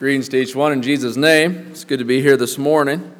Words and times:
Greetings 0.00 0.30
to 0.30 0.38
each 0.38 0.56
one 0.56 0.72
in 0.72 0.80
Jesus' 0.80 1.14
name. 1.14 1.66
It's 1.70 1.84
good 1.84 1.98
to 1.98 2.06
be 2.06 2.22
here 2.22 2.38
this 2.38 2.56
morning. 2.56 3.12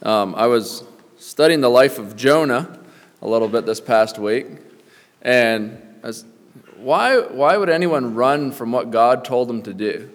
Um, 0.00 0.34
I 0.34 0.46
was 0.46 0.82
studying 1.18 1.60
the 1.60 1.68
life 1.68 1.98
of 1.98 2.16
Jonah 2.16 2.80
a 3.20 3.28
little 3.28 3.46
bit 3.46 3.66
this 3.66 3.78
past 3.78 4.18
week, 4.18 4.46
and 5.20 5.98
was, 6.02 6.24
why, 6.78 7.18
why 7.18 7.58
would 7.58 7.68
anyone 7.68 8.14
run 8.14 8.52
from 8.52 8.72
what 8.72 8.90
God 8.90 9.26
told 9.26 9.50
them 9.50 9.60
to 9.64 9.74
do? 9.74 10.08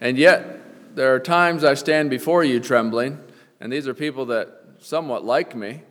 And 0.00 0.18
yet, 0.18 0.96
there 0.96 1.14
are 1.14 1.20
times 1.20 1.62
I 1.62 1.74
stand 1.74 2.10
before 2.10 2.42
you 2.42 2.58
trembling, 2.58 3.20
and 3.60 3.72
these 3.72 3.86
are 3.86 3.94
people 3.94 4.26
that 4.26 4.62
somewhat 4.80 5.24
like 5.24 5.54
me. 5.54 5.82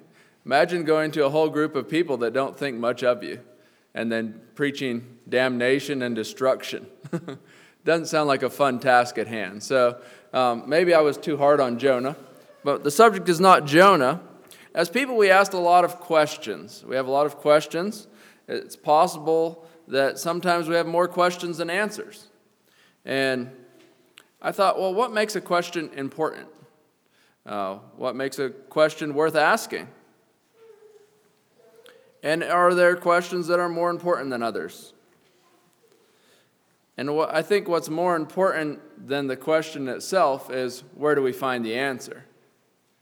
Imagine 0.45 0.83
going 0.83 1.11
to 1.11 1.25
a 1.25 1.29
whole 1.29 1.49
group 1.49 1.77
of 1.77 1.87
people 1.87 2.17
that 2.17 2.33
don't 2.33 2.59
think 2.59 2.77
much 2.77 3.05
of 3.05 3.23
you 3.23 3.39
and 3.95 4.11
then 4.11 4.41
preaching 4.53 5.17
damnation 5.29 6.01
and 6.01 6.13
destruction. 6.13 6.87
doesn't 7.85 8.05
sound 8.07 8.27
like 8.27 8.43
a 8.43 8.49
fun 8.49 8.79
task 8.79 9.17
at 9.17 9.27
hand. 9.27 9.61
So 9.61 9.99
um, 10.33 10.63
maybe 10.67 10.93
I 10.93 11.01
was 11.01 11.17
too 11.17 11.37
hard 11.37 11.59
on 11.59 11.79
Jonah. 11.79 12.15
But 12.63 12.83
the 12.83 12.91
subject 12.91 13.27
is 13.27 13.39
not 13.39 13.65
Jonah. 13.65 14.21
As 14.73 14.89
people, 14.89 15.17
we 15.17 15.29
asked 15.29 15.53
a 15.53 15.59
lot 15.59 15.83
of 15.83 15.99
questions. 15.99 16.83
We 16.87 16.95
have 16.95 17.07
a 17.07 17.11
lot 17.11 17.25
of 17.25 17.37
questions. 17.37 18.07
It's 18.47 18.75
possible 18.75 19.65
that 19.87 20.17
sometimes 20.17 20.67
we 20.67 20.75
have 20.75 20.87
more 20.87 21.07
questions 21.07 21.57
than 21.57 21.69
answers. 21.69 22.27
And 23.05 23.51
I 24.41 24.51
thought, 24.51 24.79
well, 24.79 24.93
what 24.93 25.11
makes 25.11 25.35
a 25.35 25.41
question 25.41 25.89
important? 25.95 26.47
Uh, 27.45 27.75
what 27.97 28.15
makes 28.15 28.39
a 28.39 28.49
question 28.49 29.13
worth 29.13 29.35
asking? 29.35 29.87
And 32.23 32.41
are 32.43 32.73
there 32.73 32.95
questions 32.95 33.47
that 33.47 33.59
are 33.59 33.67
more 33.67 33.89
important 33.89 34.29
than 34.29 34.41
others? 34.41 34.93
And 36.97 37.15
what, 37.15 37.33
I 37.33 37.41
think 37.41 37.67
what's 37.67 37.89
more 37.89 38.15
important 38.15 39.07
than 39.07 39.27
the 39.27 39.35
question 39.35 39.87
itself 39.87 40.51
is 40.51 40.83
where 40.95 41.15
do 41.15 41.21
we 41.21 41.33
find 41.33 41.65
the 41.65 41.75
answer? 41.75 42.25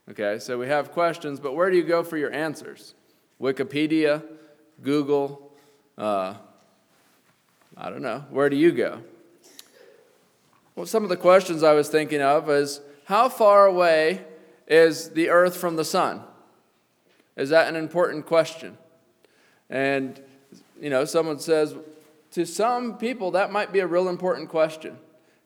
Okay, 0.10 0.40
so 0.40 0.58
we 0.58 0.68
have 0.68 0.92
questions, 0.92 1.40
but 1.40 1.56
where 1.56 1.70
do 1.70 1.78
you 1.78 1.84
go 1.84 2.04
for 2.04 2.18
your 2.18 2.32
answers? 2.34 2.96
Wikipedia, 3.40 4.24
Google, 4.82 5.52
uh, 5.98 6.36
I 7.78 7.90
don't 7.90 8.02
know. 8.02 8.26
Where 8.30 8.50
do 8.50 8.56
you 8.56 8.72
go? 8.72 9.02
Well, 10.76 10.86
some 10.86 11.04
of 11.04 11.10
the 11.10 11.18
questions 11.18 11.64
I 11.64 11.74
was 11.74 11.90
thinking 11.90 12.22
of 12.22 12.50
is 12.50 12.82
how 13.06 13.30
far 13.30 13.66
away 13.66 14.26
is 14.68 15.10
the 15.10 15.30
earth 15.30 15.58
from 15.58 15.76
the 15.76 15.86
sun? 15.86 16.22
Is 17.36 17.50
that 17.50 17.68
an 17.68 17.76
important 17.76 18.26
question? 18.26 18.78
And, 19.70 20.22
you 20.80 20.90
know, 20.90 21.06
someone 21.06 21.40
says, 21.40 21.76
to 22.32 22.46
some 22.46 22.98
people, 22.98 23.32
that 23.32 23.52
might 23.52 23.72
be 23.72 23.80
a 23.80 23.88
real 23.88 24.08
important 24.08 24.50
question. 24.50 24.98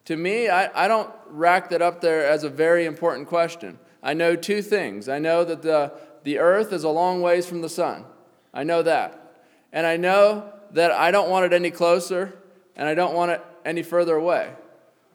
To 0.05 0.15
me, 0.15 0.49
I, 0.49 0.85
I 0.85 0.87
don't 0.87 1.11
rack 1.27 1.69
that 1.69 1.81
up 1.81 2.01
there 2.01 2.25
as 2.27 2.43
a 2.43 2.49
very 2.49 2.85
important 2.85 3.27
question. 3.27 3.79
I 4.03 4.13
know 4.13 4.35
two 4.35 4.61
things. 4.61 5.09
I 5.09 5.17
know 5.17 5.43
that 5.43 5.63
the, 5.63 5.93
the 6.23 6.37
earth 6.37 6.71
is 6.71 6.83
a 6.83 6.89
long 6.89 7.21
ways 7.21 7.47
from 7.47 7.61
the 7.61 7.69
sun. 7.69 8.05
I 8.53 8.63
know 8.63 8.83
that. 8.83 9.33
And 9.73 9.87
I 9.87 9.97
know 9.97 10.53
that 10.71 10.91
I 10.91 11.09
don't 11.09 11.29
want 11.29 11.45
it 11.45 11.53
any 11.53 11.71
closer 11.71 12.37
and 12.75 12.87
I 12.87 12.93
don't 12.93 13.15
want 13.15 13.31
it 13.31 13.41
any 13.65 13.81
further 13.81 14.15
away. 14.15 14.53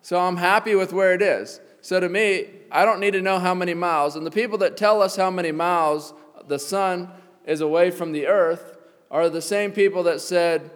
So 0.03 0.19
I'm 0.19 0.37
happy 0.37 0.75
with 0.75 0.93
where 0.93 1.15
it 1.15 1.23
is. 1.23 1.61
So 1.83 2.01
to 2.01 2.09
me, 2.09 2.49
I 2.71 2.84
don't 2.84 3.01
need 3.01 3.12
to 3.12 3.23
know 3.23 3.39
how 3.39 3.55
many 3.55 3.75
miles. 3.75 4.17
And 4.17 4.27
the 4.27 4.31
people 4.31 4.59
that 4.59 4.77
tell 4.77 5.01
us 5.03 5.17
how 5.17 5.31
many 5.31 5.53
miles 5.53 6.12
the 6.49 6.59
sun 6.59 7.11
is 7.47 7.61
away 7.61 7.91
from 7.91 8.12
the 8.12 8.27
earth 8.27 8.77
are 9.11 9.29
the 9.29 9.43
same 9.43 9.73
people 9.73 10.03
that 10.05 10.21
said, 10.21 10.71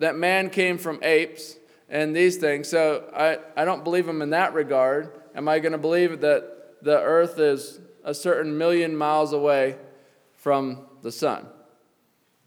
that 0.00 0.16
man 0.16 0.50
came 0.50 0.76
from 0.76 0.98
apes 1.02 1.56
and 1.88 2.14
these 2.16 2.36
things. 2.36 2.68
So 2.68 3.08
I, 3.14 3.38
I 3.60 3.64
don't 3.64 3.84
believe 3.84 4.08
him 4.08 4.22
in 4.22 4.30
that 4.30 4.52
regard. 4.54 5.12
Am 5.34 5.46
I 5.48 5.60
going 5.60 5.72
to 5.72 5.78
believe 5.78 6.20
that 6.20 6.82
the 6.82 6.98
earth 6.98 7.38
is 7.38 7.78
a 8.02 8.14
certain 8.14 8.58
million 8.58 8.96
miles 8.96 9.32
away 9.32 9.76
from 10.32 10.86
the 11.02 11.12
sun? 11.12 11.46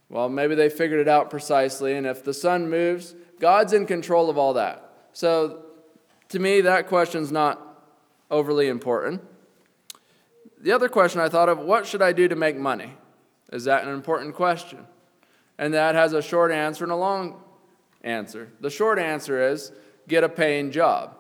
Well, 0.09 0.29
maybe 0.29 0.55
they 0.55 0.69
figured 0.69 0.99
it 0.99 1.07
out 1.07 1.29
precisely. 1.29 1.95
And 1.95 2.05
if 2.05 2.23
the 2.23 2.33
sun 2.33 2.69
moves, 2.69 3.15
God's 3.39 3.73
in 3.73 3.85
control 3.85 4.29
of 4.29 4.37
all 4.37 4.53
that. 4.53 4.89
So 5.13 5.65
to 6.29 6.39
me, 6.39 6.61
that 6.61 6.87
question's 6.87 7.31
not 7.31 7.61
overly 8.31 8.67
important. 8.67 9.21
The 10.59 10.71
other 10.71 10.89
question 10.89 11.21
I 11.21 11.29
thought 11.29 11.49
of 11.49 11.59
what 11.59 11.85
should 11.85 12.01
I 12.01 12.13
do 12.13 12.27
to 12.27 12.35
make 12.35 12.57
money? 12.57 12.93
Is 13.51 13.65
that 13.65 13.83
an 13.83 13.93
important 13.93 14.33
question? 14.33 14.87
And 15.57 15.73
that 15.73 15.93
has 15.93 16.13
a 16.13 16.21
short 16.21 16.51
answer 16.51 16.83
and 16.83 16.91
a 16.91 16.95
long 16.95 17.42
answer. 18.03 18.49
The 18.59 18.69
short 18.69 18.99
answer 18.99 19.51
is 19.51 19.71
get 20.07 20.23
a 20.23 20.29
paying 20.29 20.71
job. 20.71 21.15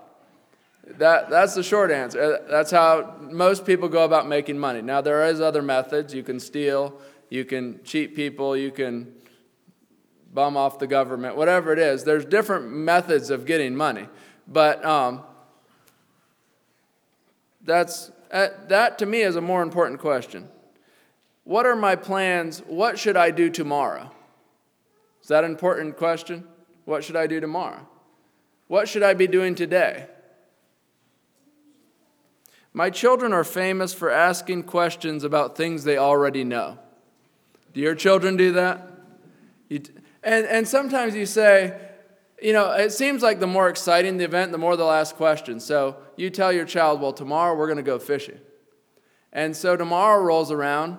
That, 0.85 1.29
that's 1.29 1.55
the 1.55 1.63
short 1.63 1.91
answer. 1.91 2.21
Uh, 2.21 2.49
that's 2.49 2.71
how 2.71 3.15
most 3.21 3.65
people 3.65 3.87
go 3.87 4.03
about 4.03 4.27
making 4.27 4.59
money. 4.59 4.81
Now, 4.81 4.99
there 4.99 5.25
is 5.25 5.39
other 5.39 5.61
methods. 5.61 6.13
You 6.13 6.23
can 6.23 6.39
steal, 6.39 6.99
you 7.29 7.45
can 7.45 7.81
cheat 7.83 8.15
people, 8.15 8.57
you 8.57 8.69
can 8.69 9.13
bum 10.33 10.57
off 10.57 10.79
the 10.79 10.87
government, 10.87 11.37
whatever 11.37 11.71
it 11.71 11.79
is. 11.79 12.03
There's 12.03 12.25
different 12.25 12.69
methods 12.69 13.29
of 13.29 13.45
getting 13.45 13.75
money. 13.75 14.07
But 14.47 14.83
um, 14.83 15.21
that's, 17.63 18.11
uh, 18.31 18.49
that 18.67 18.97
to 18.97 19.05
me 19.05 19.21
is 19.21 19.37
a 19.37 19.41
more 19.41 19.61
important 19.61 20.01
question. 20.01 20.49
What 21.45 21.65
are 21.65 21.75
my 21.75 21.95
plans? 21.95 22.59
What 22.67 22.99
should 22.99 23.15
I 23.15 23.31
do 23.31 23.49
tomorrow? 23.49 24.11
Is 25.21 25.29
that 25.29 25.43
an 25.45 25.51
important 25.51 25.97
question? 25.97 26.45
What 26.85 27.03
should 27.03 27.15
I 27.15 27.27
do 27.27 27.39
tomorrow? 27.39 27.87
What 28.67 28.87
should 28.87 29.03
I 29.03 29.13
be 29.13 29.27
doing 29.27 29.55
today? 29.55 30.07
My 32.73 32.89
children 32.89 33.33
are 33.33 33.43
famous 33.43 33.93
for 33.93 34.09
asking 34.09 34.63
questions 34.63 35.23
about 35.23 35.55
things 35.55 35.83
they 35.83 35.97
already 35.97 36.43
know. 36.43 36.79
Do 37.73 37.81
your 37.81 37.95
children 37.95 38.35
do 38.35 38.53
that? 38.53 38.89
and, 39.69 39.91
and 40.23 40.67
sometimes 40.67 41.15
you 41.15 41.25
say, 41.25 41.79
you 42.41 42.51
know, 42.51 42.71
it 42.71 42.91
seems 42.91 43.21
like 43.21 43.39
the 43.39 43.47
more 43.47 43.69
exciting 43.69 44.17
the 44.17 44.25
event, 44.25 44.51
the 44.51 44.57
more 44.57 44.75
they'll 44.75 44.89
ask 44.89 45.15
questions. 45.15 45.63
So 45.63 45.97
you 46.17 46.29
tell 46.29 46.51
your 46.51 46.65
child, 46.65 46.99
well, 46.99 47.13
tomorrow 47.13 47.55
we're 47.55 47.67
going 47.67 47.77
to 47.77 47.83
go 47.83 47.99
fishing. 47.99 48.39
And 49.31 49.55
so 49.55 49.77
tomorrow 49.77 50.21
rolls 50.21 50.51
around, 50.51 50.97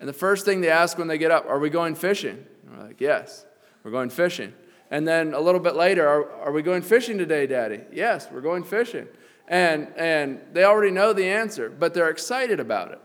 and 0.00 0.08
the 0.08 0.14
first 0.14 0.44
thing 0.44 0.60
they 0.60 0.70
ask 0.70 0.96
when 0.96 1.08
they 1.08 1.18
get 1.18 1.30
up, 1.30 1.46
are 1.46 1.58
we 1.58 1.70
going 1.70 1.94
fishing? 1.94 2.44
And 2.66 2.76
we're 2.76 2.84
like, 2.84 3.00
yes. 3.00 3.44
We're 3.82 3.90
going 3.90 4.10
fishing. 4.10 4.54
And 4.94 5.08
then 5.08 5.34
a 5.34 5.40
little 5.40 5.60
bit 5.60 5.74
later, 5.74 6.06
are, 6.06 6.30
are 6.42 6.52
we 6.52 6.62
going 6.62 6.80
fishing 6.80 7.18
today, 7.18 7.48
Daddy? 7.48 7.80
Yes, 7.92 8.28
we're 8.30 8.40
going 8.40 8.62
fishing. 8.62 9.08
And, 9.48 9.88
and 9.96 10.40
they 10.52 10.62
already 10.62 10.92
know 10.92 11.12
the 11.12 11.26
answer, 11.26 11.68
but 11.68 11.94
they're 11.94 12.10
excited 12.10 12.60
about 12.60 12.92
it. 12.92 13.00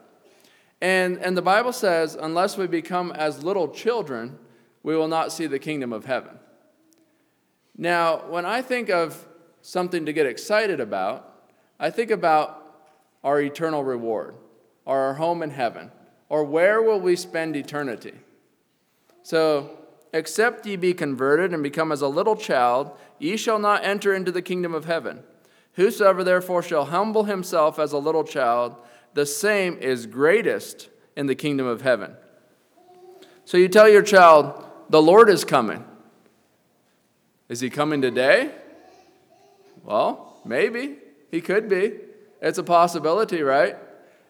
And, 0.81 1.17
and 1.17 1.35
the 1.35 1.41
Bible 1.41 1.73
says, 1.73 2.13
unless 2.13 2.59
we 2.59 2.67
become 2.67 3.11
as 3.13 3.43
little 3.43 3.67
children, 3.67 4.37
we 4.83 4.95
will 4.95 5.07
not 5.07 5.31
see 5.31 5.47
the 5.47 5.57
kingdom 5.57 5.91
of 5.91 6.05
heaven. 6.05 6.37
Now, 7.75 8.17
when 8.29 8.45
I 8.45 8.61
think 8.61 8.91
of 8.91 9.25
something 9.63 10.05
to 10.05 10.13
get 10.13 10.27
excited 10.27 10.79
about, 10.79 11.41
I 11.79 11.89
think 11.89 12.11
about 12.11 12.83
our 13.23 13.41
eternal 13.41 13.83
reward, 13.83 14.35
or 14.85 14.99
our 14.99 15.15
home 15.15 15.41
in 15.41 15.49
heaven, 15.49 15.89
or 16.29 16.43
where 16.43 16.83
will 16.83 16.99
we 16.99 17.15
spend 17.15 17.55
eternity. 17.55 18.13
So, 19.23 19.78
Except 20.11 20.65
ye 20.65 20.75
be 20.75 20.93
converted 20.93 21.53
and 21.53 21.61
become 21.61 21.91
as 21.91 22.01
a 22.01 22.07
little 22.07 22.35
child, 22.35 22.91
ye 23.19 23.37
shall 23.37 23.59
not 23.59 23.83
enter 23.83 24.13
into 24.13 24.31
the 24.31 24.41
kingdom 24.41 24.73
of 24.73 24.85
heaven. 24.85 25.23
Whosoever 25.73 26.23
therefore 26.23 26.63
shall 26.63 26.85
humble 26.85 27.25
himself 27.25 27.77
as 27.77 27.91
a 27.91 27.97
little 27.97 28.23
child, 28.23 28.75
the 29.13 29.25
same 29.25 29.77
is 29.77 30.05
greatest 30.05 30.89
in 31.15 31.27
the 31.27 31.35
kingdom 31.35 31.67
of 31.67 31.81
heaven. 31.81 32.15
So 33.45 33.57
you 33.57 33.67
tell 33.67 33.89
your 33.89 34.01
child, 34.01 34.65
The 34.89 35.01
Lord 35.01 35.29
is 35.29 35.43
coming. 35.45 35.85
Is 37.47 37.59
he 37.59 37.69
coming 37.69 38.01
today? 38.01 38.51
Well, 39.83 40.39
maybe. 40.45 40.97
He 41.31 41.41
could 41.41 41.69
be. 41.69 41.93
It's 42.41 42.57
a 42.57 42.63
possibility, 42.63 43.41
right? 43.41 43.77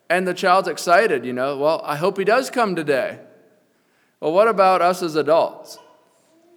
And 0.10 0.28
the 0.28 0.34
child's 0.34 0.68
excited, 0.68 1.25
you 1.25 1.34
know, 1.34 1.58
well, 1.58 1.82
I 1.84 1.96
hope 1.96 2.18
he 2.18 2.24
does 2.24 2.50
come 2.50 2.75
today. 2.75 3.20
Well, 4.19 4.33
what 4.33 4.48
about 4.48 4.81
us 4.81 5.01
as 5.01 5.16
adults? 5.16 5.80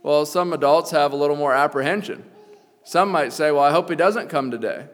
Well, 0.03 0.27
some 0.27 0.53
adults 0.53 0.91
have 0.91 1.13
a 1.13 1.17
little 1.17 1.37
more 1.37 1.55
apprehension. 1.55 2.25
Some 2.85 3.11
might 3.11 3.33
say, 3.33 3.51
Well, 3.53 3.63
I 3.63 3.71
hope 3.71 3.89
he 3.89 3.97
doesn't 3.97 4.29
come 4.29 4.51
today. 4.51 4.87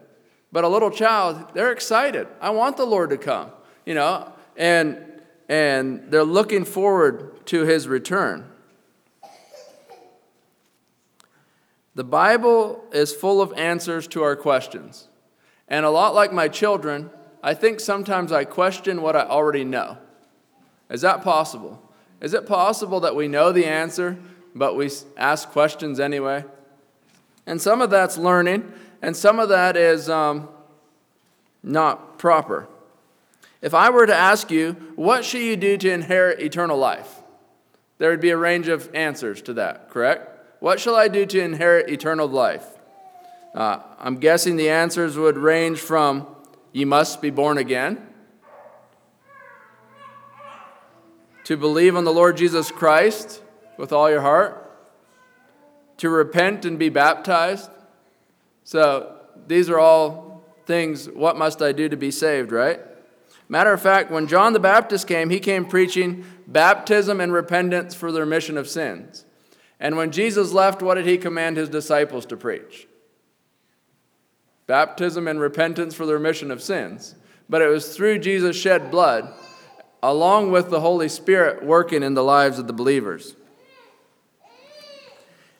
But 0.53 0.65
a 0.65 0.69
little 0.69 0.91
child, 0.91 1.55
they're 1.55 1.73
excited. 1.73 2.27
I 2.41 2.51
want 2.51 2.77
the 2.77 2.87
Lord 2.87 3.11
to 3.11 3.19
come, 3.19 3.51
you 3.85 3.95
know, 3.95 4.33
and, 4.57 4.99
and 5.49 6.11
they're 6.11 6.25
looking 6.25 6.65
forward 6.65 7.47
to 7.47 7.65
his 7.65 7.87
return. 7.87 8.47
The 11.95 12.05
Bible 12.05 12.85
is 12.93 13.13
full 13.15 13.43
of 13.43 13.53
answers 13.55 14.07
to 14.09 14.23
our 14.23 14.37
questions. 14.37 15.09
And 15.67 15.85
a 15.85 15.91
lot 15.91 16.15
like 16.15 16.33
my 16.33 16.49
children, 16.49 17.11
I 17.43 17.55
think 17.55 17.81
sometimes 17.81 18.33
I 18.33 18.45
question 18.45 19.03
what 19.03 19.17
I 19.17 19.23
already 19.23 19.65
know. 19.65 19.99
Is 20.89 21.03
that 21.03 21.23
possible? 21.23 21.83
Is 22.21 22.35
it 22.35 22.47
possible 22.47 23.01
that 23.01 23.15
we 23.15 23.29
know 23.29 23.53
the 23.53 23.67
answer, 23.67 24.19
but 24.55 24.77
we 24.77 24.91
ask 25.17 25.51
questions 25.51 26.01
anyway? 26.01 26.45
And 27.47 27.61
some 27.61 27.81
of 27.81 27.91
that's 27.91 28.19
learning, 28.19 28.73
and 29.01 29.17
some 29.17 29.39
of 29.39 29.49
that 29.49 29.77
is 29.77 30.11
um, 30.11 30.49
not 31.63 32.19
proper. 32.19 32.69
If 33.63 33.75
I 33.75 33.91
were 33.91 34.07
to 34.07 34.15
ask 34.15 34.51
you, 34.51 34.73
what 34.97 35.25
should 35.25 35.43
you 35.43 35.57
do 35.57 35.77
to 35.77 35.91
inherit 35.91 36.41
eternal 36.41 36.77
life? 36.77 37.23
There 37.99 38.11
would 38.11 38.21
be 38.21 38.31
a 38.31 38.37
range 38.37 38.69
of 38.69 38.95
answers 38.95 39.43
to 39.43 39.55
that, 39.55 39.91
correct? 39.91 40.61
What 40.61 40.81
shall 40.81 40.97
I 40.97 41.09
do 41.09 41.27
to 41.27 41.41
inherit 41.41 41.91
eternal 41.91 42.29
life? 42.29 42.67
Uh, 43.55 43.81
I'm 43.99 44.17
guessing 44.17 44.57
the 44.57 44.71
answers 44.71 45.17
would 45.17 45.37
range 45.37 45.79
from 45.79 46.27
you 46.73 46.87
must 46.87 47.21
be 47.21 47.31
born 47.31 47.59
again, 47.59 48.08
to 51.49 51.57
believe 51.57 51.97
on 51.97 52.05
the 52.05 52.13
Lord 52.13 52.37
Jesus 52.37 52.71
Christ 52.71 53.41
with 53.79 53.91
all 53.91 54.11
your 54.11 54.21
heart, 54.21 54.71
to 55.97 56.11
repent 56.11 56.67
and 56.67 56.79
be 56.79 56.91
baptized. 56.91 57.71
So 58.65 59.17
these 59.47 59.71
are 59.71 59.79
all 59.79 60.45
things, 60.67 61.09
what 61.09 61.39
must 61.39 61.63
I 61.63 61.73
do 61.73 61.89
to 61.89 61.97
be 61.97 62.11
saved, 62.11 62.53
right? 62.53 62.81
Matter 63.49 63.73
of 63.73 63.81
fact, 63.81 64.11
when 64.11 64.27
John 64.27 64.53
the 64.53 64.61
Baptist 64.61 65.07
came, 65.09 65.31
he 65.31 65.41
came 65.41 65.65
preaching 65.65 66.27
baptism 66.47 67.19
and 67.19 67.33
repentance 67.33 67.95
for 67.95 68.13
the 68.13 68.21
remission 68.21 68.59
of 68.59 68.69
sins. 68.69 69.25
And 69.81 69.97
when 69.97 70.13
Jesus 70.13 70.53
left, 70.53 70.83
what 70.83 70.97
did 70.97 71.07
he 71.07 71.17
command 71.17 71.57
his 71.57 71.71
disciples 71.71 72.27
to 72.27 72.37
preach? 72.37 72.87
Baptism 74.67 75.27
and 75.27 75.41
repentance 75.41 75.95
for 75.95 76.05
the 76.05 76.13
remission 76.13 76.51
of 76.51 76.63
sins. 76.63 77.15
But 77.49 77.63
it 77.63 77.69
was 77.69 77.97
through 77.97 78.19
Jesus' 78.19 78.55
shed 78.55 78.91
blood, 78.91 79.33
along 80.03 80.51
with 80.51 80.71
the 80.71 80.81
Holy 80.81 81.09
Spirit 81.09 81.65
working 81.65 82.03
in 82.03 82.15
the 82.15 82.23
lives 82.23 82.59
of 82.59 82.67
the 82.67 82.73
believers. 82.73 83.35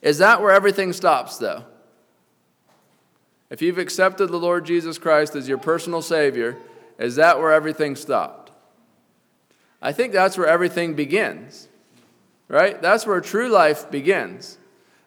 Is 0.01 0.19
that 0.19 0.41
where 0.41 0.53
everything 0.53 0.93
stops, 0.93 1.39
though? 1.39 1.65
If 3.51 3.63
you've 3.63 3.79
accepted 3.79 4.29
the 4.29 4.39
Lord 4.39 4.65
Jesus 4.65 4.99
Christ 4.99 5.35
as 5.35 5.49
your 5.49 5.59
personal 5.59 6.03
Savior, 6.03 6.57
is 6.99 7.17
that 7.17 7.39
where 7.39 7.53
everything 7.53 7.97
stopped? 7.97 8.53
I 9.81 9.93
think 9.93 10.13
that's 10.13 10.37
where 10.37 10.47
everything 10.47 10.95
begins, 10.95 11.69
right? 12.49 12.81
That's 12.81 13.07
where 13.07 13.21
true 13.21 13.49
life 13.49 13.91
begins. 13.91 14.59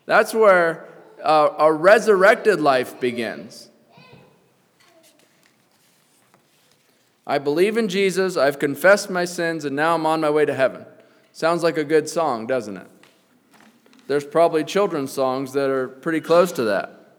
That's 0.05 0.33
where 0.33 0.87
uh, 1.23 1.49
a 1.57 1.71
resurrected 1.71 2.59
life 2.59 2.99
begins. 2.99 3.70
I 7.31 7.37
believe 7.37 7.77
in 7.77 7.87
Jesus, 7.87 8.35
I've 8.35 8.59
confessed 8.59 9.09
my 9.09 9.23
sins, 9.23 9.63
and 9.63 9.73
now 9.73 9.95
I'm 9.95 10.05
on 10.05 10.19
my 10.19 10.29
way 10.29 10.43
to 10.43 10.53
heaven. 10.53 10.85
Sounds 11.31 11.63
like 11.63 11.77
a 11.77 11.85
good 11.85 12.09
song, 12.09 12.45
doesn't 12.45 12.75
it? 12.75 12.87
There's 14.07 14.25
probably 14.25 14.65
children's 14.65 15.13
songs 15.13 15.53
that 15.53 15.69
are 15.69 15.87
pretty 15.87 16.19
close 16.19 16.51
to 16.51 16.63
that. 16.65 17.15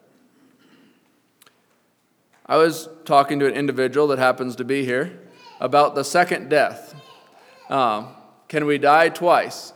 I 2.45 2.59
was 2.59 2.91
talking 3.07 3.39
to 3.39 3.47
an 3.47 3.55
individual 3.55 4.07
that 4.09 4.19
happens 4.19 4.55
to 4.57 4.65
be 4.65 4.85
here 4.85 5.19
about 5.61 5.95
the 5.95 6.05
second 6.05 6.51
death. 6.51 6.95
Um, 7.71 8.09
can 8.49 8.67
we 8.67 8.77
die 8.77 9.09
twice? 9.09 9.73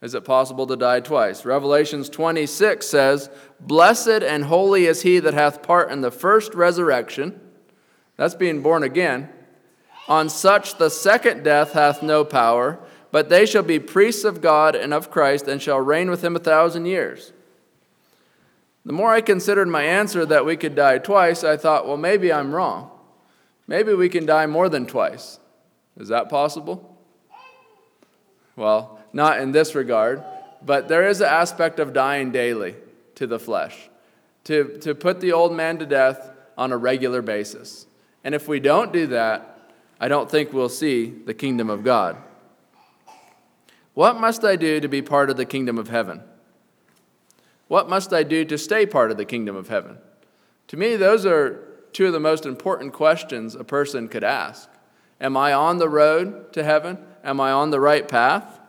Is 0.00 0.14
it 0.14 0.24
possible 0.24 0.68
to 0.68 0.76
die 0.76 1.00
twice? 1.00 1.44
Revelations 1.44 2.08
26 2.08 2.86
says, 2.86 3.28
Blessed 3.58 4.22
and 4.22 4.44
holy 4.44 4.86
is 4.86 5.02
he 5.02 5.18
that 5.18 5.34
hath 5.34 5.64
part 5.64 5.90
in 5.90 6.00
the 6.00 6.12
first 6.12 6.54
resurrection. 6.54 7.40
That's 8.16 8.36
being 8.36 8.62
born 8.62 8.84
again. 8.84 9.30
On 10.08 10.28
such 10.28 10.76
the 10.76 10.90
second 10.90 11.42
death 11.42 11.72
hath 11.72 12.02
no 12.02 12.24
power, 12.24 12.78
but 13.10 13.28
they 13.28 13.46
shall 13.46 13.62
be 13.62 13.78
priests 13.78 14.24
of 14.24 14.40
God 14.40 14.74
and 14.74 14.92
of 14.92 15.10
Christ, 15.10 15.48
and 15.48 15.62
shall 15.62 15.80
reign 15.80 16.10
with 16.10 16.22
him 16.22 16.36
a 16.36 16.40
thousand 16.40 16.86
years. 16.86 17.32
The 18.84 18.92
more 18.92 19.12
I 19.12 19.20
considered 19.20 19.68
my 19.68 19.82
answer 19.82 20.26
that 20.26 20.44
we 20.44 20.56
could 20.56 20.74
die 20.74 20.98
twice, 20.98 21.42
I 21.42 21.56
thought, 21.56 21.86
well, 21.86 21.96
maybe 21.96 22.32
I'm 22.32 22.54
wrong. 22.54 22.90
Maybe 23.66 23.94
we 23.94 24.08
can 24.10 24.26
die 24.26 24.46
more 24.46 24.68
than 24.68 24.86
twice. 24.86 25.38
Is 25.96 26.08
that 26.08 26.28
possible? 26.28 26.98
Well, 28.56 28.98
not 29.12 29.40
in 29.40 29.52
this 29.52 29.74
regard, 29.74 30.22
but 30.62 30.88
there 30.88 31.08
is 31.08 31.20
an 31.20 31.28
aspect 31.28 31.78
of 31.78 31.92
dying 31.92 32.30
daily 32.30 32.74
to 33.14 33.26
the 33.26 33.38
flesh, 33.38 33.88
to, 34.44 34.76
to 34.78 34.94
put 34.94 35.20
the 35.20 35.32
old 35.32 35.54
man 35.54 35.78
to 35.78 35.86
death 35.86 36.30
on 36.58 36.72
a 36.72 36.76
regular 36.76 37.22
basis. 37.22 37.86
And 38.22 38.34
if 38.34 38.48
we 38.48 38.60
don't 38.60 38.92
do 38.92 39.06
that, 39.08 39.53
I 40.00 40.08
don't 40.08 40.30
think 40.30 40.52
we'll 40.52 40.68
see 40.68 41.06
the 41.10 41.34
kingdom 41.34 41.70
of 41.70 41.84
God. 41.84 42.16
What 43.94 44.20
must 44.20 44.44
I 44.44 44.56
do 44.56 44.80
to 44.80 44.88
be 44.88 45.02
part 45.02 45.30
of 45.30 45.36
the 45.36 45.44
kingdom 45.44 45.78
of 45.78 45.88
heaven? 45.88 46.22
What 47.68 47.88
must 47.88 48.12
I 48.12 48.22
do 48.22 48.44
to 48.44 48.58
stay 48.58 48.86
part 48.86 49.10
of 49.10 49.16
the 49.16 49.24
kingdom 49.24 49.56
of 49.56 49.68
heaven? 49.68 49.98
To 50.68 50.76
me, 50.76 50.96
those 50.96 51.24
are 51.24 51.68
two 51.92 52.06
of 52.06 52.12
the 52.12 52.20
most 52.20 52.44
important 52.44 52.92
questions 52.92 53.54
a 53.54 53.64
person 53.64 54.08
could 54.08 54.24
ask. 54.24 54.68
Am 55.20 55.36
I 55.36 55.52
on 55.52 55.78
the 55.78 55.88
road 55.88 56.52
to 56.52 56.64
heaven? 56.64 56.98
Am 57.22 57.40
I 57.40 57.52
on 57.52 57.70
the 57.70 57.80
right 57.80 58.06
path? 58.06 58.60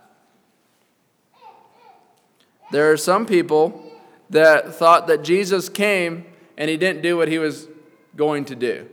There 2.71 2.91
are 2.91 2.97
some 2.97 3.25
people 3.25 3.91
that 4.29 4.73
thought 4.73 5.07
that 5.07 5.23
Jesus 5.23 5.69
came 5.69 6.25
and 6.57 6.69
he 6.69 6.77
didn't 6.77 7.01
do 7.01 7.17
what 7.17 7.27
he 7.27 7.37
was 7.37 7.67
going 8.15 8.45
to 8.45 8.55
do. 8.55 8.87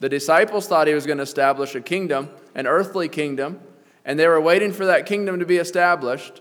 The 0.00 0.08
disciples 0.08 0.68
thought 0.68 0.86
he 0.86 0.94
was 0.94 1.06
going 1.06 1.18
to 1.18 1.24
establish 1.24 1.74
a 1.74 1.80
kingdom, 1.80 2.30
an 2.54 2.66
earthly 2.66 3.08
kingdom, 3.08 3.60
and 4.04 4.18
they 4.18 4.28
were 4.28 4.40
waiting 4.40 4.72
for 4.72 4.86
that 4.86 5.06
kingdom 5.06 5.38
to 5.40 5.46
be 5.46 5.56
established 5.56 6.40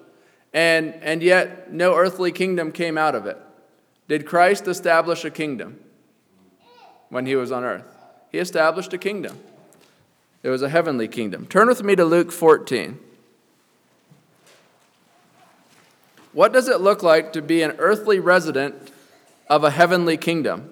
and, 0.55 0.93
and 1.01 1.21
yet 1.21 1.73
no 1.73 1.95
earthly 1.97 2.31
kingdom 2.31 2.71
came 2.71 2.97
out 2.97 3.13
of 3.13 3.25
it. 3.25 3.37
Did 4.07 4.25
Christ 4.25 4.69
establish 4.69 5.25
a 5.25 5.29
kingdom 5.29 5.81
when 7.09 7.25
he 7.25 7.35
was 7.35 7.51
on 7.51 7.65
earth? 7.65 7.83
He 8.31 8.37
established 8.37 8.93
a 8.93 8.97
kingdom. 8.97 9.37
It 10.43 10.49
was 10.49 10.61
a 10.61 10.69
heavenly 10.69 11.09
kingdom. 11.09 11.45
Turn 11.45 11.67
with 11.67 11.83
me 11.83 11.93
to 11.97 12.05
Luke 12.05 12.31
14. 12.31 12.97
What 16.31 16.53
does 16.53 16.69
it 16.69 16.79
look 16.79 17.03
like 17.03 17.33
to 17.33 17.41
be 17.41 17.61
an 17.61 17.71
earthly 17.77 18.21
resident 18.21 18.91
of 19.49 19.65
a 19.65 19.71
heavenly 19.71 20.15
kingdom? 20.15 20.71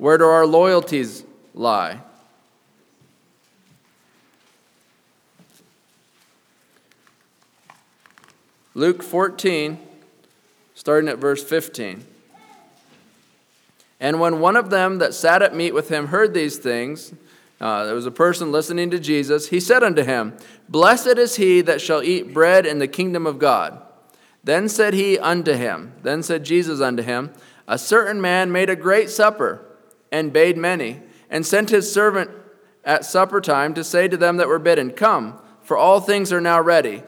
Where 0.00 0.16
do 0.16 0.24
our 0.24 0.46
loyalties 0.46 1.24
lie? 1.52 2.00
Luke 8.72 9.02
14, 9.02 9.78
starting 10.72 11.10
at 11.10 11.18
verse 11.18 11.44
15. 11.44 12.06
And 14.00 14.18
when 14.18 14.40
one 14.40 14.56
of 14.56 14.70
them 14.70 15.00
that 15.00 15.12
sat 15.12 15.42
at 15.42 15.54
meat 15.54 15.74
with 15.74 15.90
him 15.90 16.06
heard 16.06 16.32
these 16.32 16.56
things, 16.56 17.12
uh, 17.60 17.84
there 17.84 17.94
was 17.94 18.06
a 18.06 18.10
person 18.10 18.50
listening 18.50 18.88
to 18.92 18.98
Jesus, 18.98 19.50
he 19.50 19.60
said 19.60 19.82
unto 19.82 20.02
him, 20.02 20.34
Blessed 20.66 21.18
is 21.18 21.36
he 21.36 21.60
that 21.60 21.82
shall 21.82 22.02
eat 22.02 22.32
bread 22.32 22.64
in 22.64 22.78
the 22.78 22.88
kingdom 22.88 23.26
of 23.26 23.38
God. 23.38 23.82
Then 24.42 24.70
said 24.70 24.94
he 24.94 25.18
unto 25.18 25.52
him, 25.52 25.92
then 26.02 26.22
said 26.22 26.42
Jesus 26.42 26.80
unto 26.80 27.02
him, 27.02 27.34
A 27.68 27.76
certain 27.76 28.18
man 28.18 28.50
made 28.50 28.70
a 28.70 28.76
great 28.76 29.10
supper, 29.10 29.66
and 30.12 30.32
bade 30.32 30.56
many, 30.56 31.02
and 31.28 31.46
sent 31.46 31.70
his 31.70 31.92
servant 31.92 32.30
at 32.84 33.04
supper 33.04 33.40
time 33.40 33.74
to 33.74 33.84
say 33.84 34.08
to 34.08 34.16
them 34.16 34.36
that 34.38 34.48
were 34.48 34.58
bidden, 34.58 34.90
Come, 34.90 35.38
for 35.62 35.76
all 35.76 36.00
things 36.00 36.32
are 36.32 36.40
now 36.40 36.60
ready. 36.60 37.02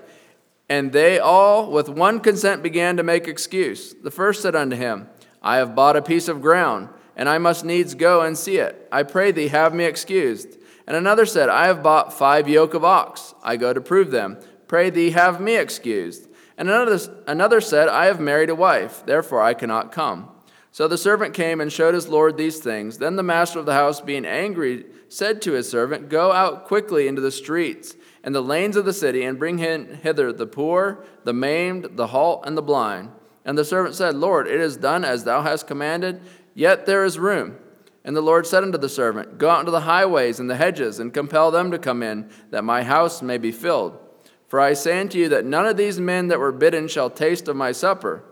And 0.69 0.93
they 0.93 1.19
all 1.19 1.71
with 1.71 1.89
one 1.89 2.21
consent 2.21 2.63
began 2.63 2.97
to 2.97 3.03
make 3.03 3.27
excuse. 3.27 3.95
The 3.95 4.11
first 4.11 4.43
said 4.43 4.55
unto 4.55 4.77
him, 4.77 5.09
I 5.43 5.57
have 5.57 5.75
bought 5.75 5.97
a 5.97 6.03
piece 6.03 6.29
of 6.29 6.41
ground, 6.41 6.89
and 7.17 7.29
I 7.29 7.39
must 7.39 7.65
needs 7.65 7.95
go 7.95 8.23
and 8.23 8.39
see 8.39 8.59
it. 8.59 8.89
I 8.93 9.03
pray 9.03 9.33
thee, 9.33 9.49
have 9.49 9.75
me 9.75 9.85
excused. 9.85 10.59
And 10.87 10.97
another 10.97 11.27
said, 11.27 11.49
I 11.49 11.67
have 11.67 11.83
bought 11.83 12.13
five 12.13 12.49
yoke 12.49 12.75
of 12.75 12.85
ox. 12.85 13.35
I 13.43 13.57
go 13.57 13.73
to 13.73 13.81
prove 13.81 14.11
them. 14.11 14.39
Pray 14.67 14.91
thee, 14.91 15.11
have 15.11 15.41
me 15.41 15.57
excused. 15.57 16.29
And 16.57 16.71
another, 16.71 16.99
another 17.27 17.61
said, 17.61 17.89
I 17.89 18.07
have 18.07 18.21
married 18.21 18.51
a 18.51 18.55
wife, 18.55 19.05
therefore 19.05 19.43
I 19.43 19.55
cannot 19.55 19.93
come. 19.93 20.32
So 20.73 20.89
the 20.89 20.99
servant 20.99 21.35
came 21.35 21.61
and 21.61 21.71
showed 21.71 21.95
his 21.95 22.09
lord 22.09 22.37
these 22.37 22.59
things. 22.59 22.97
Then 22.97 23.17
the 23.17 23.23
master 23.23 23.59
of 23.59 23.67
the 23.67 23.75
house, 23.75 24.01
being 24.01 24.25
angry, 24.25 24.87
said 25.09 25.43
to 25.43 25.53
his 25.53 25.69
servant, 25.69 26.09
Go 26.09 26.33
out 26.33 26.65
quickly 26.65 27.07
into 27.07 27.21
the 27.21 27.31
streets 27.31 27.95
and 28.25 28.35
the 28.35 28.41
lanes 28.41 28.77
of 28.77 28.85
the 28.85 28.93
city, 28.93 29.25
and 29.25 29.39
bring 29.39 29.59
hither 29.59 30.33
the 30.33 30.47
poor, 30.47 31.05
the 31.25 31.33
maimed, 31.33 31.97
the 31.97 32.07
halt, 32.07 32.45
and 32.47 32.57
the 32.57 32.63
blind. 32.63 33.11
And 33.45 33.59
the 33.59 33.65
servant 33.65 33.97
said, 33.97 34.15
Lord, 34.15 34.47
it 34.47 34.61
is 34.61 34.77
done 34.77 35.05
as 35.05 35.25
thou 35.25 35.43
hast 35.43 35.67
commanded, 35.67 36.21
yet 36.55 36.87
there 36.87 37.05
is 37.05 37.19
room. 37.19 37.59
And 38.05 38.17
the 38.17 38.21
Lord 38.21 38.47
said 38.47 38.63
unto 38.63 38.79
the 38.79 38.89
servant, 38.89 39.39
Go 39.39 39.51
out 39.51 39.61
into 39.61 39.73
the 39.73 39.81
highways 39.81 40.39
and 40.39 40.49
the 40.49 40.57
hedges, 40.57 41.01
and 41.01 41.13
compel 41.13 41.51
them 41.51 41.71
to 41.73 41.79
come 41.79 42.03
in, 42.03 42.31
that 42.51 42.65
my 42.65 42.83
house 42.85 43.23
may 43.23 43.39
be 43.39 43.53
filled. 43.53 43.99
For 44.47 44.61
I 44.61 44.73
say 44.73 45.01
unto 45.01 45.19
you 45.19 45.29
that 45.31 45.45
none 45.45 45.67
of 45.67 45.77
these 45.77 45.99
men 45.99 46.29
that 46.29 46.39
were 46.39 46.53
bidden 46.53 46.87
shall 46.87 47.11
taste 47.11 47.49
of 47.49 47.57
my 47.57 47.73
supper. 47.73 48.23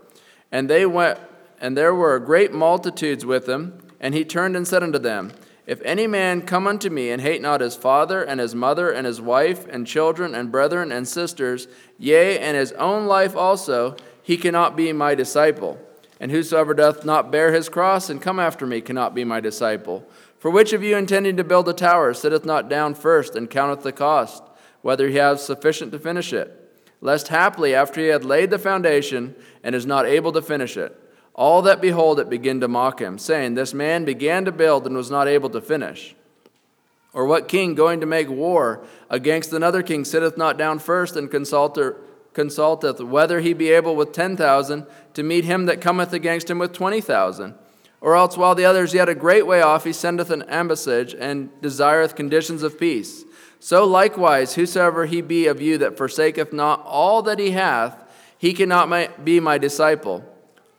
And 0.52 0.70
they 0.70 0.86
went, 0.86 1.18
and 1.60 1.76
there 1.76 1.94
were 1.94 2.18
great 2.18 2.52
multitudes 2.52 3.24
with 3.26 3.48
him. 3.48 3.82
And 4.00 4.14
he 4.14 4.24
turned 4.24 4.56
and 4.56 4.66
said 4.66 4.82
unto 4.82 4.98
them, 4.98 5.32
if 5.66 5.80
any 5.82 6.08
man 6.08 6.42
come 6.42 6.66
unto 6.66 6.90
me 6.90 7.10
and 7.10 7.22
hate 7.22 7.40
not 7.40 7.60
his 7.60 7.76
father 7.76 8.24
and 8.24 8.40
his 8.40 8.56
mother 8.56 8.90
and 8.90 9.06
his 9.06 9.20
wife 9.20 9.68
and 9.68 9.86
children 9.86 10.34
and 10.34 10.50
brethren 10.50 10.90
and 10.90 11.06
sisters, 11.06 11.68
yea, 11.96 12.38
and 12.38 12.56
his 12.56 12.72
own 12.72 13.06
life 13.06 13.36
also, 13.36 13.94
he 14.20 14.36
cannot 14.36 14.74
be 14.74 14.92
my 14.92 15.14
disciple. 15.14 15.78
And 16.18 16.32
whosoever 16.32 16.74
doth 16.74 17.04
not 17.04 17.30
bear 17.30 17.52
his 17.52 17.68
cross 17.68 18.10
and 18.10 18.20
come 18.20 18.40
after 18.40 18.66
me 18.66 18.80
cannot 18.80 19.14
be 19.14 19.22
my 19.22 19.38
disciple. 19.38 20.04
For 20.38 20.50
which 20.50 20.72
of 20.72 20.82
you 20.82 20.96
intending 20.96 21.36
to 21.36 21.44
build 21.44 21.68
a 21.68 21.72
tower 21.72 22.14
sitteth 22.14 22.44
not 22.44 22.68
down 22.68 22.94
first 22.94 23.36
and 23.36 23.48
counteth 23.48 23.84
the 23.84 23.92
cost, 23.92 24.42
whether 24.82 25.08
he 25.08 25.16
have 25.16 25.38
sufficient 25.38 25.92
to 25.92 26.00
finish 26.00 26.32
it? 26.32 26.56
Lest 27.00 27.28
haply, 27.28 27.74
after 27.74 28.00
he 28.00 28.08
had 28.08 28.24
laid 28.24 28.50
the 28.50 28.58
foundation 28.58 29.36
and 29.62 29.74
is 29.74 29.86
not 29.86 30.04
able 30.04 30.32
to 30.32 30.42
finish 30.42 30.76
it, 30.76 30.99
all 31.34 31.62
that 31.62 31.80
behold 31.80 32.20
it 32.20 32.28
begin 32.28 32.60
to 32.60 32.68
mock 32.68 33.00
him, 33.00 33.18
saying, 33.18 33.54
This 33.54 33.72
man 33.72 34.04
began 34.04 34.44
to 34.44 34.52
build 34.52 34.86
and 34.86 34.96
was 34.96 35.10
not 35.10 35.28
able 35.28 35.50
to 35.50 35.60
finish. 35.60 36.14
Or 37.12 37.26
what 37.26 37.48
king 37.48 37.74
going 37.74 38.00
to 38.00 38.06
make 38.06 38.28
war 38.28 38.84
against 39.08 39.52
another 39.52 39.82
king 39.82 40.04
sitteth 40.04 40.36
not 40.36 40.58
down 40.58 40.78
first 40.78 41.16
and 41.16 41.30
consulteth? 41.30 43.00
whether 43.00 43.40
he 43.40 43.52
be 43.52 43.70
able 43.70 43.96
with 43.96 44.12
ten 44.12 44.36
thousand 44.36 44.86
to 45.14 45.22
meet 45.22 45.44
him 45.44 45.66
that 45.66 45.80
cometh 45.80 46.12
against 46.12 46.48
him 46.48 46.58
with 46.58 46.72
twenty 46.72 47.00
thousand. 47.00 47.54
Or 48.00 48.16
else, 48.16 48.36
while 48.36 48.54
the 48.54 48.64
other 48.64 48.84
is 48.84 48.94
yet 48.94 49.08
a 49.08 49.14
great 49.14 49.46
way 49.46 49.60
off, 49.60 49.84
he 49.84 49.92
sendeth 49.92 50.30
an 50.30 50.42
ambassage 50.42 51.14
and 51.18 51.50
desireth 51.60 52.14
conditions 52.14 52.62
of 52.62 52.78
peace. 52.78 53.24
So 53.58 53.84
likewise, 53.84 54.54
whosoever 54.54 55.04
he 55.04 55.20
be 55.20 55.46
of 55.46 55.60
you 55.60 55.76
that 55.78 55.98
forsaketh 55.98 56.52
not 56.52 56.82
all 56.86 57.20
that 57.22 57.38
he 57.38 57.50
hath, 57.50 58.08
he 58.38 58.54
cannot 58.54 59.22
be 59.22 59.38
my 59.38 59.58
disciple. 59.58 60.24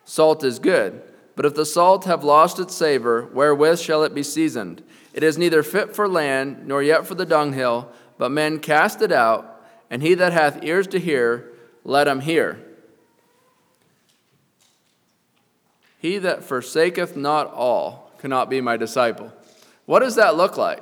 Salt 0.06 0.44
is 0.44 0.60
good, 0.60 1.02
but 1.36 1.46
if 1.46 1.56
the 1.56 1.66
salt 1.66 2.06
have 2.06 2.24
lost 2.24 2.60
its 2.60 2.76
savor, 2.76 3.28
wherewith 3.34 3.80
shall 3.80 4.04
it 4.04 4.14
be 4.14 4.24
seasoned? 4.24 4.84
It 5.14 5.24
is 5.24 5.38
neither 5.38 5.64
fit 5.64 5.96
for 5.96 6.08
land, 6.08 6.68
nor 6.68 6.82
yet 6.82 7.06
for 7.06 7.16
the 7.16 7.26
dunghill, 7.26 7.92
but 8.18 8.32
men 8.32 8.60
cast 8.60 9.02
it 9.02 9.12
out 9.12 9.52
and 9.92 10.02
he 10.02 10.14
that 10.16 10.32
hath 10.32 10.64
ears 10.64 10.88
to 10.88 11.00
hear, 11.00 11.52
let 11.84 12.08
him 12.08 12.22
hear. 12.22 12.60
He 16.00 16.18
that 16.18 16.44
forsaketh 16.44 17.16
not 17.16 17.54
all 17.54 18.12
cannot 18.18 18.50
be 18.50 18.62
my 18.62 18.78
disciple. 18.78 19.34
What 19.86 20.00
does 20.00 20.16
that 20.16 20.38
look 20.38 20.58
like? 20.58 20.82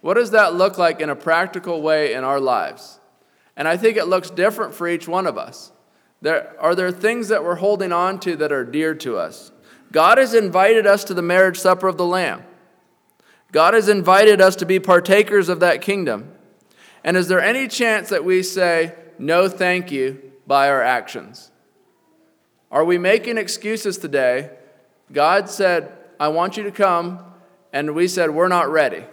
What 0.00 0.14
does 0.14 0.30
that 0.30 0.54
look 0.54 0.78
like 0.78 1.00
in 1.00 1.10
a 1.10 1.16
practical 1.16 1.82
way 1.82 2.14
in 2.14 2.22
our 2.22 2.38
lives? 2.38 3.00
And 3.56 3.66
I 3.66 3.76
think 3.76 3.96
it 3.96 4.06
looks 4.06 4.30
different 4.30 4.72
for 4.72 4.86
each 4.86 5.08
one 5.08 5.26
of 5.26 5.36
us. 5.36 5.72
There, 6.20 6.54
are 6.60 6.74
there 6.74 6.90
things 6.90 7.28
that 7.28 7.44
we're 7.44 7.56
holding 7.56 7.92
on 7.92 8.18
to 8.20 8.36
that 8.36 8.52
are 8.52 8.64
dear 8.64 8.94
to 8.96 9.16
us? 9.16 9.52
God 9.92 10.18
has 10.18 10.34
invited 10.34 10.86
us 10.86 11.04
to 11.04 11.14
the 11.14 11.22
marriage 11.22 11.58
supper 11.58 11.88
of 11.88 11.96
the 11.96 12.06
Lamb. 12.06 12.42
God 13.52 13.74
has 13.74 13.88
invited 13.88 14.40
us 14.40 14.56
to 14.56 14.66
be 14.66 14.78
partakers 14.78 15.48
of 15.48 15.60
that 15.60 15.80
kingdom. 15.80 16.32
And 17.04 17.16
is 17.16 17.28
there 17.28 17.40
any 17.40 17.68
chance 17.68 18.10
that 18.10 18.24
we 18.24 18.42
say, 18.42 18.94
no, 19.18 19.48
thank 19.48 19.90
you, 19.90 20.32
by 20.46 20.68
our 20.68 20.82
actions? 20.82 21.50
Are 22.70 22.84
we 22.84 22.98
making 22.98 23.38
excuses 23.38 23.96
today? 23.96 24.50
God 25.12 25.48
said, 25.48 25.92
I 26.20 26.28
want 26.28 26.56
you 26.56 26.64
to 26.64 26.70
come, 26.70 27.20
and 27.72 27.94
we 27.94 28.08
said, 28.08 28.30
we're 28.30 28.48
not 28.48 28.70
ready. 28.70 29.04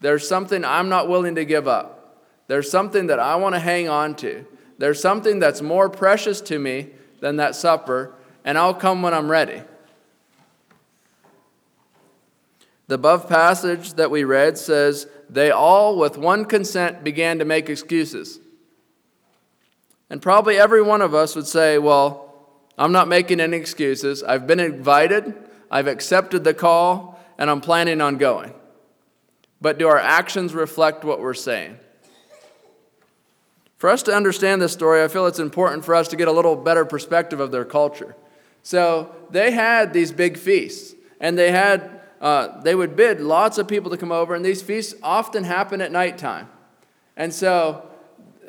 There's 0.00 0.26
something 0.26 0.64
I'm 0.64 0.88
not 0.88 1.08
willing 1.08 1.36
to 1.36 1.44
give 1.44 1.68
up. 1.68 2.24
There's 2.48 2.70
something 2.70 3.06
that 3.06 3.20
I 3.20 3.36
want 3.36 3.54
to 3.54 3.60
hang 3.60 3.88
on 3.88 4.16
to. 4.16 4.44
There's 4.78 5.00
something 5.00 5.38
that's 5.38 5.62
more 5.62 5.88
precious 5.88 6.40
to 6.42 6.58
me 6.58 6.88
than 7.20 7.36
that 7.36 7.54
supper, 7.54 8.14
and 8.44 8.58
I'll 8.58 8.74
come 8.74 9.02
when 9.02 9.14
I'm 9.14 9.30
ready. 9.30 9.62
The 12.86 12.96
above 12.96 13.28
passage 13.28 13.94
that 13.94 14.10
we 14.10 14.24
read 14.24 14.58
says, 14.58 15.06
They 15.30 15.50
all, 15.50 15.96
with 15.96 16.18
one 16.18 16.44
consent, 16.44 17.02
began 17.02 17.38
to 17.38 17.44
make 17.44 17.70
excuses. 17.70 18.40
And 20.10 20.20
probably 20.20 20.58
every 20.58 20.82
one 20.82 21.00
of 21.00 21.14
us 21.14 21.34
would 21.34 21.46
say, 21.46 21.78
Well, 21.78 22.34
I'm 22.76 22.92
not 22.92 23.08
making 23.08 23.40
any 23.40 23.56
excuses. 23.56 24.22
I've 24.22 24.46
been 24.46 24.60
invited, 24.60 25.34
I've 25.70 25.86
accepted 25.86 26.44
the 26.44 26.54
call, 26.54 27.18
and 27.38 27.48
I'm 27.48 27.60
planning 27.60 28.00
on 28.00 28.18
going. 28.18 28.52
But 29.60 29.78
do 29.78 29.88
our 29.88 29.98
actions 29.98 30.52
reflect 30.52 31.04
what 31.04 31.20
we're 31.20 31.32
saying? 31.34 31.78
For 33.84 33.90
us 33.90 34.02
to 34.04 34.14
understand 34.14 34.62
this 34.62 34.72
story, 34.72 35.04
I 35.04 35.08
feel 35.08 35.26
it's 35.26 35.38
important 35.38 35.84
for 35.84 35.94
us 35.94 36.08
to 36.08 36.16
get 36.16 36.26
a 36.26 36.32
little 36.32 36.56
better 36.56 36.86
perspective 36.86 37.38
of 37.38 37.50
their 37.50 37.66
culture. 37.66 38.16
So 38.62 39.14
they 39.28 39.50
had 39.50 39.92
these 39.92 40.10
big 40.10 40.38
feasts, 40.38 40.94
and 41.20 41.36
they 41.36 41.50
had 41.50 42.00
uh, 42.18 42.62
they 42.62 42.74
would 42.74 42.96
bid 42.96 43.20
lots 43.20 43.58
of 43.58 43.68
people 43.68 43.90
to 43.90 43.98
come 43.98 44.10
over, 44.10 44.34
and 44.34 44.42
these 44.42 44.62
feasts 44.62 44.94
often 45.02 45.44
happen 45.44 45.82
at 45.82 45.92
nighttime. 45.92 46.48
And 47.14 47.30
so 47.30 47.86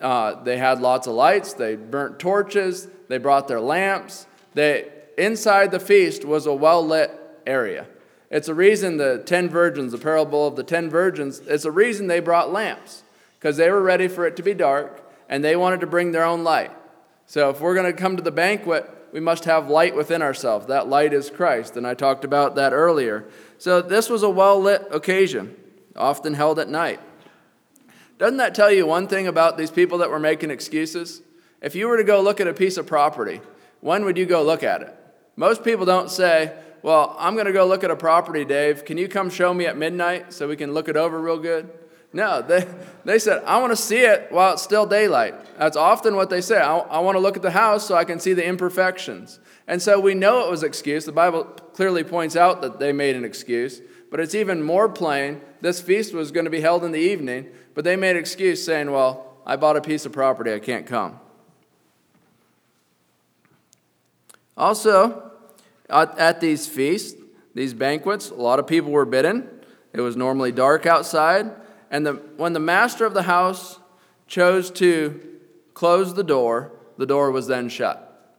uh, 0.02 0.42
they 0.44 0.56
had 0.56 0.80
lots 0.80 1.06
of 1.06 1.16
lights, 1.16 1.52
they 1.52 1.76
burnt 1.76 2.18
torches, 2.18 2.88
they 3.10 3.18
brought 3.18 3.50
their 3.50 3.60
lamps. 3.60 4.28
They, 4.54 4.90
inside 5.18 5.72
the 5.72 5.82
feast 5.82 6.24
was 6.24 6.46
a 6.46 6.54
well 6.54 6.88
lit 6.88 7.12
area. 7.46 7.88
It's 8.32 8.48
a 8.48 8.54
reason 8.54 8.96
the 8.96 9.22
ten 9.26 9.50
virgins, 9.50 9.92
the 9.92 9.98
parable 9.98 10.48
of 10.48 10.56
the 10.56 10.64
ten 10.64 10.90
virgins, 10.90 11.40
it's 11.40 11.66
a 11.66 11.72
reason 11.72 12.08
they 12.08 12.22
brought 12.22 12.54
lamps, 12.54 13.04
because 13.38 13.58
they 13.58 13.70
were 13.70 13.82
ready 13.82 14.08
for 14.08 14.26
it 14.26 14.38
to 14.38 14.42
be 14.42 14.54
dark, 14.54 15.02
and 15.30 15.44
they 15.44 15.56
wanted 15.56 15.82
to 15.82 15.88
bring 15.88 16.12
their 16.12 16.24
own 16.24 16.44
light. 16.44 16.72
So 17.26 17.50
if 17.50 17.60
we're 17.60 17.74
going 17.74 17.92
to 17.92 18.00
come 18.00 18.18
to 18.18 18.24
the 18.24 18.32
banquet, 18.32 18.90
we 19.12 19.20
must 19.20 19.46
have 19.46 19.70
light 19.70 19.96
within 19.96 20.22
ourselves. 20.22 20.68
That 20.68 20.88
light 20.88 21.14
is 21.14 21.30
Christ, 21.30 21.78
and 21.78 21.88
I 21.88 21.94
talked 21.94 22.26
about 22.26 22.56
that 22.56 22.74
earlier. 22.74 23.26
So 23.58 23.82
this 23.82 24.10
was 24.10 24.24
a 24.24 24.30
well 24.30 24.60
lit 24.60 24.86
occasion, 24.92 25.56
often 25.96 26.34
held 26.34 26.60
at 26.60 26.70
night. 26.70 27.00
Doesn't 28.18 28.38
that 28.38 28.56
tell 28.56 28.72
you 28.72 28.86
one 28.86 29.08
thing 29.08 29.28
about 29.28 29.58
these 29.58 29.72
people 29.72 29.98
that 30.00 30.10
were 30.10 30.20
making 30.20 30.52
excuses? 30.52 31.22
If 31.62 31.76
you 31.76 31.88
were 31.88 31.98
to 31.98 32.04
go 32.04 32.22
look 32.22 32.40
at 32.40 32.48
a 32.48 32.54
piece 32.54 32.78
of 32.78 32.88
property, 32.88 33.42
when 33.82 34.06
would 34.06 34.18
you 34.18 34.26
go 34.26 34.44
look 34.44 34.64
at 34.64 34.82
it? 34.82 34.96
Most 35.36 35.64
people 35.64 35.86
don't 35.86 36.10
say, 36.10 36.54
Well, 36.82 37.16
I'm 37.18 37.34
going 37.34 37.48
to 37.48 37.54
go 37.54 37.66
look 37.66 37.84
at 37.84 37.92
a 37.92 37.96
property, 37.96 38.46
Dave. 38.46 38.86
Can 38.86 38.98
you 38.98 39.08
come 39.08 39.30
show 39.30 39.54
me 39.54 39.66
at 39.66 39.78
midnight 39.78 40.34
so 40.34 40.48
we 40.48 40.56
can 40.56 40.74
look 40.74 40.88
it 40.88 40.96
over 40.96 41.20
real 41.20 41.40
good? 41.40 41.70
No, 42.16 42.42
they, 42.42 42.66
they 43.04 43.20
said, 43.20 43.44
I 43.44 43.58
want 43.58 43.74
to 43.74 43.76
see 43.76 44.00
it 44.00 44.32
while 44.32 44.54
it's 44.54 44.62
still 44.62 44.86
daylight. 44.86 45.36
That's 45.60 45.76
often 45.76 46.16
what 46.16 46.30
they 46.30 46.40
say. 46.40 46.62
I, 46.62 46.78
I 46.78 47.00
want 47.00 47.16
to 47.16 47.20
look 47.20 47.36
at 47.36 47.42
the 47.42 47.52
house 47.52 47.86
so 47.86 47.96
I 47.96 48.06
can 48.06 48.22
see 48.22 48.32
the 48.32 48.46
imperfections. 48.46 49.38
And 49.68 49.82
so 49.82 50.00
we 50.00 50.14
know 50.14 50.46
it 50.46 50.50
was 50.50 50.64
excuse. 50.64 51.04
The 51.04 51.12
Bible 51.12 51.44
clearly 51.44 52.06
points 52.06 52.38
out 52.38 52.62
that 52.62 52.80
they 52.80 52.94
made 52.94 53.18
an 53.18 53.26
excuse, 53.26 53.82
but 54.10 54.22
it's 54.22 54.34
even 54.34 54.64
more 54.64 54.88
plain. 54.88 55.42
This 55.60 55.82
feast 55.82 56.14
was 56.14 56.32
going 56.32 56.46
to 56.46 56.50
be 56.50 56.62
held 56.62 56.86
in 56.86 56.94
the 56.94 57.00
evening, 57.00 57.48
but 57.74 57.84
they 57.84 57.98
made 57.98 58.12
an 58.12 58.18
excuse 58.18 58.64
saying, 58.64 58.90
Well, 58.90 59.36
I 59.46 59.58
bought 59.58 59.76
a 59.76 59.82
piece 59.82 60.06
of 60.06 60.14
property, 60.14 60.54
I 60.54 60.60
can't 60.60 60.88
come. 60.88 61.20
Also, 64.56 65.34
at, 65.90 66.18
at 66.18 66.40
these 66.40 66.66
feasts, 66.66 67.22
these 67.54 67.74
banquets, 67.74 68.30
a 68.30 68.36
lot 68.36 68.60
of 68.60 68.68
people 68.68 68.92
were 68.92 69.04
bidden. 69.04 69.50
It 69.92 70.00
was 70.00 70.16
normally 70.16 70.54
dark 70.54 70.86
outside. 70.86 71.52
And 71.96 72.06
the, 72.06 72.14
when 72.36 72.52
the 72.52 72.60
master 72.60 73.06
of 73.06 73.14
the 73.14 73.24
house 73.24 73.80
chose 74.28 74.70
to 74.72 75.18
close 75.74 76.14
the 76.14 76.26
door, 76.26 76.74
the 76.98 77.06
door 77.06 77.32
was 77.32 77.48
then 77.48 77.70
shut. 77.70 78.38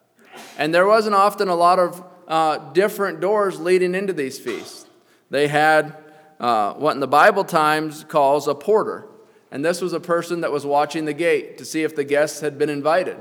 And 0.58 0.74
there 0.74 0.86
wasn't 0.86 1.14
often 1.14 1.48
a 1.48 1.54
lot 1.54 1.78
of 1.78 2.04
uh, 2.28 2.58
different 2.74 3.20
doors 3.20 3.58
leading 3.58 3.94
into 3.94 4.12
these 4.12 4.38
feasts. 4.38 4.84
They 5.30 5.48
had 5.48 5.96
uh, 6.38 6.74
what 6.74 6.92
in 6.96 7.00
the 7.00 7.06
Bible 7.06 7.44
times 7.44 8.04
calls 8.04 8.46
a 8.46 8.54
porter. 8.54 9.06
And 9.50 9.64
this 9.64 9.80
was 9.80 9.94
a 9.94 10.00
person 10.00 10.42
that 10.42 10.52
was 10.52 10.66
watching 10.66 11.06
the 11.06 11.14
gate 11.14 11.56
to 11.56 11.64
see 11.64 11.82
if 11.82 11.96
the 11.96 12.04
guests 12.04 12.42
had 12.42 12.58
been 12.58 12.68
invited. 12.68 13.16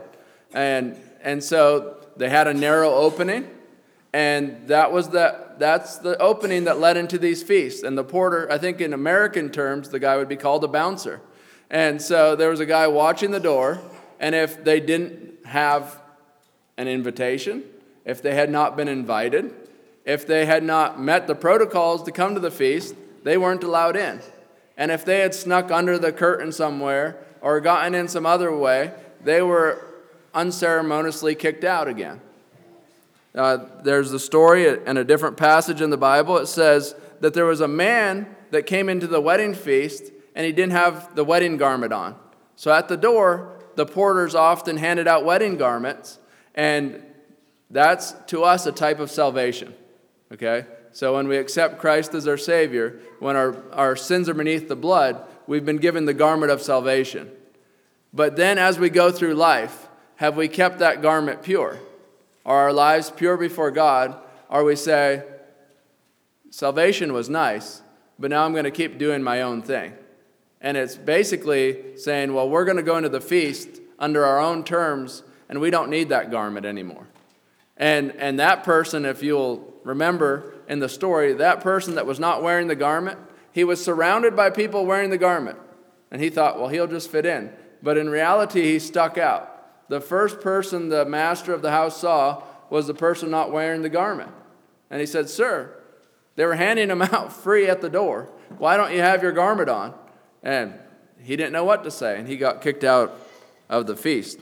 And, 0.51 0.97
and 1.21 1.41
so 1.41 1.95
they 2.17 2.27
had 2.27 2.49
a 2.49 2.53
narrow 2.53 2.93
opening, 2.93 3.49
and 4.15 4.69
that 4.69 4.93
was 4.93 5.09
the, 5.09 5.37
that's 5.57 5.97
the 5.97 6.17
opening 6.19 6.63
that 6.63 6.79
led 6.79 6.95
into 6.95 7.17
these 7.17 7.43
feasts. 7.43 7.83
And 7.83 7.97
the 7.97 8.03
porter, 8.05 8.49
I 8.49 8.57
think 8.57 8.79
in 8.79 8.93
American 8.93 9.49
terms, 9.49 9.89
the 9.89 9.99
guy 9.99 10.15
would 10.15 10.29
be 10.29 10.37
called 10.37 10.63
a 10.63 10.69
bouncer. 10.69 11.19
And 11.69 12.01
so 12.01 12.33
there 12.33 12.49
was 12.49 12.61
a 12.61 12.65
guy 12.65 12.87
watching 12.87 13.31
the 13.31 13.41
door, 13.41 13.81
and 14.21 14.33
if 14.33 14.63
they 14.63 14.79
didn't 14.79 15.45
have 15.45 16.01
an 16.77 16.87
invitation, 16.87 17.63
if 18.05 18.21
they 18.21 18.35
had 18.35 18.49
not 18.49 18.77
been 18.77 18.87
invited, 18.87 19.53
if 20.05 20.25
they 20.25 20.45
had 20.45 20.63
not 20.63 20.97
met 20.97 21.27
the 21.27 21.35
protocols 21.35 22.01
to 22.03 22.11
come 22.13 22.35
to 22.35 22.39
the 22.39 22.51
feast, 22.51 22.95
they 23.25 23.37
weren't 23.37 23.65
allowed 23.65 23.97
in. 23.97 24.21
And 24.77 24.91
if 24.91 25.03
they 25.03 25.19
had 25.19 25.35
snuck 25.35 25.71
under 25.71 25.99
the 25.99 26.13
curtain 26.13 26.53
somewhere 26.53 27.17
or 27.41 27.59
gotten 27.59 27.93
in 27.93 28.07
some 28.07 28.25
other 28.25 28.55
way, 28.55 28.93
they 29.21 29.41
were 29.41 29.85
unceremoniously 30.33 31.35
kicked 31.35 31.65
out 31.65 31.89
again. 31.89 32.21
Uh, 33.35 33.65
there's 33.83 34.13
a 34.13 34.19
story 34.19 34.67
in 34.67 34.97
a 34.97 35.03
different 35.03 35.35
passage 35.35 35.81
in 35.81 35.89
the 35.89 35.97
Bible. 35.97 36.37
It 36.37 36.47
says 36.47 36.95
that 37.19 37.33
there 37.33 37.45
was 37.45 37.59
a 37.59 37.67
man 37.67 38.33
that 38.51 38.65
came 38.65 38.87
into 38.87 39.07
the 39.07 39.19
wedding 39.19 39.53
feast 39.53 40.11
and 40.35 40.45
he 40.45 40.53
didn't 40.53 40.71
have 40.71 41.15
the 41.15 41.23
wedding 41.23 41.57
garment 41.57 41.91
on. 41.91 42.15
So 42.55 42.71
at 42.71 42.87
the 42.87 42.95
door, 42.95 43.59
the 43.75 43.85
porters 43.85 44.35
often 44.35 44.77
handed 44.77 45.07
out 45.07 45.25
wedding 45.25 45.57
garments 45.57 46.17
and 46.53 47.03
that's 47.69 48.13
to 48.27 48.43
us 48.43 48.65
a 48.65 48.71
type 48.71 48.99
of 48.99 49.11
salvation. 49.11 49.73
Okay? 50.31 50.65
So 50.93 51.15
when 51.15 51.27
we 51.27 51.35
accept 51.35 51.77
Christ 51.77 52.13
as 52.13 52.25
our 52.27 52.37
Savior, 52.37 52.99
when 53.19 53.35
our, 53.35 53.57
our 53.73 53.97
sins 53.97 54.29
are 54.29 54.33
beneath 54.33 54.69
the 54.69 54.77
blood, 54.77 55.21
we've 55.45 55.65
been 55.65 55.77
given 55.77 56.05
the 56.05 56.13
garment 56.13 56.53
of 56.53 56.61
salvation. 56.61 57.29
But 58.13 58.37
then 58.37 58.57
as 58.57 58.79
we 58.79 58.89
go 58.89 59.11
through 59.11 59.33
life, 59.33 59.89
have 60.15 60.37
we 60.37 60.47
kept 60.47 60.79
that 60.79 61.01
garment 61.01 61.43
pure? 61.43 61.79
Are 62.45 62.63
our 62.63 62.73
lives 62.73 63.09
pure 63.09 63.37
before 63.37 63.71
God? 63.71 64.17
Or 64.49 64.63
we 64.63 64.75
say, 64.75 65.23
salvation 66.51 67.11
was 67.11 67.29
nice, 67.29 67.81
but 68.19 68.29
now 68.29 68.45
I'm 68.45 68.53
going 68.53 68.65
to 68.65 68.71
keep 68.71 68.97
doing 68.97 69.23
my 69.23 69.41
own 69.41 69.61
thing. 69.61 69.93
And 70.61 70.77
it's 70.77 70.95
basically 70.95 71.97
saying, 71.97 72.33
well, 72.33 72.49
we're 72.49 72.65
going 72.65 72.77
to 72.77 72.83
go 72.83 72.97
into 72.97 73.09
the 73.09 73.21
feast 73.21 73.81
under 73.99 74.25
our 74.25 74.39
own 74.39 74.63
terms, 74.63 75.23
and 75.49 75.59
we 75.59 75.69
don't 75.69 75.89
need 75.89 76.09
that 76.09 76.31
garment 76.31 76.65
anymore. 76.65 77.07
And, 77.77 78.11
and 78.11 78.39
that 78.39 78.63
person, 78.63 79.05
if 79.05 79.21
you'll 79.21 79.73
remember 79.83 80.53
in 80.67 80.79
the 80.79 80.89
story, 80.89 81.33
that 81.33 81.61
person 81.61 81.95
that 81.95 82.05
was 82.05 82.19
not 82.19 82.41
wearing 82.41 82.67
the 82.67 82.75
garment, 82.75 83.19
he 83.51 83.63
was 83.63 83.83
surrounded 83.83 84.35
by 84.35 84.49
people 84.49 84.85
wearing 84.85 85.09
the 85.09 85.17
garment. 85.17 85.57
And 86.11 86.21
he 86.21 86.29
thought, 86.29 86.59
well, 86.59 86.69
he'll 86.69 86.87
just 86.87 87.11
fit 87.11 87.25
in. 87.25 87.51
But 87.81 87.97
in 87.97 88.09
reality, 88.09 88.63
he 88.63 88.79
stuck 88.79 89.17
out. 89.17 89.54
The 89.87 90.01
first 90.01 90.41
person 90.41 90.89
the 90.89 91.05
master 91.05 91.53
of 91.53 91.61
the 91.61 91.71
house 91.71 91.99
saw 91.99 92.43
was 92.69 92.87
the 92.87 92.93
person 92.93 93.29
not 93.29 93.51
wearing 93.51 93.81
the 93.81 93.89
garment. 93.89 94.31
And 94.89 94.99
he 94.99 95.05
said, 95.05 95.29
Sir, 95.29 95.75
they 96.35 96.45
were 96.45 96.55
handing 96.55 96.89
him 96.89 97.01
out 97.01 97.31
free 97.31 97.67
at 97.67 97.81
the 97.81 97.89
door. 97.89 98.29
Why 98.57 98.77
don't 98.77 98.93
you 98.93 99.01
have 99.01 99.23
your 99.23 99.31
garment 99.31 99.69
on? 99.69 99.93
And 100.43 100.73
he 101.21 101.35
didn't 101.35 101.53
know 101.53 101.63
what 101.63 101.83
to 101.83 101.91
say, 101.91 102.19
and 102.19 102.27
he 102.27 102.37
got 102.37 102.61
kicked 102.61 102.83
out 102.83 103.19
of 103.69 103.87
the 103.87 103.95
feast. 103.95 104.39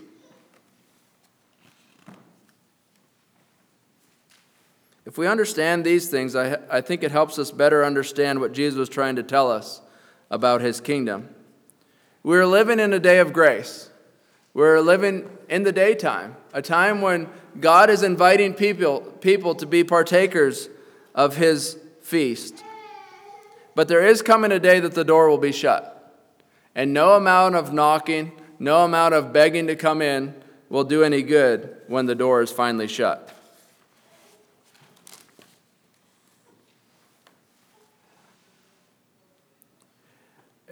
If 5.05 5.17
we 5.17 5.27
understand 5.27 5.83
these 5.83 6.09
things, 6.09 6.35
I, 6.35 6.57
I 6.69 6.81
think 6.81 7.03
it 7.03 7.11
helps 7.11 7.37
us 7.37 7.51
better 7.51 7.83
understand 7.83 8.39
what 8.39 8.53
Jesus 8.53 8.77
was 8.77 8.89
trying 8.89 9.17
to 9.17 9.23
tell 9.23 9.51
us 9.51 9.81
about 10.31 10.61
his 10.61 10.79
kingdom. 10.79 11.29
We're 12.23 12.45
living 12.45 12.79
in 12.79 12.93
a 12.93 12.99
day 12.99 13.19
of 13.19 13.33
grace. 13.33 13.89
We're 14.53 14.79
living 14.79 15.32
in 15.49 15.63
the 15.63 15.71
daytime, 15.71 16.35
a 16.53 16.61
time 16.61 17.01
when 17.01 17.29
God 17.59 17.89
is 17.89 18.03
inviting 18.03 18.53
people, 18.53 19.01
people 19.01 19.55
to 19.55 19.65
be 19.65 19.83
partakers 19.83 20.69
of 21.13 21.37
his 21.37 21.77
feast. 22.01 22.63
But 23.75 23.87
there 23.87 24.05
is 24.05 24.21
coming 24.21 24.51
a 24.51 24.59
day 24.59 24.79
that 24.79 24.93
the 24.93 25.03
door 25.03 25.29
will 25.29 25.37
be 25.37 25.51
shut. 25.51 25.89
And 26.75 26.93
no 26.93 27.15
amount 27.15 27.55
of 27.55 27.73
knocking, 27.73 28.31
no 28.59 28.83
amount 28.83 29.13
of 29.13 29.33
begging 29.33 29.67
to 29.67 29.75
come 29.75 30.01
in 30.01 30.33
will 30.69 30.83
do 30.83 31.03
any 31.03 31.21
good 31.21 31.75
when 31.87 32.05
the 32.05 32.15
door 32.15 32.41
is 32.41 32.51
finally 32.51 32.87
shut. 32.87 33.29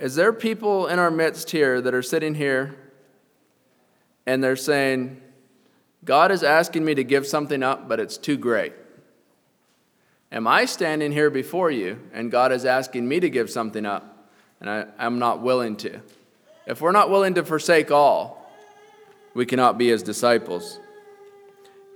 Is 0.02 0.16
there 0.16 0.34
people 0.34 0.88
in 0.88 0.98
our 0.98 1.12
midst 1.12 1.52
here 1.52 1.80
that 1.80 1.94
are 1.94 2.02
sitting 2.02 2.34
here 2.34 2.76
and 4.32 4.42
they're 4.42 4.56
saying, 4.56 5.22
God 6.06 6.32
is 6.32 6.42
asking 6.42 6.86
me 6.86 6.96
to 6.96 7.04
give 7.04 7.28
something 7.28 7.62
up, 7.62 7.90
but 7.90 8.00
it's 8.00 8.18
too 8.18 8.38
great? 8.38 8.72
Am 10.32 10.48
I 10.48 10.64
standing 10.64 11.12
here 11.12 11.30
before 11.30 11.70
you 11.70 12.00
and 12.14 12.32
God 12.32 12.54
is 12.54 12.64
asking 12.64 13.06
me 13.06 13.20
to 13.20 13.30
give 13.30 13.50
something 13.50 13.86
up 13.86 14.30
and 14.62 14.70
I, 14.70 14.86
am 14.98 15.20
not 15.20 15.42
willing 15.42 15.76
to? 15.78 16.00
If 16.66 16.80
we're 16.80 16.94
not 16.94 17.10
willing 17.10 17.34
to 17.34 17.44
forsake 17.44 17.92
all, 17.92 18.50
we 19.34 19.46
cannot 19.46 19.78
be 19.78 19.90
his 19.90 20.02
disciples. 20.02 20.80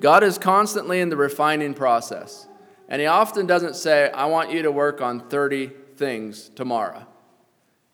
God 0.01 0.21
is 0.21 0.37
constantly 0.37 0.99
in 0.99 1.07
the 1.07 1.15
refining 1.15 1.73
process, 1.73 2.47
and 2.89 2.99
he 2.99 3.07
often 3.07 3.45
doesn't 3.45 3.77
say, 3.77 4.11
I 4.11 4.25
want 4.25 4.51
you 4.51 4.63
to 4.63 4.71
work 4.73 4.99
on 4.99 5.29
30 5.29 5.71
things 5.95 6.49
tomorrow. 6.49 7.07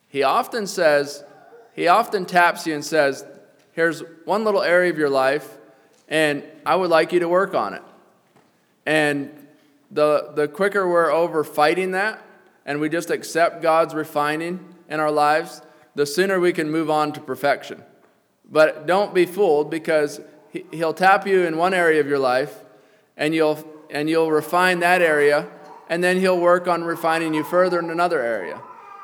He 0.07 0.23
often 0.23 0.65
says, 0.65 1.23
he 1.75 1.87
often 1.87 2.25
taps 2.25 2.65
you 2.65 2.73
and 2.73 2.83
says, 2.83 3.23
Here's 3.73 4.01
one 4.25 4.43
little 4.43 4.61
area 4.61 4.91
of 4.91 4.97
your 4.97 5.09
life, 5.09 5.57
and 6.07 6.43
I 6.65 6.75
would 6.75 6.89
like 6.89 7.13
you 7.13 7.19
to 7.19 7.27
work 7.27 7.53
on 7.53 7.73
it. 7.73 7.81
And 8.85 9.47
the, 9.89 10.31
the 10.35 10.47
quicker 10.47 10.87
we're 10.87 11.11
over 11.11 11.43
fighting 11.43 11.91
that, 11.91 12.21
and 12.65 12.79
we 12.79 12.89
just 12.89 13.09
accept 13.09 13.61
God's 13.61 13.93
refining 13.93 14.75
in 14.89 14.99
our 14.99 15.11
lives, 15.11 15.61
the 15.95 16.05
sooner 16.05 16.39
we 16.39 16.53
can 16.53 16.69
move 16.69 16.89
on 16.89 17.11
to 17.13 17.21
perfection. 17.21 17.83
But 18.49 18.85
don't 18.85 19.13
be 19.13 19.25
fooled 19.25 19.69
because 19.69 20.21
he, 20.51 20.65
He'll 20.71 20.93
tap 20.93 21.25
you 21.25 21.43
in 21.43 21.57
one 21.57 21.73
area 21.73 22.01
of 22.01 22.07
your 22.07 22.19
life, 22.19 22.63
and 23.15 23.33
you'll, 23.33 23.65
and 23.89 24.09
you'll 24.09 24.31
refine 24.31 24.79
that 24.79 25.01
area, 25.01 25.47
and 25.89 26.03
then 26.03 26.19
He'll 26.19 26.39
work 26.39 26.67
on 26.67 26.83
refining 26.83 27.33
you 27.33 27.43
further 27.43 27.79
in 27.79 27.89
another 27.89 28.21
area 28.21 28.61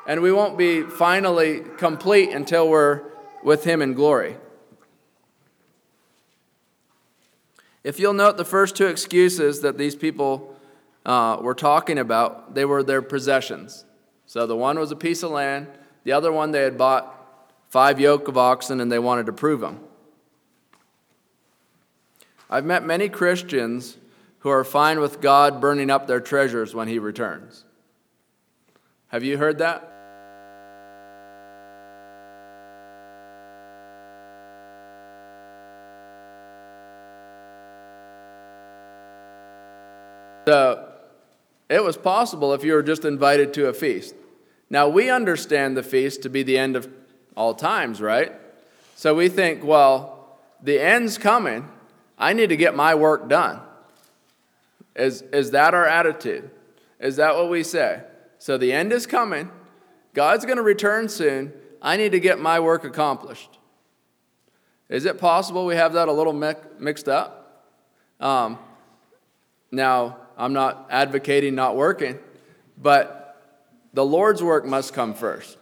and 0.08 0.22
we 0.22 0.32
won't 0.32 0.56
be 0.56 0.82
finally 0.82 1.60
complete 1.76 2.30
until 2.30 2.66
we're 2.68 3.02
with 3.44 3.64
Him 3.64 3.82
in 3.82 3.92
glory. 3.92 4.36
If 7.84 7.98
you'll 8.00 8.12
note 8.12 8.36
the 8.36 8.44
first 8.44 8.76
two 8.76 8.86
excuses 8.86 9.60
that 9.60 9.78
these 9.78 9.94
people 9.94 10.56
uh, 11.06 11.38
were 11.40 11.54
talking 11.54 11.98
about, 11.98 12.54
they 12.54 12.64
were 12.64 12.82
their 12.82 13.02
possessions. 13.02 13.84
So 14.26 14.46
the 14.46 14.56
one 14.56 14.78
was 14.78 14.90
a 14.90 14.96
piece 14.96 15.22
of 15.22 15.30
land, 15.30 15.68
the 16.04 16.12
other 16.12 16.32
one 16.32 16.50
they 16.50 16.62
had 16.62 16.76
bought 16.76 17.14
five 17.68 18.00
yoke 18.00 18.28
of 18.28 18.36
oxen 18.36 18.80
and 18.80 18.90
they 18.90 18.98
wanted 18.98 19.26
to 19.26 19.32
prove 19.32 19.60
them. 19.60 19.80
I've 22.50 22.64
met 22.64 22.84
many 22.84 23.08
Christians 23.08 23.98
who 24.40 24.48
are 24.48 24.64
fine 24.64 25.00
with 25.00 25.20
God 25.20 25.60
burning 25.60 25.90
up 25.90 26.06
their 26.06 26.20
treasures 26.20 26.74
when 26.74 26.88
He 26.88 26.98
returns. 26.98 27.64
Have 29.08 29.24
you 29.24 29.38
heard 29.38 29.58
that? 29.58 29.97
So 40.48 40.88
it 41.68 41.84
was 41.84 41.98
possible 41.98 42.54
if 42.54 42.64
you 42.64 42.72
were 42.72 42.82
just 42.82 43.04
invited 43.04 43.52
to 43.52 43.66
a 43.66 43.74
feast. 43.74 44.14
Now, 44.70 44.88
we 44.88 45.10
understand 45.10 45.76
the 45.76 45.82
feast 45.82 46.22
to 46.22 46.30
be 46.30 46.42
the 46.42 46.56
end 46.56 46.74
of 46.74 46.88
all 47.36 47.52
times, 47.52 48.00
right? 48.00 48.32
So 48.96 49.14
we 49.14 49.28
think, 49.28 49.62
well, 49.62 50.38
the 50.62 50.80
end's 50.80 51.18
coming. 51.18 51.68
I 52.16 52.32
need 52.32 52.48
to 52.48 52.56
get 52.56 52.74
my 52.74 52.94
work 52.94 53.28
done. 53.28 53.60
Is, 54.96 55.20
is 55.34 55.50
that 55.50 55.74
our 55.74 55.84
attitude? 55.84 56.50
Is 56.98 57.16
that 57.16 57.36
what 57.36 57.50
we 57.50 57.62
say? 57.62 58.00
So 58.38 58.56
the 58.56 58.72
end 58.72 58.90
is 58.90 59.06
coming. 59.06 59.50
God's 60.14 60.46
going 60.46 60.56
to 60.56 60.62
return 60.62 61.10
soon. 61.10 61.52
I 61.82 61.98
need 61.98 62.12
to 62.12 62.20
get 62.20 62.40
my 62.40 62.58
work 62.58 62.84
accomplished. 62.84 63.58
Is 64.88 65.04
it 65.04 65.18
possible 65.18 65.66
we 65.66 65.76
have 65.76 65.92
that 65.92 66.08
a 66.08 66.12
little 66.12 66.32
mixed 66.32 67.06
up? 67.06 67.66
Um, 68.18 68.58
now, 69.70 70.16
I'm 70.38 70.52
not 70.52 70.86
advocating 70.88 71.56
not 71.56 71.76
working, 71.76 72.18
but 72.80 73.42
the 73.92 74.04
Lord's 74.04 74.42
work 74.42 74.64
must 74.64 74.94
come 74.94 75.12
first. 75.12 75.58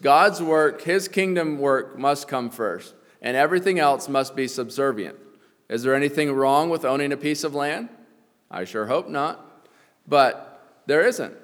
God's 0.00 0.40
work, 0.40 0.82
His 0.82 1.08
kingdom 1.08 1.58
work 1.58 1.98
must 1.98 2.28
come 2.28 2.48
first, 2.48 2.94
and 3.20 3.36
everything 3.36 3.80
else 3.80 4.08
must 4.08 4.36
be 4.36 4.46
subservient. 4.46 5.18
Is 5.68 5.82
there 5.82 5.94
anything 5.94 6.32
wrong 6.32 6.70
with 6.70 6.84
owning 6.84 7.12
a 7.12 7.16
piece 7.16 7.44
of 7.44 7.54
land? 7.54 7.88
I 8.50 8.64
sure 8.64 8.86
hope 8.86 9.08
not. 9.08 9.44
But 10.06 10.62
there 10.86 11.06
isn't. 11.06 11.34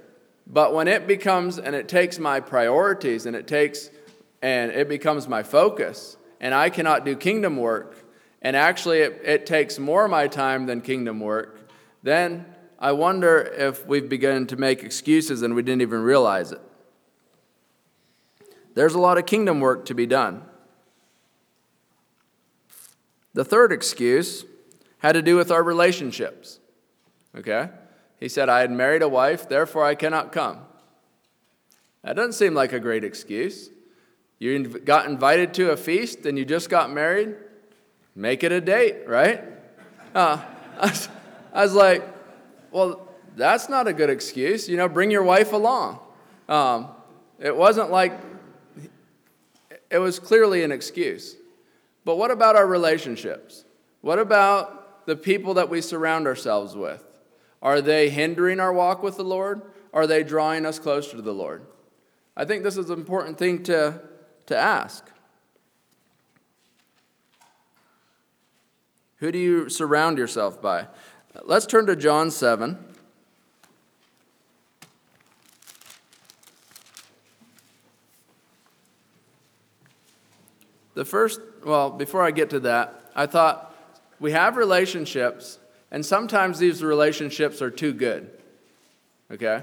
But 0.46 0.74
when 0.74 0.86
it 0.88 1.06
becomes 1.06 1.58
and 1.58 1.74
it 1.74 1.88
takes 1.88 2.18
my 2.18 2.40
priorities 2.40 3.26
and 3.26 3.34
it 3.34 3.46
takes 3.46 3.90
and 4.40 4.70
it 4.70 4.88
becomes 4.88 5.26
my 5.26 5.42
focus, 5.42 6.16
and 6.40 6.54
I 6.54 6.70
cannot 6.70 7.04
do 7.04 7.16
kingdom 7.16 7.56
work, 7.56 7.96
and 8.40 8.54
actually 8.54 9.00
it, 9.00 9.20
it 9.24 9.46
takes 9.46 9.80
more 9.80 10.04
of 10.04 10.10
my 10.12 10.28
time 10.28 10.66
than 10.66 10.80
kingdom 10.80 11.18
work, 11.18 11.68
then 12.04 12.46
I 12.78 12.92
wonder 12.92 13.38
if 13.40 13.86
we've 13.86 14.08
begun 14.08 14.46
to 14.46 14.56
make 14.56 14.84
excuses 14.84 15.42
and 15.42 15.54
we 15.54 15.62
didn't 15.62 15.82
even 15.82 16.00
realize 16.00 16.52
it. 16.52 16.60
There's 18.74 18.94
a 18.94 19.00
lot 19.00 19.18
of 19.18 19.26
kingdom 19.26 19.60
work 19.60 19.84
to 19.86 19.94
be 19.94 20.06
done. 20.06 20.44
The 23.34 23.44
third 23.44 23.72
excuse 23.72 24.44
had 24.98 25.12
to 25.12 25.22
do 25.22 25.36
with 25.36 25.50
our 25.50 25.62
relationships. 25.62 26.60
Okay? 27.36 27.70
He 28.20 28.28
said, 28.28 28.48
I 28.48 28.60
had 28.60 28.70
married 28.70 29.02
a 29.02 29.08
wife, 29.08 29.48
therefore 29.48 29.84
I 29.84 29.96
cannot 29.96 30.30
come. 30.30 30.60
That 32.02 32.14
doesn't 32.14 32.32
seem 32.34 32.54
like 32.54 32.72
a 32.72 32.80
great 32.80 33.02
excuse. 33.02 33.70
You 34.38 34.64
got 34.66 35.06
invited 35.06 35.54
to 35.54 35.72
a 35.72 35.76
feast 35.76 36.26
and 36.26 36.38
you 36.38 36.44
just 36.44 36.70
got 36.70 36.92
married, 36.92 37.34
make 38.14 38.44
it 38.44 38.52
a 38.52 38.60
date, 38.60 39.08
right? 39.08 39.42
Uh, 40.14 40.40
I, 40.78 40.86
was, 40.86 41.08
I 41.52 41.62
was 41.64 41.74
like, 41.74 42.17
well, 42.70 43.08
that's 43.36 43.68
not 43.68 43.86
a 43.86 43.92
good 43.92 44.10
excuse. 44.10 44.68
You 44.68 44.76
know, 44.76 44.88
bring 44.88 45.10
your 45.10 45.22
wife 45.22 45.52
along. 45.52 46.00
Um, 46.48 46.88
it 47.38 47.56
wasn't 47.56 47.90
like, 47.90 48.18
it 49.90 49.98
was 49.98 50.18
clearly 50.18 50.62
an 50.62 50.72
excuse. 50.72 51.36
But 52.04 52.16
what 52.16 52.30
about 52.30 52.56
our 52.56 52.66
relationships? 52.66 53.64
What 54.00 54.18
about 54.18 55.06
the 55.06 55.16
people 55.16 55.54
that 55.54 55.68
we 55.68 55.80
surround 55.80 56.26
ourselves 56.26 56.74
with? 56.74 57.04
Are 57.60 57.80
they 57.80 58.08
hindering 58.08 58.60
our 58.60 58.72
walk 58.72 59.02
with 59.02 59.16
the 59.16 59.24
Lord? 59.24 59.62
Are 59.92 60.06
they 60.06 60.22
drawing 60.22 60.66
us 60.66 60.78
closer 60.78 61.16
to 61.16 61.22
the 61.22 61.34
Lord? 61.34 61.62
I 62.36 62.44
think 62.44 62.62
this 62.62 62.76
is 62.76 62.90
an 62.90 62.98
important 62.98 63.36
thing 63.38 63.62
to, 63.64 64.00
to 64.46 64.56
ask. 64.56 65.04
Who 69.16 69.32
do 69.32 69.38
you 69.38 69.68
surround 69.68 70.18
yourself 70.18 70.62
by? 70.62 70.86
Let's 71.44 71.66
turn 71.66 71.86
to 71.86 71.96
John 71.96 72.30
7. 72.30 72.76
The 80.94 81.04
first, 81.04 81.40
well, 81.64 81.90
before 81.90 82.24
I 82.24 82.32
get 82.32 82.50
to 82.50 82.60
that, 82.60 83.12
I 83.14 83.26
thought 83.26 83.74
we 84.18 84.32
have 84.32 84.56
relationships, 84.56 85.58
and 85.92 86.04
sometimes 86.04 86.58
these 86.58 86.82
relationships 86.82 87.62
are 87.62 87.70
too 87.70 87.92
good. 87.92 88.30
Okay? 89.30 89.62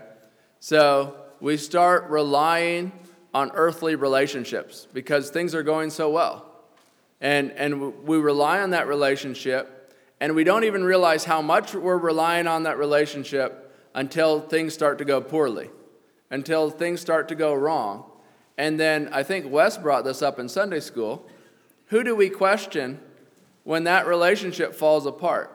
So 0.62 1.18
we 1.42 1.58
start 1.58 2.10
relying 2.10 2.94
on 3.34 3.52
earthly 3.54 3.96
relationships 3.96 4.88
because 4.94 5.30
things 5.30 5.54
are 5.54 5.64
going 5.64 5.90
so 5.90 6.10
well. 6.10 6.46
And, 7.20 7.52
and 7.52 8.06
we 8.06 8.18
rely 8.18 8.62
on 8.62 8.70
that 8.70 8.88
relationship, 8.88 9.75
and 10.20 10.36
we 10.36 10.44
don't 10.44 10.64
even 10.64 10.84
realize 10.84 11.26
how 11.26 11.42
much 11.42 11.74
we're 11.74 11.98
relying 11.98 12.48
on 12.48 12.64
that 12.64 12.78
relationship 12.78 13.74
until 13.94 14.40
things 14.40 14.74
start 14.74 14.98
to 14.98 15.06
go 15.06 15.22
poorly, 15.22 15.70
until 16.30 16.70
things 16.70 17.02
start 17.02 17.28
to 17.30 17.36
go 17.36 17.54
wrong. 17.54 18.06
And 18.58 18.80
then 18.80 19.10
I 19.12 19.24
think 19.24 19.52
Wes 19.52 19.78
brought 19.78 20.06
this 20.06 20.22
up 20.22 20.40
in 20.40 20.48
Sunday 20.48 20.80
school. 20.80 21.28
Who 21.88 22.04
do 22.04 22.16
we 22.16 22.30
question 22.30 23.00
when 23.64 23.84
that 23.84 24.08
relationship 24.08 24.74
falls 24.74 25.06
apart? 25.06 25.52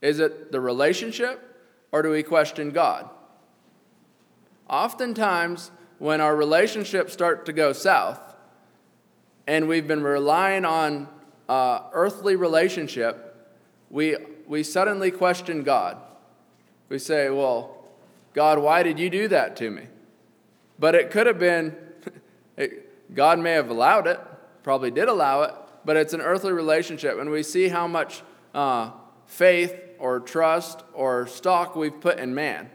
Is 0.00 0.20
it 0.20 0.52
the 0.52 0.60
relationship 0.60 1.40
or 1.92 2.02
do 2.02 2.10
we 2.10 2.22
question 2.22 2.70
God? 2.70 3.08
Oftentimes, 4.68 5.70
when 5.98 6.20
our 6.20 6.34
relationships 6.34 7.12
start 7.12 7.46
to 7.46 7.52
go 7.52 7.72
south 7.72 8.20
and 9.46 9.68
we've 9.68 9.86
been 9.86 10.02
relying 10.02 10.64
on 10.64 11.08
uh, 11.48 11.82
earthly 11.92 12.36
relationship, 12.36 13.52
we, 13.90 14.16
we 14.46 14.62
suddenly 14.62 15.10
question 15.10 15.62
God. 15.62 15.98
We 16.88 16.98
say, 16.98 17.30
Well, 17.30 17.84
God, 18.32 18.58
why 18.58 18.82
did 18.82 18.98
you 18.98 19.10
do 19.10 19.28
that 19.28 19.56
to 19.56 19.70
me? 19.70 19.84
But 20.78 20.94
it 20.94 21.10
could 21.10 21.26
have 21.26 21.38
been, 21.38 21.76
God 23.14 23.38
may 23.38 23.52
have 23.52 23.70
allowed 23.70 24.06
it, 24.06 24.20
probably 24.62 24.90
did 24.90 25.08
allow 25.08 25.42
it, 25.42 25.54
but 25.84 25.96
it's 25.96 26.12
an 26.12 26.20
earthly 26.20 26.52
relationship. 26.52 27.18
And 27.18 27.30
we 27.30 27.42
see 27.42 27.68
how 27.68 27.86
much 27.86 28.22
uh, 28.54 28.90
faith 29.26 29.74
or 29.98 30.20
trust 30.20 30.82
or 30.92 31.26
stock 31.26 31.76
we've 31.76 32.00
put 32.00 32.18
in 32.18 32.34
man. 32.34 32.70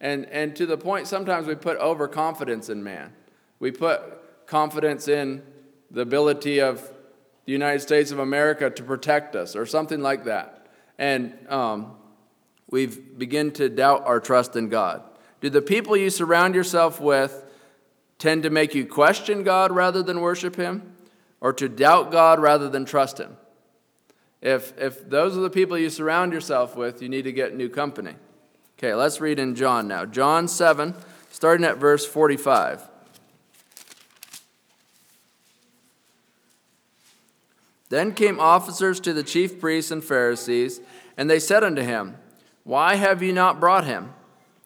And, 0.00 0.26
and 0.26 0.54
to 0.56 0.66
the 0.66 0.76
point, 0.76 1.06
sometimes 1.06 1.46
we 1.46 1.54
put 1.54 1.76
overconfidence 1.78 2.68
in 2.68 2.82
man. 2.82 3.12
We 3.58 3.70
put 3.70 4.46
confidence 4.46 5.08
in 5.08 5.42
the 5.90 6.02
ability 6.02 6.60
of 6.60 6.90
the 7.48 7.52
United 7.52 7.80
States 7.80 8.10
of 8.10 8.18
America 8.18 8.68
to 8.68 8.82
protect 8.82 9.34
us 9.34 9.56
or 9.56 9.64
something 9.64 10.02
like 10.02 10.24
that. 10.24 10.66
And 10.98 11.32
um, 11.48 11.96
we've 12.68 13.18
begin 13.18 13.52
to 13.52 13.70
doubt 13.70 14.04
our 14.04 14.20
trust 14.20 14.54
in 14.54 14.68
God. 14.68 15.02
Do 15.40 15.48
the 15.48 15.62
people 15.62 15.96
you 15.96 16.10
surround 16.10 16.54
yourself 16.54 17.00
with 17.00 17.46
tend 18.18 18.42
to 18.42 18.50
make 18.50 18.74
you 18.74 18.84
question 18.84 19.44
God 19.44 19.72
rather 19.72 20.02
than 20.02 20.20
worship 20.20 20.56
Him? 20.56 20.92
or 21.40 21.52
to 21.52 21.68
doubt 21.68 22.10
God 22.10 22.40
rather 22.40 22.68
than 22.68 22.84
trust 22.84 23.18
Him. 23.18 23.36
If, 24.42 24.76
if 24.78 25.08
those 25.08 25.36
are 25.36 25.40
the 25.40 25.50
people 25.50 25.78
you 25.78 25.90
surround 25.90 26.32
yourself 26.32 26.76
with, 26.76 27.02
you 27.02 27.08
need 27.08 27.22
to 27.22 27.32
get 27.32 27.56
new 27.56 27.68
company. 27.68 28.14
Okay, 28.78 28.94
let's 28.94 29.20
read 29.20 29.38
in 29.38 29.54
John 29.54 29.88
now. 29.88 30.04
John 30.04 30.48
7, 30.48 30.94
starting 31.30 31.64
at 31.64 31.78
verse 31.78 32.06
45. 32.06 32.88
Then 37.88 38.12
came 38.12 38.38
officers 38.38 39.00
to 39.00 39.12
the 39.12 39.22
chief 39.22 39.60
priests 39.60 39.90
and 39.90 40.04
Pharisees, 40.04 40.80
and 41.16 41.28
they 41.28 41.38
said 41.38 41.64
unto 41.64 41.82
him, 41.82 42.16
Why 42.64 42.96
have 42.96 43.22
you 43.22 43.32
not 43.32 43.60
brought 43.60 43.84
him? 43.84 44.12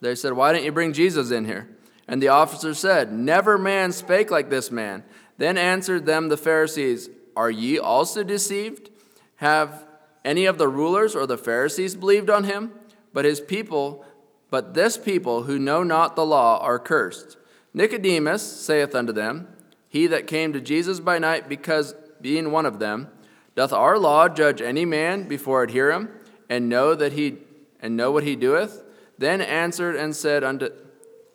They 0.00 0.14
said, 0.14 0.32
Why 0.32 0.52
didn't 0.52 0.64
you 0.64 0.72
bring 0.72 0.92
Jesus 0.92 1.30
in 1.30 1.44
here? 1.44 1.68
And 2.08 2.20
the 2.20 2.28
officer 2.28 2.74
said, 2.74 3.12
Never 3.12 3.56
man 3.56 3.92
spake 3.92 4.30
like 4.30 4.50
this 4.50 4.70
man. 4.70 5.04
Then 5.38 5.56
answered 5.56 6.04
them 6.04 6.28
the 6.28 6.37
Pharisees, 6.37 7.08
Are 7.37 7.50
ye 7.50 7.78
also 7.78 8.24
deceived? 8.24 8.90
Have 9.37 9.87
any 10.24 10.44
of 10.44 10.58
the 10.58 10.68
rulers 10.68 11.14
or 11.14 11.26
the 11.26 11.38
Pharisees 11.38 11.94
believed 11.94 12.28
on 12.28 12.44
him? 12.44 12.72
But 13.12 13.24
his 13.24 13.40
people, 13.40 14.04
but 14.50 14.74
this 14.74 14.96
people 14.96 15.44
who 15.44 15.58
know 15.58 15.82
not 15.82 16.16
the 16.16 16.26
law 16.26 16.58
are 16.58 16.78
cursed. 16.78 17.37
Nicodemus 17.72 18.42
saith 18.42 18.94
unto 18.94 19.12
them, 19.12 19.48
He 19.88 20.06
that 20.08 20.26
came 20.26 20.52
to 20.52 20.61
Jesus 20.61 21.00
by 21.00 21.18
night, 21.18 21.48
because 21.48 21.94
being 22.22 22.50
one 22.50 22.66
of 22.66 22.78
them, 22.78 23.08
doth 23.54 23.72
our 23.72 23.98
law 23.98 24.28
judge 24.28 24.62
any 24.62 24.85
man 24.85 25.28
before 25.28 25.64
it 25.64 25.70
hear 25.70 25.90
him, 25.90 26.08
and 26.48 26.68
know 26.68 26.94
that 26.94 27.12
he 27.12 27.38
and 27.80 27.96
know 27.96 28.11
what 28.11 28.24
he 28.24 28.37
doeth? 28.37 28.82
Then 29.18 29.40
answered 29.40 29.96
and 29.96 30.14
said 30.14 30.42
unto 30.44 30.70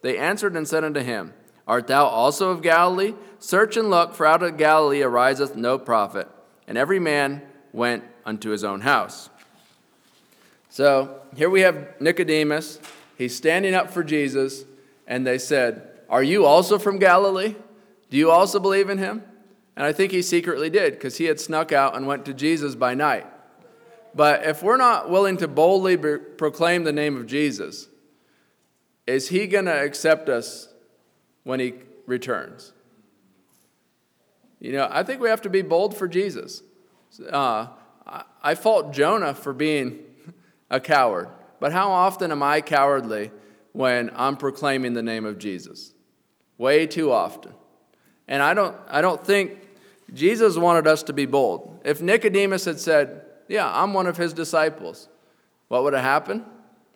they 0.01 0.17
answered 0.17 0.55
and 0.55 0.67
said 0.67 0.83
unto 0.83 1.01
him, 1.01 1.33
Art 1.67 1.87
thou 1.87 2.05
also 2.05 2.51
of 2.51 2.61
Galilee? 2.61 3.13
Search 3.39 3.75
and 3.77 3.89
look, 3.89 4.13
for 4.13 4.25
out 4.25 4.41
of 4.41 4.57
Galilee 4.57 5.01
ariseth 5.01 5.55
no 5.55 5.77
prophet. 5.77 6.27
And 6.67 6.77
every 6.77 6.99
man 6.99 7.41
went 7.73 8.03
unto 8.25 8.49
his 8.51 8.63
own 8.63 8.81
house. 8.81 9.29
So 10.69 11.21
here 11.35 11.49
we 11.49 11.61
have 11.61 11.99
Nicodemus. 11.99 12.79
He's 13.17 13.35
standing 13.35 13.73
up 13.73 13.91
for 13.91 14.03
Jesus, 14.03 14.63
and 15.07 15.25
they 15.25 15.37
said, 15.37 15.89
Are 16.09 16.23
you 16.23 16.45
also 16.45 16.77
from 16.77 16.99
Galilee? 16.99 17.55
Do 18.09 18.17
you 18.17 18.31
also 18.31 18.59
believe 18.59 18.89
in 18.89 18.97
him? 18.97 19.23
And 19.77 19.85
I 19.85 19.93
think 19.93 20.11
he 20.11 20.23
secretly 20.23 20.71
did, 20.71 20.93
because 20.93 21.17
he 21.17 21.25
had 21.25 21.39
snuck 21.39 21.71
out 21.71 21.95
and 21.95 22.07
went 22.07 22.25
to 22.25 22.33
Jesus 22.33 22.73
by 22.73 22.95
night. 22.95 23.27
But 24.15 24.43
if 24.43 24.63
we're 24.63 24.75
not 24.75 25.11
willing 25.11 25.37
to 25.37 25.47
boldly 25.47 25.95
proclaim 25.95 26.83
the 26.83 26.91
name 26.91 27.15
of 27.15 27.27
Jesus, 27.27 27.87
is 29.05 29.29
he 29.29 29.45
going 29.45 29.65
to 29.65 29.83
accept 29.83 30.29
us 30.29 30.69
when 31.43 31.59
he 31.59 31.75
returns. 32.07 32.73
You 34.59 34.71
know, 34.71 34.87
I 34.89 35.03
think 35.03 35.21
we 35.21 35.29
have 35.29 35.43
to 35.43 35.49
be 35.49 35.61
bold 35.61 35.95
for 35.95 36.07
Jesus. 36.07 36.63
Uh, 37.31 37.67
I 38.41 38.55
fault 38.55 38.91
Jonah 38.91 39.35
for 39.35 39.53
being 39.53 39.99
a 40.71 40.79
coward, 40.79 41.29
but 41.59 41.71
how 41.71 41.91
often 41.91 42.31
am 42.31 42.41
I 42.41 42.61
cowardly 42.61 43.29
when 43.73 44.09
I'm 44.15 44.37
proclaiming 44.37 44.93
the 44.93 45.03
name 45.03 45.25
of 45.25 45.37
Jesus? 45.37 45.93
Way 46.57 46.87
too 46.87 47.11
often. 47.11 47.53
And 48.27 48.41
I 48.41 48.55
don't, 48.55 48.75
I 48.87 49.01
don't 49.01 49.23
think 49.23 49.66
Jesus 50.13 50.57
wanted 50.57 50.87
us 50.87 51.03
to 51.03 51.13
be 51.13 51.25
bold. 51.25 51.81
If 51.83 52.01
Nicodemus 52.01 52.65
had 52.65 52.79
said, 52.79 53.21
Yeah, 53.47 53.69
I'm 53.71 53.93
one 53.93 54.07
of 54.07 54.17
his 54.17 54.33
disciples, 54.33 55.09
what 55.67 55.83
would 55.83 55.93
have 55.93 56.03
happened? 56.03 56.45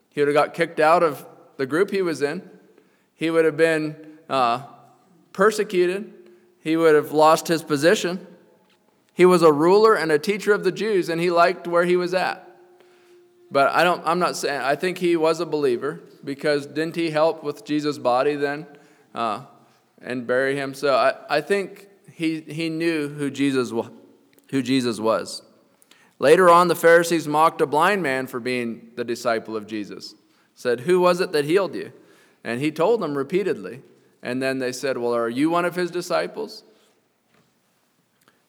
He 0.09 0.21
would 0.21 0.27
have 0.27 0.35
got 0.35 0.53
kicked 0.53 0.79
out 0.79 1.03
of 1.03 1.25
the 1.57 1.65
group 1.65 1.91
he 1.91 2.01
was 2.01 2.21
in. 2.21 2.49
He 3.15 3.29
would 3.29 3.45
have 3.45 3.57
been 3.57 3.95
uh, 4.29 4.63
persecuted, 5.33 6.13
he 6.59 6.77
would 6.77 6.95
have 6.95 7.11
lost 7.11 7.47
his 7.47 7.63
position. 7.63 8.27
He 9.13 9.25
was 9.25 9.41
a 9.41 9.51
ruler 9.51 9.93
and 9.93 10.11
a 10.11 10.17
teacher 10.17 10.53
of 10.53 10.63
the 10.63 10.71
Jews, 10.71 11.09
and 11.09 11.19
he 11.19 11.29
liked 11.29 11.67
where 11.67 11.83
he 11.83 11.95
was 11.95 12.13
at. 12.13 12.47
But 13.51 13.71
I 13.73 13.83
don't, 13.83 14.01
I'm 14.05 14.19
not 14.19 14.37
saying, 14.37 14.61
I 14.61 14.75
think 14.75 14.97
he 14.97 15.17
was 15.17 15.41
a 15.41 15.45
believer 15.45 15.99
because 16.23 16.65
didn't 16.65 16.95
he 16.95 17.09
help 17.09 17.43
with 17.43 17.65
Jesus' 17.65 17.97
body 17.97 18.35
then 18.35 18.65
uh, 19.13 19.43
and 20.01 20.25
bury 20.25 20.55
him? 20.55 20.73
So 20.73 20.95
I, 20.95 21.15
I 21.29 21.41
think 21.41 21.87
he, 22.21 22.41
he 22.41 22.69
knew 22.69 23.09
who 23.09 23.31
Jesus, 23.31 23.73
who 24.51 24.61
Jesus 24.61 24.99
was. 24.99 25.41
Later 26.19 26.51
on, 26.51 26.67
the 26.67 26.75
Pharisees 26.75 27.27
mocked 27.27 27.61
a 27.61 27.65
blind 27.65 28.03
man 28.03 28.27
for 28.27 28.39
being 28.39 28.91
the 28.95 29.03
disciple 29.03 29.55
of 29.55 29.65
Jesus. 29.65 30.13
Said, 30.53 30.81
Who 30.81 30.99
was 30.99 31.19
it 31.19 31.31
that 31.31 31.45
healed 31.45 31.73
you? 31.73 31.91
And 32.43 32.61
he 32.61 32.71
told 32.71 33.01
them 33.01 33.17
repeatedly. 33.17 33.81
And 34.21 34.39
then 34.39 34.59
they 34.59 34.71
said, 34.71 34.99
Well, 34.99 35.15
are 35.15 35.29
you 35.29 35.49
one 35.49 35.65
of 35.65 35.75
his 35.75 35.89
disciples? 35.89 36.63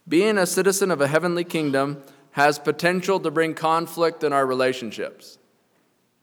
Being 0.07 0.37
a 0.37 0.45
citizen 0.47 0.91
of 0.91 1.01
a 1.01 1.09
heavenly 1.09 1.45
kingdom 1.45 2.03
has 2.33 2.59
potential 2.59 3.21
to 3.21 3.31
bring 3.31 3.55
conflict 3.55 4.23
in 4.23 4.35
our 4.35 4.45
relationships. 4.45 5.39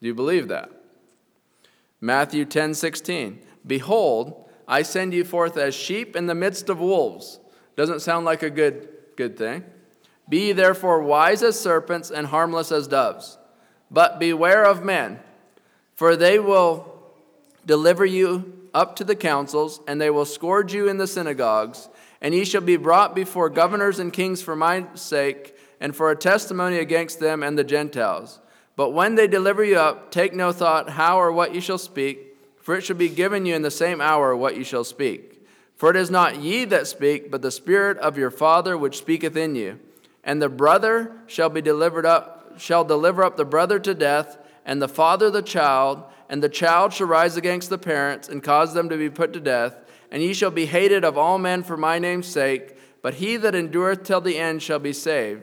Do 0.02 0.08
you 0.08 0.14
believe 0.14 0.50
that? 0.50 0.70
Matthew 2.00 2.46
10 2.46 2.76
16. 2.76 3.40
Behold, 3.66 4.49
I 4.70 4.84
send 4.84 5.14
you 5.16 5.26
forth 5.26 5.58
as 5.58 5.74
sheep 5.74 6.16
in 6.16 6.28
the 6.28 6.36
midst 6.36 6.70
of 6.70 6.80
wolves. 6.80 7.40
Doesn't 7.76 8.02
sound 8.02 8.26
like 8.26 8.44
a 8.44 8.52
good, 8.52 8.88
good 9.16 9.36
thing. 9.36 9.64
Be 10.30 10.52
therefore 10.52 11.02
wise 11.02 11.42
as 11.42 11.60
serpents 11.60 12.12
and 12.12 12.28
harmless 12.28 12.72
as 12.72 12.88
doves. 12.88 13.40
But 13.90 14.20
beware 14.20 14.64
of 14.64 14.86
men, 14.86 15.20
for 15.96 16.16
they 16.16 16.38
will 16.38 16.94
deliver 17.66 18.06
you 18.06 18.70
up 18.72 18.96
to 18.98 19.04
the 19.04 19.16
councils, 19.16 19.82
and 19.88 20.00
they 20.00 20.12
will 20.12 20.26
scourge 20.26 20.72
you 20.72 20.88
in 20.88 20.98
the 20.98 21.08
synagogues, 21.08 21.90
and 22.22 22.36
ye 22.36 22.46
shall 22.46 22.62
be 22.62 22.78
brought 22.78 23.16
before 23.16 23.50
governors 23.50 23.98
and 23.98 24.14
kings 24.14 24.44
for 24.44 24.56
my 24.56 24.86
sake, 24.94 25.58
and 25.80 25.96
for 25.96 26.12
a 26.12 26.16
testimony 26.16 26.78
against 26.78 27.20
them 27.20 27.42
and 27.42 27.58
the 27.58 27.64
Gentiles. 27.64 28.40
But 28.76 28.92
when 28.92 29.16
they 29.16 29.28
deliver 29.28 29.64
you 29.64 29.78
up, 29.78 30.12
take 30.12 30.36
no 30.36 30.52
thought 30.52 30.92
how 30.92 31.20
or 31.20 31.32
what 31.32 31.56
ye 31.56 31.60
shall 31.60 31.80
speak, 31.80 32.29
for 32.70 32.76
it 32.76 32.84
shall 32.84 32.96
be 32.96 33.10
given 33.10 33.48
you 33.48 33.56
in 33.56 33.64
the 33.64 33.72
same 33.72 34.00
hour 34.00 34.36
what 34.36 34.56
ye 34.56 34.64
shall 34.64 34.84
speak. 34.84 35.44
For 35.76 35.90
it 35.90 35.96
is 35.96 36.12
not 36.12 36.40
ye 36.40 36.66
that 36.66 36.86
speak, 36.86 37.32
but 37.32 37.42
the 37.42 37.50
Spirit 37.50 37.98
of 37.98 38.16
your 38.16 38.30
Father 38.30 38.78
which 38.78 39.00
speaketh 39.00 39.36
in 39.36 39.56
you. 39.56 39.80
and 40.24 40.40
the 40.40 40.50
brother 40.50 41.12
shall 41.26 41.50
be 41.50 41.64
delivered 41.64 42.06
up, 42.06 42.54
shall 42.60 42.84
deliver 42.84 43.24
up 43.24 43.38
the 43.38 43.44
brother 43.44 43.80
to 43.80 43.96
death, 43.96 44.38
and 44.66 44.80
the 44.80 44.88
father 44.88 45.32
the 45.32 45.42
child, 45.42 46.04
and 46.30 46.44
the 46.44 46.48
child 46.48 46.94
shall 46.94 47.08
rise 47.08 47.38
against 47.38 47.72
the 47.72 47.80
parents 47.80 48.30
and 48.30 48.44
cause 48.44 48.76
them 48.76 48.88
to 48.90 48.98
be 48.98 49.10
put 49.10 49.34
to 49.34 49.40
death. 49.40 49.76
And 50.12 50.22
ye 50.22 50.36
shall 50.36 50.52
be 50.52 50.68
hated 50.68 51.04
of 51.04 51.18
all 51.18 51.40
men 51.40 51.64
for 51.64 51.76
my 51.76 51.98
name's 51.98 52.28
sake, 52.28 52.78
but 53.02 53.16
he 53.16 53.36
that 53.38 53.56
endureth 53.56 54.04
till 54.04 54.22
the 54.22 54.38
end 54.38 54.62
shall 54.62 54.78
be 54.78 54.94
saved. 54.94 55.42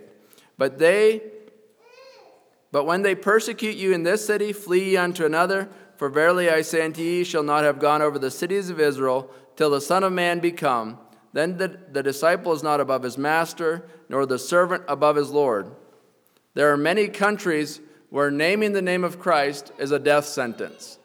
But 0.57 0.79
they 0.79 1.23
but 2.73 2.85
when 2.85 3.03
they 3.03 3.15
persecute 3.15 3.77
you 3.77 3.93
in 3.93 4.03
this 4.03 4.27
city, 4.27 4.53
flee 4.53 4.91
ye 4.91 4.97
unto 4.97 5.25
another, 5.25 5.69
for 5.97 6.09
verily 6.09 6.51
I 6.51 6.63
say 6.63 6.85
unto 6.85 7.03
ye, 7.03 7.25
shall 7.25 7.43
not 7.43 7.65
have 7.65 7.79
gone 7.79 8.03
over 8.03 8.19
the 8.19 8.31
cities 8.31 8.71
of 8.71 8.81
Israel 8.81 9.31
till 9.57 9.71
the 9.71 9.81
Son 9.81 10.05
of 10.05 10.13
Man 10.13 10.41
be 10.41 10.53
come. 10.53 10.99
Then 11.33 11.57
the, 11.59 11.79
the 11.91 12.03
disciple 12.03 12.53
is 12.53 12.63
not 12.63 12.81
above 12.81 13.03
his 13.03 13.19
master, 13.19 13.87
nor 14.09 14.25
the 14.25 14.39
servant 14.39 14.85
above 14.89 15.17
his 15.17 15.31
Lord. 15.31 15.71
There 16.55 16.73
are 16.73 16.77
many 16.77 17.09
countries 17.09 17.81
where 18.09 18.31
naming 18.31 18.73
the 18.73 18.83
name 18.83 19.05
of 19.05 19.19
Christ 19.19 19.73
is 19.79 19.91
a 19.91 19.99
death 19.99 20.25
sentence. 20.25 20.99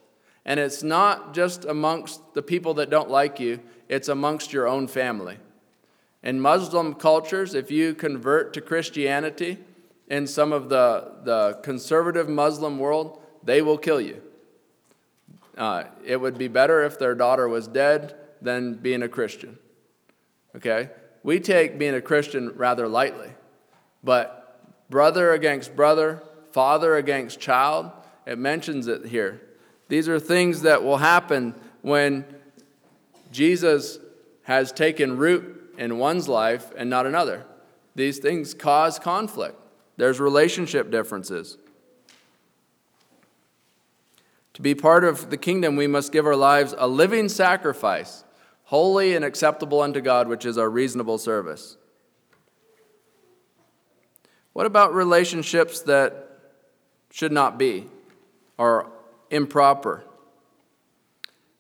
And 0.46 0.60
it's 0.60 0.84
not 0.84 1.34
just 1.34 1.66
amongst 1.66 2.34
the 2.34 2.42
people 2.42 2.76
that 2.76 2.90
don't 2.90 3.10
like 3.10 3.40
you, 3.40 3.60
it's 3.90 4.08
amongst 4.08 4.54
your 4.54 4.68
own 4.68 4.88
family. 4.88 5.38
In 6.24 6.40
Muslim 6.40 6.94
cultures, 6.94 7.54
if 7.54 7.72
you 7.72 7.94
convert 7.94 8.54
to 8.54 8.62
Christianity 8.62 9.58
in 10.08 10.28
some 10.28 10.54
of 10.54 10.70
the, 10.70 11.14
the 11.24 11.60
conservative 11.64 12.30
Muslim 12.30 12.80
world, 12.80 13.22
they 13.44 13.62
will 13.62 13.78
kill 13.78 14.00
you. 14.00 14.22
Uh, 15.62 15.84
it 16.04 16.20
would 16.20 16.40
be 16.40 16.48
better 16.48 16.84
if 16.84 16.98
their 16.98 17.14
daughter 17.14 17.48
was 17.48 17.68
dead 17.68 18.16
than 18.42 18.74
being 18.74 19.04
a 19.04 19.08
Christian. 19.08 19.60
Okay? 20.56 20.90
We 21.22 21.40
take 21.40 21.78
being 21.78 21.94
a 21.94 22.02
Christian 22.02 22.50
rather 22.56 22.88
lightly. 22.88 23.30
But 24.04 24.90
brother 24.90 25.34
against 25.34 25.76
brother, 25.76 26.24
father 26.50 26.96
against 26.96 27.40
child, 27.40 27.92
it 28.26 28.40
mentions 28.40 28.88
it 28.88 29.06
here. 29.06 29.40
These 29.88 30.10
are 30.10 30.20
things 30.20 30.64
that 30.64 30.84
will 30.84 30.98
happen 30.98 31.54
when 31.84 32.26
Jesus 33.32 34.00
has 34.46 34.72
taken 34.72 35.16
root 35.16 35.76
in 35.78 36.00
one's 36.00 36.28
life 36.28 36.72
and 36.76 36.90
not 36.90 37.06
another. 37.06 37.46
These 37.94 38.18
things 38.18 38.56
cause 38.56 38.98
conflict. 38.98 39.60
There's 39.96 40.20
relationship 40.20 40.90
differences. 40.90 41.60
To 44.62 44.64
be 44.64 44.76
part 44.76 45.04
of 45.04 45.32
the 45.32 45.38
kingdom, 45.38 45.76
we 45.76 45.88
must 45.88 46.12
give 46.12 46.28
our 46.28 46.36
lives 46.36 46.76
a 46.78 46.88
living 46.88 47.30
sacrifice, 47.30 48.24
holy 48.66 49.16
and 49.16 49.26
acceptable 49.26 49.82
unto 49.82 50.02
God, 50.02 50.28
which 50.28 50.46
is 50.46 50.56
our 50.56 50.70
reasonable 50.70 51.18
service. 51.18 51.78
What 54.54 54.68
about 54.68 54.94
relationships 54.94 55.82
that 55.82 56.28
should 57.10 57.32
not 57.32 57.58
be 57.58 57.88
or 58.60 58.92
improper? 59.32 60.04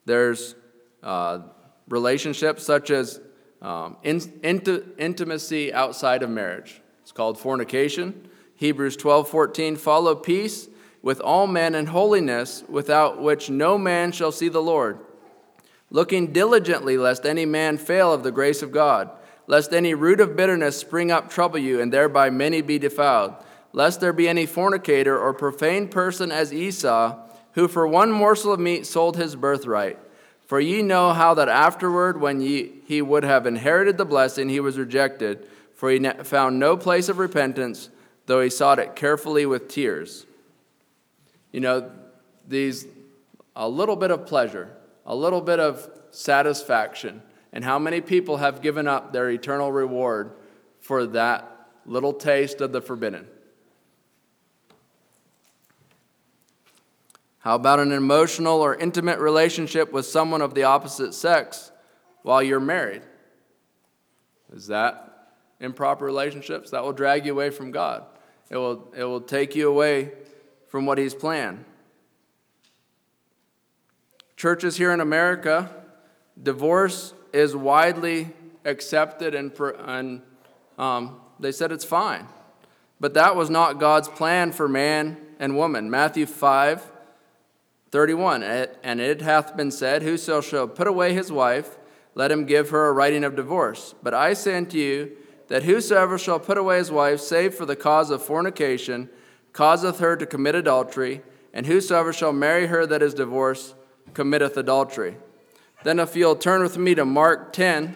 There's 0.06 0.54
uh, 1.02 1.40
relationships 1.90 2.64
such 2.64 2.92
as 2.92 3.20
um, 3.64 3.98
in, 4.04 4.22
int- 4.44 4.94
intimacy 5.00 5.74
outside 5.74 6.22
of 6.22 6.30
marriage. 6.30 6.84
It's 7.02 7.12
called 7.12 7.40
fornication. 7.40 8.30
Hebrews 8.58 8.96
12:14 8.96 9.76
follow 9.80 10.14
peace 10.14 10.68
with 11.02 11.20
all 11.20 11.48
men 11.48 11.74
in 11.74 11.88
holiness, 11.88 12.64
without 12.70 13.22
which 13.22 13.50
no 13.50 13.78
man 13.78 14.12
shall 14.12 14.32
see 14.32 14.50
the 14.50 14.62
Lord. 14.62 15.00
Looking 15.90 16.32
diligently, 16.32 16.98
lest 16.98 17.26
any 17.26 17.46
man 17.46 17.78
fail 17.78 18.14
of 18.14 18.24
the 18.24 18.32
grace 18.32 18.62
of 18.62 18.72
God, 18.72 19.10
lest 19.48 19.74
any 19.74 19.94
root 19.94 20.20
of 20.20 20.36
bitterness 20.36 20.78
spring 20.78 21.12
up 21.12 21.30
trouble 21.30 21.60
you, 21.60 21.82
and 21.82 21.92
thereby 21.92 22.30
many 22.30 22.62
be 22.62 22.78
defiled, 22.78 23.34
lest 23.74 24.00
there 24.00 24.14
be 24.14 24.30
any 24.30 24.46
fornicator 24.46 25.18
or 25.18 25.34
profane 25.34 25.88
person 25.88 26.32
as 26.32 26.54
Esau, 26.54 27.18
who 27.54 27.68
for 27.68 27.88
one 27.88 28.12
morsel 28.12 28.54
of 28.54 28.60
meat 28.60 28.86
sold 28.86 29.18
his 29.18 29.36
birthright. 29.36 29.98
For 30.46 30.60
ye 30.60 30.82
know 30.82 31.14
how 31.14 31.34
that 31.34 31.50
afterward, 31.50 32.22
when 32.22 32.42
ye, 32.42 32.82
he 32.86 33.02
would 33.02 33.24
have 33.24 33.48
inherited 33.48 33.98
the 33.98 34.06
blessing, 34.06 34.50
he 34.50 34.60
was 34.60 34.78
rejected, 34.78 35.48
for 35.74 35.90
he 35.90 36.00
found 36.24 36.60
no 36.60 36.78
place 36.78 37.10
of 37.10 37.18
repentance, 37.18 37.90
though 38.28 38.42
he 38.42 38.50
sought 38.50 38.78
it 38.78 38.96
carefully 38.96 39.46
with 39.46 39.68
tears 39.68 40.26
you 41.52 41.60
know, 41.60 41.92
these 42.48 42.86
a 43.56 43.68
little 43.68 43.96
bit 43.96 44.12
of 44.12 44.26
pleasure, 44.26 44.70
a 45.06 45.16
little 45.16 45.42
bit 45.42 45.60
of 45.60 45.90
satisfaction, 46.12 47.22
and 47.54 47.64
how 47.64 47.78
many 47.78 48.02
people 48.02 48.38
have 48.38 48.62
given 48.62 48.88
up 48.88 49.12
their 49.12 49.30
eternal 49.30 49.72
reward 49.72 50.32
for 50.80 51.06
that 51.08 51.70
little 51.86 52.14
taste 52.14 52.62
of 52.62 52.72
the 52.72 52.82
forbidden? 52.82 53.28
How 57.40 57.56
about 57.56 57.80
an 57.80 57.92
emotional 57.92 58.62
or 58.62 58.76
intimate 58.76 59.20
relationship 59.20 59.92
with 59.92 60.06
someone 60.06 60.42
of 60.42 60.54
the 60.54 60.64
opposite 60.64 61.14
sex 61.14 61.72
while 62.22 62.44
you're 62.44 62.60
married? 62.60 63.02
Is 64.54 64.68
that 64.68 65.30
improper 65.60 66.06
relationships? 66.06 66.70
That 66.70 66.84
will 66.84 66.94
drag 66.94 67.26
you 67.26 67.32
away 67.32 67.50
from 67.50 67.72
God. 67.72 68.04
It 68.50 68.58
will, 68.58 68.94
it 68.96 69.04
will 69.04 69.22
take 69.22 69.56
you 69.56 69.70
away 69.70 70.12
from 70.72 70.86
what 70.86 70.98
he's 70.98 71.14
planned. 71.14 71.66
Churches 74.38 74.78
here 74.78 74.94
in 74.94 75.02
America, 75.02 75.70
divorce 76.42 77.14
is 77.34 77.54
widely 77.54 78.30
accepted 78.64 79.36
and, 79.36 79.52
and 79.80 80.22
um, 80.78 81.20
they 81.42 81.52
said 81.52 81.74
it's 81.74 81.84
fine. 81.84 82.26
But 83.02 83.16
that 83.16 83.36
was 83.36 83.50
not 83.50 83.80
God's 83.82 84.08
plan 84.08 84.54
for 84.54 84.70
man 84.70 85.18
and 85.40 85.58
woman. 85.58 85.90
Matthew 85.90 86.26
5 86.26 86.88
31. 87.92 88.42
And 88.42 89.02
it 89.02 89.22
hath 89.22 89.58
been 89.58 89.70
said, 89.72 90.02
Whoso 90.02 90.40
shall 90.40 90.70
put 90.70 90.88
away 90.88 91.14
his 91.14 91.30
wife, 91.30 91.78
let 92.16 92.32
him 92.32 92.46
give 92.46 92.70
her 92.70 92.88
a 92.88 92.94
writing 92.94 93.26
of 93.26 93.36
divorce. 93.36 93.94
But 94.02 94.14
I 94.14 94.32
say 94.32 94.56
unto 94.56 94.78
you, 94.78 95.12
that 95.50 95.64
whosoever 95.64 96.18
shall 96.18 96.40
put 96.40 96.58
away 96.58 96.78
his 96.78 96.90
wife, 96.90 97.20
save 97.20 97.54
for 97.54 97.66
the 97.66 97.76
cause 97.76 98.10
of 98.10 98.24
fornication, 98.24 99.10
causeth 99.54 100.00
her 100.00 100.16
to 100.16 100.26
commit 100.26 100.56
adultery, 100.56 101.22
and 101.54 101.66
whosoever 101.66 102.14
shall 102.14 102.34
marry 102.34 102.68
her 102.68 102.86
that 102.86 103.02
is 103.02 103.14
divorced 103.14 103.76
committeth 104.14 104.58
adultery. 104.58 105.18
Then, 105.84 106.00
if 106.00 106.16
you'll 106.16 106.36
turn 106.36 106.62
with 106.62 106.78
me 106.78 106.96
to 106.96 107.06
Mark 107.06 107.54
10, 107.54 107.96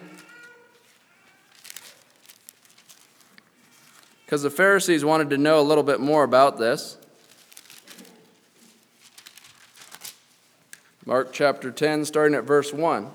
because 4.24 4.42
the 4.42 4.50
Pharisees 4.50 5.04
wanted 5.04 5.30
to 5.30 5.38
know 5.38 5.60
a 5.60 5.62
little 5.62 5.84
bit 5.84 6.00
more 6.00 6.24
about 6.24 6.58
this. 6.58 6.96
Mark 11.04 11.32
chapter 11.32 11.70
10, 11.70 12.04
starting 12.04 12.34
at 12.34 12.42
verse 12.42 12.72
1. 12.72 13.12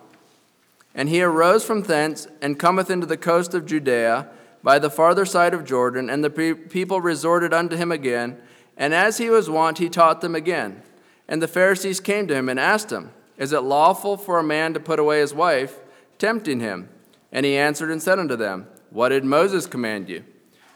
And 0.96 1.10
he 1.10 1.22
arose 1.22 1.66
from 1.66 1.84
thence 1.84 2.28
and 2.42 2.58
cometh 2.58 2.90
into 2.90 3.06
the 3.06 3.18
coast 3.18 3.54
of 3.54 3.66
Judea 3.66 4.30
by 4.64 4.80
the 4.80 4.90
farther 4.90 5.26
side 5.26 5.54
of 5.54 5.66
Jordan, 5.66 6.10
and 6.10 6.24
the 6.24 6.30
people 6.70 7.02
resorted 7.02 7.54
unto 7.54 7.76
him 7.76 7.92
again. 7.92 8.38
And 8.78 8.94
as 8.94 9.18
he 9.18 9.30
was 9.30 9.50
wont, 9.50 9.78
he 9.78 9.90
taught 9.90 10.22
them 10.22 10.36
again. 10.36 10.82
And 11.28 11.42
the 11.42 11.48
Pharisees 11.48 12.00
came 12.00 12.28
to 12.28 12.36
him 12.36 12.50
and 12.50 12.60
asked 12.60 12.92
him, 12.92 13.12
Is 13.38 13.54
it 13.54 13.62
lawful 13.62 14.18
for 14.18 14.40
a 14.40 14.44
man 14.44 14.74
to 14.74 14.80
put 14.80 15.00
away 15.00 15.20
his 15.20 15.34
wife? 15.34 15.80
Tempting 16.18 16.60
him. 16.60 16.90
And 17.32 17.46
he 17.46 17.58
answered 17.58 17.90
and 17.90 18.02
said 18.02 18.20
unto 18.20 18.36
them, 18.36 18.68
What 18.90 19.10
did 19.10 19.24
Moses 19.24 19.66
command 19.66 20.10
you? 20.10 20.24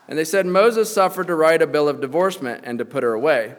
And 0.08 0.18
they 0.18 0.24
said, 0.24 0.46
Moses 0.46 0.94
suffered 0.94 1.28
to 1.28 1.36
write 1.36 1.62
a 1.62 1.68
bill 1.68 1.90
of 1.90 2.02
divorcement 2.02 2.62
and 2.64 2.78
to 2.80 2.86
put 2.86 3.04
her 3.04 3.14
away. 3.14 3.56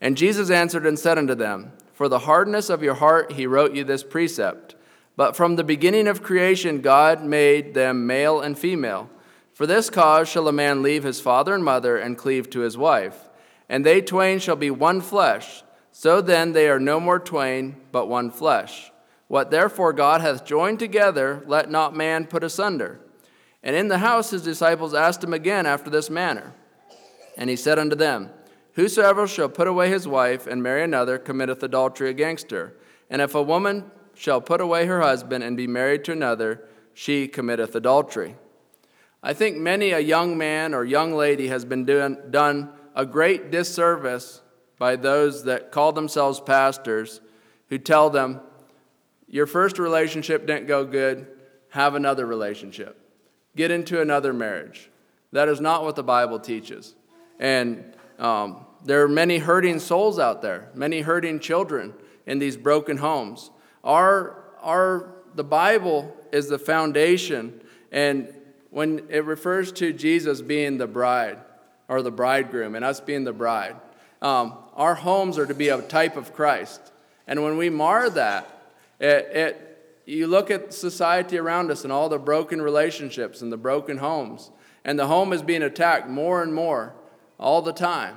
And 0.00 0.16
Jesus 0.16 0.50
answered 0.50 0.86
and 0.86 0.98
said 0.98 1.18
unto 1.18 1.34
them, 1.34 1.72
For 1.92 2.08
the 2.08 2.20
hardness 2.20 2.70
of 2.70 2.82
your 2.82 2.94
heart 2.94 3.32
he 3.32 3.46
wrote 3.46 3.74
you 3.74 3.84
this 3.84 4.04
precept. 4.04 4.76
But 5.16 5.36
from 5.36 5.56
the 5.56 5.64
beginning 5.64 6.08
of 6.08 6.22
creation 6.22 6.80
God 6.80 7.22
made 7.24 7.74
them 7.74 8.06
male 8.06 8.40
and 8.40 8.58
female. 8.58 9.10
For 9.60 9.66
this 9.66 9.90
cause 9.90 10.26
shall 10.26 10.48
a 10.48 10.54
man 10.54 10.82
leave 10.82 11.04
his 11.04 11.20
father 11.20 11.54
and 11.54 11.62
mother 11.62 11.98
and 11.98 12.16
cleave 12.16 12.48
to 12.48 12.60
his 12.60 12.78
wife, 12.78 13.28
and 13.68 13.84
they 13.84 14.00
twain 14.00 14.38
shall 14.38 14.56
be 14.56 14.70
one 14.70 15.02
flesh. 15.02 15.62
So 15.92 16.22
then 16.22 16.54
they 16.54 16.70
are 16.70 16.80
no 16.80 16.98
more 16.98 17.18
twain, 17.18 17.76
but 17.92 18.08
one 18.08 18.30
flesh. 18.30 18.90
What 19.28 19.50
therefore 19.50 19.92
God 19.92 20.22
hath 20.22 20.46
joined 20.46 20.78
together, 20.78 21.44
let 21.46 21.70
not 21.70 21.94
man 21.94 22.26
put 22.26 22.42
asunder. 22.42 23.00
And 23.62 23.76
in 23.76 23.88
the 23.88 23.98
house 23.98 24.30
his 24.30 24.40
disciples 24.40 24.94
asked 24.94 25.22
him 25.22 25.34
again 25.34 25.66
after 25.66 25.90
this 25.90 26.08
manner. 26.08 26.54
And 27.36 27.50
he 27.50 27.56
said 27.56 27.78
unto 27.78 27.96
them, 27.96 28.30
Whosoever 28.76 29.26
shall 29.26 29.50
put 29.50 29.68
away 29.68 29.90
his 29.90 30.08
wife 30.08 30.46
and 30.46 30.62
marry 30.62 30.82
another 30.82 31.18
committeth 31.18 31.62
adultery 31.62 32.08
against 32.08 32.50
her. 32.50 32.72
And 33.10 33.20
if 33.20 33.34
a 33.34 33.42
woman 33.42 33.90
shall 34.14 34.40
put 34.40 34.62
away 34.62 34.86
her 34.86 35.02
husband 35.02 35.44
and 35.44 35.54
be 35.54 35.66
married 35.66 36.02
to 36.04 36.12
another, 36.12 36.66
she 36.94 37.28
committeth 37.28 37.74
adultery. 37.74 38.36
I 39.22 39.34
think 39.34 39.58
many 39.58 39.90
a 39.90 39.98
young 39.98 40.38
man 40.38 40.72
or 40.74 40.84
young 40.84 41.12
lady 41.12 41.48
has 41.48 41.64
been 41.64 41.84
doing, 41.84 42.16
done 42.30 42.70
a 42.94 43.04
great 43.04 43.50
disservice 43.50 44.40
by 44.78 44.96
those 44.96 45.44
that 45.44 45.72
call 45.72 45.92
themselves 45.92 46.40
pastors 46.40 47.20
who 47.68 47.78
tell 47.78 48.08
them, 48.08 48.40
Your 49.28 49.46
first 49.46 49.78
relationship 49.78 50.46
didn't 50.46 50.66
go 50.66 50.84
good, 50.84 51.26
have 51.68 51.94
another 51.94 52.24
relationship, 52.26 52.98
get 53.56 53.70
into 53.70 54.00
another 54.00 54.32
marriage. 54.32 54.90
That 55.32 55.48
is 55.48 55.60
not 55.60 55.84
what 55.84 55.96
the 55.96 56.02
Bible 56.02 56.40
teaches. 56.40 56.94
And 57.38 57.94
um, 58.18 58.66
there 58.84 59.02
are 59.02 59.08
many 59.08 59.38
hurting 59.38 59.78
souls 59.78 60.18
out 60.18 60.42
there, 60.42 60.70
many 60.74 61.02
hurting 61.02 61.40
children 61.40 61.94
in 62.26 62.38
these 62.38 62.56
broken 62.56 62.96
homes. 62.96 63.50
Our, 63.84 64.44
our, 64.60 65.14
the 65.34 65.44
Bible 65.44 66.16
is 66.32 66.48
the 66.48 66.58
foundation, 66.58 67.60
and 67.92 68.32
when 68.70 69.06
it 69.08 69.24
refers 69.24 69.72
to 69.72 69.92
Jesus 69.92 70.40
being 70.42 70.78
the 70.78 70.86
bride 70.86 71.38
or 71.88 72.02
the 72.02 72.10
bridegroom 72.10 72.74
and 72.74 72.84
us 72.84 73.00
being 73.00 73.24
the 73.24 73.32
bride, 73.32 73.76
um, 74.22 74.54
our 74.74 74.94
homes 74.94 75.38
are 75.38 75.46
to 75.46 75.54
be 75.54 75.68
a 75.68 75.82
type 75.82 76.16
of 76.16 76.32
Christ. 76.32 76.80
And 77.26 77.42
when 77.42 77.56
we 77.56 77.68
mar 77.70 78.08
that, 78.10 78.48
it, 78.98 79.30
it, 79.32 80.02
you 80.06 80.26
look 80.26 80.50
at 80.50 80.72
society 80.72 81.38
around 81.38 81.70
us 81.70 81.84
and 81.84 81.92
all 81.92 82.08
the 82.08 82.18
broken 82.18 82.60
relationships 82.60 83.42
and 83.42 83.52
the 83.52 83.56
broken 83.56 83.98
homes, 83.98 84.50
and 84.84 84.98
the 84.98 85.06
home 85.06 85.32
is 85.32 85.42
being 85.42 85.62
attacked 85.62 86.08
more 86.08 86.42
and 86.42 86.54
more 86.54 86.94
all 87.38 87.62
the 87.62 87.72
time. 87.72 88.16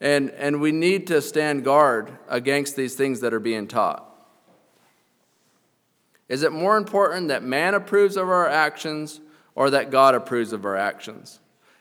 And, 0.00 0.30
and 0.30 0.60
we 0.60 0.72
need 0.72 1.06
to 1.08 1.22
stand 1.22 1.64
guard 1.64 2.18
against 2.28 2.76
these 2.76 2.94
things 2.94 3.20
that 3.20 3.32
are 3.32 3.40
being 3.40 3.68
taught. 3.68 4.08
Is 6.28 6.42
it 6.42 6.50
more 6.50 6.76
important 6.76 7.28
that 7.28 7.42
man 7.42 7.74
approves 7.74 8.16
of 8.16 8.28
our 8.28 8.48
actions 8.48 9.20
or 9.54 9.70
that 9.70 9.90
God 9.90 10.14
approves 10.14 10.52
of 10.52 10.64
our 10.64 10.76
actions? 10.76 11.40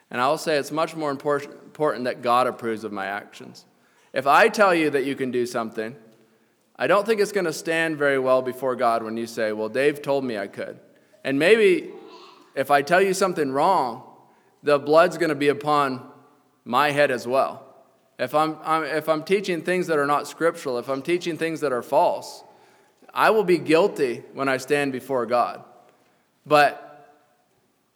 And 0.10 0.19
I'll 0.19 0.38
say 0.38 0.57
it's 0.57 0.71
much 0.71 0.95
more 0.95 1.12
important 1.12 2.03
that 2.03 2.21
God 2.21 2.47
approves 2.47 2.84
of 2.84 2.91
my 2.91 3.05
actions. 3.05 3.65
If 4.13 4.27
I 4.27 4.49
tell 4.49 4.75
you 4.75 4.89
that 4.89 5.05
you 5.05 5.15
can 5.15 5.31
do 5.31 5.45
something, 5.45 5.95
I 6.75 6.88
don't 6.88 7.05
think 7.05 7.21
it's 7.21 7.31
going 7.31 7.45
to 7.45 7.53
stand 7.53 7.97
very 7.97 8.19
well 8.19 8.41
before 8.41 8.75
God 8.75 9.03
when 9.03 9.15
you 9.15 9.27
say, 9.27 9.51
Well, 9.51 9.69
Dave 9.69 10.01
told 10.01 10.25
me 10.25 10.38
I 10.38 10.47
could. 10.47 10.79
And 11.23 11.39
maybe 11.39 11.91
if 12.55 12.71
I 12.71 12.81
tell 12.81 13.01
you 13.01 13.13
something 13.13 13.51
wrong, 13.51 14.03
the 14.63 14.79
blood's 14.79 15.17
going 15.17 15.29
to 15.29 15.36
be 15.36 15.47
upon 15.47 16.01
my 16.65 16.91
head 16.91 17.12
as 17.12 17.27
well. 17.27 17.65
If 18.19 18.36
I'm, 18.36 18.57
I'm, 18.63 18.84
if 18.84 19.10
I'm 19.10 19.23
teaching 19.23 19.62
things 19.62 19.88
that 19.88 19.97
are 19.97 20.05
not 20.05 20.27
scriptural, 20.27 20.77
if 20.77 20.89
I'm 20.89 21.01
teaching 21.01 21.38
things 21.38 21.62
that 21.62 21.71
are 21.71 21.81
false, 21.81 22.43
I 23.13 23.29
will 23.31 23.43
be 23.43 23.57
guilty 23.57 24.23
when 24.34 24.47
I 24.47 24.57
stand 24.57 24.91
before 24.91 25.25
God. 25.25 25.63
But 26.45 26.90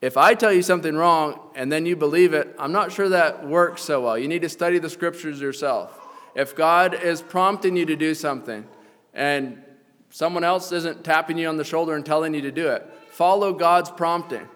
if 0.05 0.17
I 0.17 0.35
tell 0.35 0.53
you 0.53 0.61
something 0.61 0.95
wrong 0.95 1.39
and 1.55 1.71
then 1.71 1.87
you 1.87 1.95
believe 1.95 2.35
it, 2.35 2.55
I'm 2.59 2.71
not 2.71 2.91
sure 2.91 3.09
that 3.09 3.47
works 3.47 3.81
so 3.81 4.03
well. 4.03 4.19
You 4.19 4.27
need 4.27 4.43
to 4.43 4.49
study 4.49 4.77
the 4.77 4.87
scriptures 4.87 5.41
yourself. 5.41 5.99
If 6.35 6.55
God 6.55 6.93
is 6.93 7.23
prompting 7.23 7.75
you 7.75 7.87
to 7.87 7.95
do 7.95 8.13
something 8.13 8.67
and 9.15 9.63
someone 10.11 10.43
else 10.43 10.71
isn't 10.71 11.03
tapping 11.03 11.39
you 11.39 11.47
on 11.47 11.57
the 11.57 11.63
shoulder 11.63 11.95
and 11.95 12.05
telling 12.05 12.35
you 12.35 12.41
to 12.41 12.51
do 12.51 12.67
it, 12.67 12.87
follow 13.09 13.51
God's 13.51 13.89
prompting. 13.89 14.47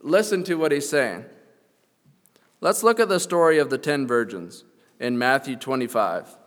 Listen 0.00 0.42
to 0.44 0.54
what 0.54 0.72
he's 0.72 0.88
saying. 0.88 1.26
Let's 2.62 2.82
look 2.82 2.98
at 2.98 3.10
the 3.10 3.20
story 3.20 3.58
of 3.58 3.68
the 3.68 3.76
10 3.76 4.06
virgins 4.06 4.64
in 4.98 5.18
Matthew 5.18 5.56
25. 5.56 6.38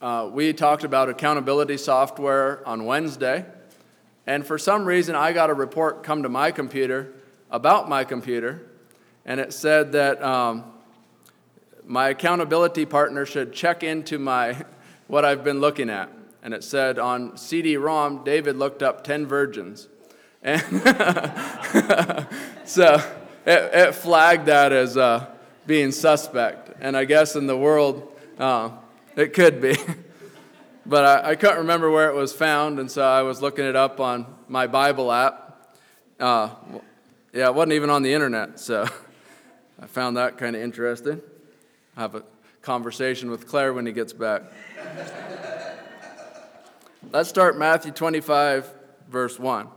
Uh, 0.00 0.28
we 0.30 0.52
talked 0.52 0.84
about 0.84 1.08
accountability 1.08 1.78
software 1.78 2.66
on 2.68 2.84
Wednesday. 2.84 3.46
And 4.26 4.46
for 4.46 4.58
some 4.58 4.84
reason, 4.84 5.14
I 5.14 5.32
got 5.32 5.48
a 5.48 5.54
report 5.54 6.02
come 6.02 6.22
to 6.24 6.28
my 6.28 6.50
computer 6.50 7.14
about 7.50 7.88
my 7.88 8.04
computer, 8.04 8.60
and 9.24 9.40
it 9.40 9.54
said 9.54 9.92
that 9.92 10.22
um, 10.22 10.64
my 11.86 12.10
accountability 12.10 12.84
partner 12.84 13.24
should 13.24 13.54
check 13.54 13.82
into 13.82 14.18
my 14.18 14.64
what 15.06 15.24
I've 15.24 15.42
been 15.42 15.60
looking 15.60 15.88
at. 15.88 16.10
And 16.42 16.52
it 16.52 16.62
said 16.62 16.98
on 16.98 17.38
CD-ROM, 17.38 18.22
David 18.22 18.56
looked 18.56 18.82
up 18.82 19.02
10 19.02 19.26
virgins. 19.26 19.88
And 20.42 20.60
so 22.64 22.94
it, 23.46 23.70
it, 23.72 23.94
flagged 23.94 24.46
that 24.46 24.72
as 24.72 24.96
uh, 24.96 25.26
being 25.66 25.90
suspect. 25.90 26.70
And 26.80 26.96
I 26.96 27.04
guess 27.04 27.34
in 27.34 27.46
the 27.46 27.56
world, 27.56 28.12
uh, 28.38 28.70
it 29.16 29.32
could 29.32 29.60
be. 29.60 29.76
but 30.86 31.04
I, 31.04 31.30
I, 31.30 31.34
couldn't 31.36 31.58
remember 31.58 31.90
where 31.90 32.08
it 32.08 32.14
was 32.14 32.32
found, 32.32 32.78
and 32.78 32.90
so 32.90 33.02
I 33.02 33.22
was 33.22 33.42
looking 33.42 33.64
it 33.64 33.74
up 33.74 33.98
on 33.98 34.26
my 34.46 34.66
Bible 34.66 35.10
app. 35.10 35.74
Uh, 36.20 36.50
yeah, 37.32 37.46
it 37.46 37.54
wasn't 37.54 37.72
even 37.72 37.90
on 37.90 38.02
the 38.02 38.12
internet, 38.12 38.60
so 38.60 38.86
I 39.80 39.86
found 39.86 40.16
that 40.16 40.38
kind 40.38 40.54
of 40.54 40.62
interesting. 40.62 41.20
I 41.96 42.02
have 42.02 42.14
a 42.14 42.22
conversation 42.62 43.30
with 43.30 43.48
Claire 43.48 43.72
when 43.72 43.86
he 43.86 43.92
gets 43.92 44.12
back. 44.12 44.42
Let's 47.12 47.28
start 47.28 47.56
Matthew 47.56 47.92
25, 47.92 48.70
verse 49.08 49.38
1. 49.38 49.68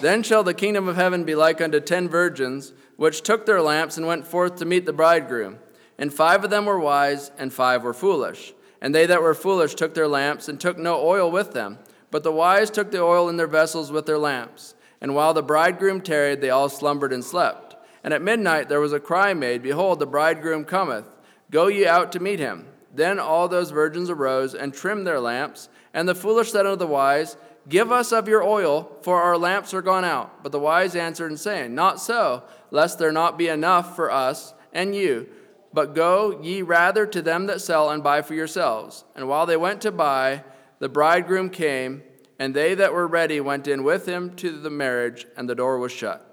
Then 0.00 0.22
shall 0.22 0.42
the 0.42 0.54
kingdom 0.54 0.88
of 0.88 0.96
heaven 0.96 1.24
be 1.24 1.34
like 1.34 1.60
unto 1.60 1.80
ten 1.80 2.08
virgins, 2.08 2.72
which 2.96 3.22
took 3.22 3.46
their 3.46 3.60
lamps 3.60 3.96
and 3.96 4.06
went 4.06 4.26
forth 4.26 4.56
to 4.56 4.64
meet 4.64 4.86
the 4.86 4.92
bridegroom. 4.92 5.58
And 6.02 6.12
five 6.12 6.42
of 6.42 6.50
them 6.50 6.64
were 6.66 6.80
wise, 6.80 7.30
and 7.38 7.52
five 7.52 7.84
were 7.84 7.94
foolish. 7.94 8.54
And 8.80 8.92
they 8.92 9.06
that 9.06 9.22
were 9.22 9.34
foolish 9.34 9.76
took 9.76 9.94
their 9.94 10.08
lamps 10.08 10.48
and 10.48 10.58
took 10.58 10.76
no 10.76 11.00
oil 11.00 11.30
with 11.30 11.52
them. 11.52 11.78
But 12.10 12.24
the 12.24 12.32
wise 12.32 12.72
took 12.72 12.90
the 12.90 13.00
oil 13.00 13.28
in 13.28 13.36
their 13.36 13.46
vessels 13.46 13.92
with 13.92 14.04
their 14.04 14.18
lamps. 14.18 14.74
And 15.00 15.14
while 15.14 15.32
the 15.32 15.44
bridegroom 15.44 16.00
tarried, 16.00 16.40
they 16.40 16.50
all 16.50 16.68
slumbered 16.68 17.12
and 17.12 17.24
slept. 17.24 17.76
And 18.02 18.12
at 18.12 18.20
midnight 18.20 18.68
there 18.68 18.80
was 18.80 18.92
a 18.92 18.98
cry 18.98 19.32
made, 19.32 19.62
Behold, 19.62 20.00
the 20.00 20.06
bridegroom 20.06 20.64
cometh. 20.64 21.04
Go 21.52 21.68
ye 21.68 21.86
out 21.86 22.10
to 22.10 22.20
meet 22.20 22.40
him. 22.40 22.66
Then 22.92 23.20
all 23.20 23.46
those 23.46 23.70
virgins 23.70 24.10
arose 24.10 24.56
and 24.56 24.74
trimmed 24.74 25.06
their 25.06 25.20
lamps. 25.20 25.68
And 25.94 26.08
the 26.08 26.16
foolish 26.16 26.50
said 26.50 26.66
unto 26.66 26.80
the 26.80 26.86
wise, 26.88 27.36
Give 27.68 27.92
us 27.92 28.10
of 28.10 28.26
your 28.26 28.42
oil, 28.42 28.90
for 29.02 29.22
our 29.22 29.38
lamps 29.38 29.72
are 29.72 29.82
gone 29.82 30.04
out. 30.04 30.42
But 30.42 30.50
the 30.50 30.58
wise 30.58 30.96
answered 30.96 31.30
and 31.30 31.38
saying, 31.38 31.76
Not 31.76 32.00
so, 32.00 32.42
lest 32.72 32.98
there 32.98 33.12
not 33.12 33.38
be 33.38 33.46
enough 33.46 33.94
for 33.94 34.10
us 34.10 34.52
and 34.72 34.96
you. 34.96 35.28
But 35.72 35.94
go 35.94 36.40
ye 36.42 36.62
rather 36.62 37.06
to 37.06 37.22
them 37.22 37.46
that 37.46 37.60
sell 37.60 37.90
and 37.90 38.02
buy 38.02 38.22
for 38.22 38.34
yourselves. 38.34 39.04
And 39.16 39.28
while 39.28 39.46
they 39.46 39.56
went 39.56 39.80
to 39.82 39.92
buy, 39.92 40.44
the 40.78 40.88
bridegroom 40.88 41.50
came, 41.50 42.02
and 42.38 42.54
they 42.54 42.74
that 42.74 42.92
were 42.92 43.06
ready 43.06 43.40
went 43.40 43.68
in 43.68 43.84
with 43.84 44.06
him 44.06 44.34
to 44.36 44.50
the 44.50 44.70
marriage, 44.70 45.26
and 45.36 45.48
the 45.48 45.54
door 45.54 45.78
was 45.78 45.92
shut. 45.92 46.28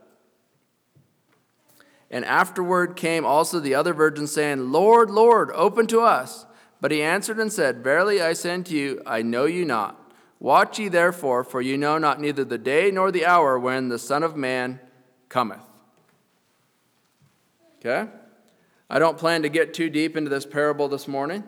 And 2.12 2.26
afterward 2.26 2.96
came 2.96 3.26
also 3.26 3.60
the 3.60 3.76
other 3.76 3.94
virgins, 3.94 4.32
saying, 4.32 4.72
Lord, 4.72 5.10
Lord, 5.12 5.52
open 5.54 5.86
to 5.88 6.02
us. 6.02 6.46
But 6.82 6.92
he 6.92 7.02
answered 7.02 7.40
and 7.40 7.52
said, 7.52 7.84
Verily 7.84 8.22
I 8.22 8.34
say 8.34 8.54
unto 8.54 8.74
you, 8.74 9.02
I 9.06 9.22
know 9.22 9.46
you 9.46 9.66
not. 9.66 9.96
Watch 10.40 10.80
ye 10.80 10.88
therefore, 10.88 11.44
for 11.44 11.62
you 11.62 11.78
know 11.78 11.98
not 11.98 12.20
neither 12.20 12.46
the 12.46 12.58
day 12.58 12.90
nor 12.92 13.12
the 13.12 13.26
hour 13.26 13.60
when 13.60 13.90
the 13.90 14.00
Son 14.00 14.24
of 14.24 14.36
Man 14.36 14.80
cometh. 15.28 15.62
Okay? 17.80 18.10
I 18.90 19.00
don't 19.00 19.18
plan 19.18 19.44
to 19.44 19.50
get 19.50 19.74
too 19.74 19.90
deep 19.90 20.18
into 20.18 20.30
this 20.30 20.46
parable 20.46 20.88
this 20.88 21.08
morning, 21.08 21.44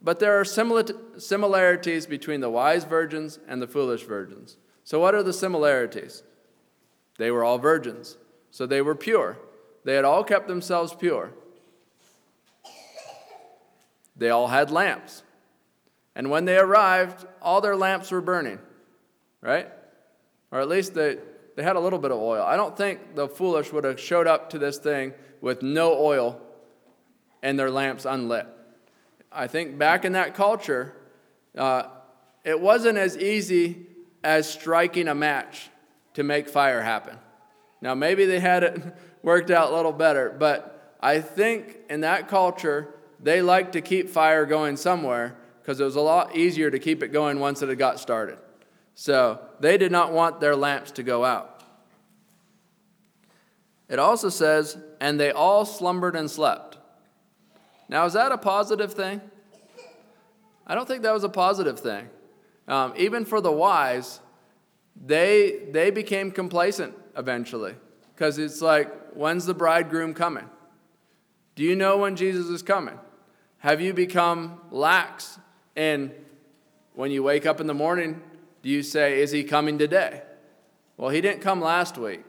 but 0.00 0.20
there 0.20 0.38
are 0.38 0.44
similarities 0.44 2.06
between 2.06 2.40
the 2.40 2.50
wise 2.50 2.84
virgins 2.84 3.38
and 3.48 3.60
the 3.60 3.66
foolish 3.66 4.04
virgins. 4.04 4.56
So, 4.84 5.00
what 5.00 5.14
are 5.14 5.22
the 5.22 5.32
similarities? 5.32 6.22
They 7.18 7.30
were 7.30 7.42
all 7.42 7.58
virgins, 7.58 8.16
so 8.50 8.66
they 8.66 8.82
were 8.82 8.94
pure. 8.94 9.38
They 9.84 9.94
had 9.94 10.04
all 10.04 10.22
kept 10.22 10.46
themselves 10.46 10.94
pure. 10.94 11.32
They 14.16 14.30
all 14.30 14.48
had 14.48 14.70
lamps. 14.70 15.22
And 16.14 16.30
when 16.30 16.44
they 16.44 16.56
arrived, 16.56 17.26
all 17.42 17.60
their 17.60 17.74
lamps 17.74 18.10
were 18.10 18.20
burning, 18.20 18.60
right? 19.40 19.68
Or 20.52 20.60
at 20.60 20.68
least 20.68 20.94
they, 20.94 21.18
they 21.56 21.62
had 21.64 21.74
a 21.74 21.80
little 21.80 21.98
bit 21.98 22.12
of 22.12 22.18
oil. 22.18 22.44
I 22.44 22.56
don't 22.56 22.76
think 22.76 23.16
the 23.16 23.28
foolish 23.28 23.72
would 23.72 23.82
have 23.82 23.98
showed 23.98 24.28
up 24.28 24.50
to 24.50 24.58
this 24.58 24.78
thing 24.78 25.12
with 25.40 25.62
no 25.62 25.92
oil 25.98 26.40
and 27.44 27.58
their 27.58 27.70
lamps 27.70 28.06
unlit. 28.06 28.48
I 29.30 29.46
think 29.46 29.78
back 29.78 30.04
in 30.04 30.14
that 30.14 30.34
culture, 30.34 30.94
uh, 31.56 31.84
it 32.42 32.58
wasn't 32.58 32.96
as 32.98 33.16
easy 33.18 33.86
as 34.24 34.50
striking 34.50 35.06
a 35.06 35.14
match 35.14 35.68
to 36.14 36.22
make 36.22 36.48
fire 36.48 36.82
happen. 36.82 37.18
Now, 37.82 37.94
maybe 37.94 38.24
they 38.24 38.40
had 38.40 38.62
it 38.64 38.82
worked 39.22 39.50
out 39.50 39.70
a 39.70 39.76
little 39.76 39.92
better, 39.92 40.34
but 40.36 40.96
I 41.00 41.20
think 41.20 41.76
in 41.90 42.00
that 42.00 42.28
culture, 42.28 42.94
they 43.20 43.42
liked 43.42 43.72
to 43.74 43.82
keep 43.82 44.08
fire 44.08 44.46
going 44.46 44.78
somewhere 44.78 45.36
because 45.60 45.80
it 45.80 45.84
was 45.84 45.96
a 45.96 46.00
lot 46.00 46.34
easier 46.34 46.70
to 46.70 46.78
keep 46.78 47.02
it 47.02 47.08
going 47.08 47.40
once 47.40 47.60
it 47.60 47.68
had 47.68 47.78
got 47.78 48.00
started. 48.00 48.38
So 48.94 49.40
they 49.60 49.76
did 49.76 49.92
not 49.92 50.12
want 50.12 50.40
their 50.40 50.56
lamps 50.56 50.92
to 50.92 51.02
go 51.02 51.24
out. 51.24 51.62
It 53.88 53.98
also 53.98 54.30
says, 54.30 54.78
and 54.98 55.20
they 55.20 55.30
all 55.30 55.66
slumbered 55.66 56.16
and 56.16 56.30
slept. 56.30 56.78
Now, 57.88 58.04
is 58.06 58.12
that 58.14 58.32
a 58.32 58.38
positive 58.38 58.94
thing? 58.94 59.20
I 60.66 60.74
don't 60.74 60.88
think 60.88 61.02
that 61.02 61.12
was 61.12 61.24
a 61.24 61.28
positive 61.28 61.78
thing. 61.78 62.08
Um, 62.66 62.94
even 62.96 63.24
for 63.24 63.40
the 63.40 63.52
wise, 63.52 64.20
they, 64.96 65.66
they 65.70 65.90
became 65.90 66.30
complacent 66.30 66.94
eventually 67.16 67.74
because 68.14 68.38
it's 68.38 68.62
like, 68.62 69.12
when's 69.12 69.44
the 69.44 69.54
bridegroom 69.54 70.14
coming? 70.14 70.48
Do 71.54 71.62
you 71.62 71.76
know 71.76 71.98
when 71.98 72.16
Jesus 72.16 72.46
is 72.46 72.62
coming? 72.62 72.98
Have 73.58 73.80
you 73.80 73.92
become 73.92 74.60
lax 74.70 75.38
in 75.76 76.12
when 76.94 77.10
you 77.10 77.22
wake 77.22 77.44
up 77.44 77.60
in 77.60 77.66
the 77.66 77.74
morning, 77.74 78.22
do 78.62 78.70
you 78.70 78.82
say, 78.82 79.20
Is 79.20 79.32
he 79.32 79.44
coming 79.44 79.78
today? 79.78 80.22
Well, 80.96 81.10
he 81.10 81.20
didn't 81.20 81.40
come 81.40 81.60
last 81.60 81.98
week. 81.98 82.22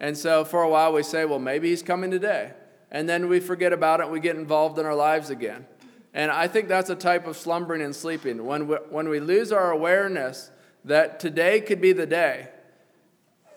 And 0.00 0.18
so 0.18 0.44
for 0.44 0.62
a 0.62 0.68
while 0.68 0.92
we 0.92 1.02
say, 1.02 1.24
Well, 1.24 1.38
maybe 1.38 1.70
he's 1.70 1.82
coming 1.82 2.10
today. 2.10 2.52
And 2.92 3.08
then 3.08 3.28
we 3.28 3.40
forget 3.40 3.72
about 3.72 4.00
it 4.00 4.04
and 4.04 4.12
we 4.12 4.20
get 4.20 4.36
involved 4.36 4.78
in 4.78 4.84
our 4.84 4.94
lives 4.94 5.30
again. 5.30 5.66
And 6.14 6.30
I 6.30 6.46
think 6.46 6.68
that's 6.68 6.90
a 6.90 6.94
type 6.94 7.26
of 7.26 7.38
slumbering 7.38 7.80
and 7.80 7.96
sleeping. 7.96 8.44
When 8.44 8.68
we, 8.68 8.76
when 8.90 9.08
we 9.08 9.18
lose 9.18 9.50
our 9.50 9.70
awareness 9.70 10.50
that 10.84 11.18
today 11.18 11.62
could 11.62 11.80
be 11.80 11.94
the 11.94 12.06
day, 12.06 12.50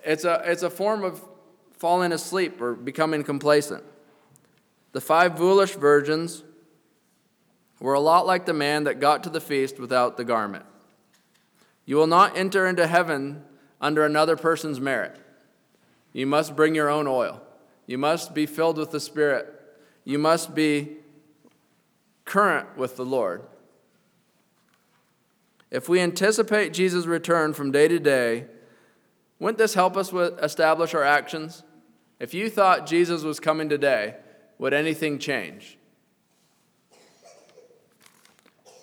it's 0.06 0.24
a, 0.24 0.42
it's 0.46 0.64
a 0.64 0.70
form 0.70 1.04
of 1.04 1.22
falling 1.74 2.14
asleep 2.14 2.62
or 2.62 2.76
becoming 2.76 3.24
complacent. 3.24 3.84
The 4.94 5.02
five 5.02 5.38
foolish 5.38 5.76
virgins 5.76 6.44
were 7.82 7.94
a 7.94 8.00
lot 8.00 8.26
like 8.26 8.46
the 8.46 8.54
man 8.54 8.86
that 8.86 9.02
got 9.02 9.24
to 9.24 9.30
the 9.30 9.42
feast 9.42 9.80
without 9.80 10.16
the 10.16 10.24
garment. 10.24 10.66
You 11.86 11.98
will 11.98 12.08
not 12.08 12.38
enter 12.38 12.66
into 12.66 12.88
heaven 12.88 13.44
under 13.82 14.06
another 14.06 14.38
person's 14.38 14.80
merit. 14.80 15.20
You 16.14 16.26
must 16.26 16.56
bring 16.56 16.74
your 16.74 16.90
own 16.90 17.06
oil. 17.06 17.42
You 17.88 17.98
must 17.98 18.34
be 18.34 18.46
filled 18.46 18.78
with 18.78 18.92
the 18.92 19.00
Spirit. 19.00 19.48
You 20.04 20.18
must 20.18 20.56
be 20.56 20.98
current 22.26 22.78
with 22.78 22.96
the 22.98 23.06
Lord. 23.06 23.44
If 25.72 25.90
we 25.90 26.00
anticipate 26.00 26.74
Jesus' 26.74 27.06
return 27.06 27.54
from 27.54 27.72
day 27.72 27.88
to 27.88 28.00
day, 28.00 28.46
wouldn't 29.40 29.58
this 29.58 29.74
help 29.74 29.98
us 29.98 30.14
establish 30.14 30.94
our 30.94 31.04
actions? 31.04 31.64
If 32.20 32.34
you 32.34 32.50
thought 32.50 32.86
Jesus 32.86 33.24
was 33.24 33.40
coming 33.40 33.68
today, 33.68 34.16
would 34.58 34.74
anything 34.74 35.20
change? 35.20 35.78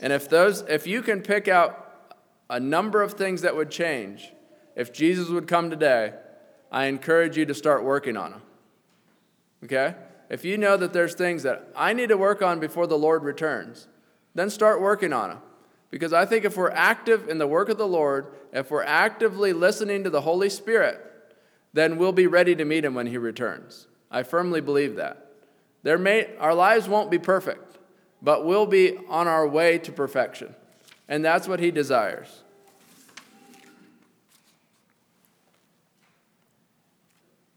And 0.00 0.12
if 0.12 0.28
those 0.28 0.62
if 0.62 0.86
you 0.86 1.00
can 1.00 1.22
pick 1.22 1.48
out 1.48 2.18
a 2.50 2.60
number 2.60 3.02
of 3.02 3.14
things 3.14 3.42
that 3.42 3.56
would 3.56 3.70
change 3.70 4.32
if 4.76 4.92
Jesus 4.92 5.28
would 5.28 5.46
come 5.46 5.70
today, 5.70 6.12
I 6.70 6.86
encourage 6.86 7.36
you 7.36 7.46
to 7.46 7.54
start 7.54 7.84
working 7.84 8.16
on 8.16 8.32
them. 8.32 8.42
Okay? 9.64 9.94
If 10.28 10.44
you 10.44 10.56
know 10.56 10.76
that 10.76 10.92
there's 10.92 11.14
things 11.14 11.42
that 11.42 11.68
I 11.76 11.92
need 11.92 12.08
to 12.08 12.16
work 12.16 12.42
on 12.42 12.58
before 12.58 12.86
the 12.86 12.98
Lord 12.98 13.22
returns, 13.22 13.86
then 14.34 14.50
start 14.50 14.80
working 14.80 15.12
on 15.12 15.30
them. 15.30 15.38
Because 15.90 16.14
I 16.14 16.24
think 16.24 16.44
if 16.44 16.56
we're 16.56 16.70
active 16.70 17.28
in 17.28 17.36
the 17.36 17.46
work 17.46 17.68
of 17.68 17.76
the 17.76 17.86
Lord, 17.86 18.28
if 18.52 18.70
we're 18.70 18.82
actively 18.82 19.52
listening 19.52 20.04
to 20.04 20.10
the 20.10 20.22
Holy 20.22 20.48
Spirit, 20.48 21.00
then 21.74 21.98
we'll 21.98 22.12
be 22.12 22.26
ready 22.26 22.54
to 22.56 22.64
meet 22.64 22.84
him 22.84 22.94
when 22.94 23.06
he 23.06 23.18
returns. 23.18 23.86
I 24.10 24.22
firmly 24.22 24.62
believe 24.62 24.96
that. 24.96 25.26
There 25.82 25.98
may, 25.98 26.34
our 26.38 26.54
lives 26.54 26.88
won't 26.88 27.10
be 27.10 27.18
perfect, 27.18 27.78
but 28.22 28.46
we'll 28.46 28.66
be 28.66 28.98
on 29.08 29.28
our 29.28 29.46
way 29.46 29.78
to 29.78 29.92
perfection. 29.92 30.54
And 31.08 31.24
that's 31.24 31.48
what 31.48 31.60
he 31.60 31.70
desires. 31.70 32.41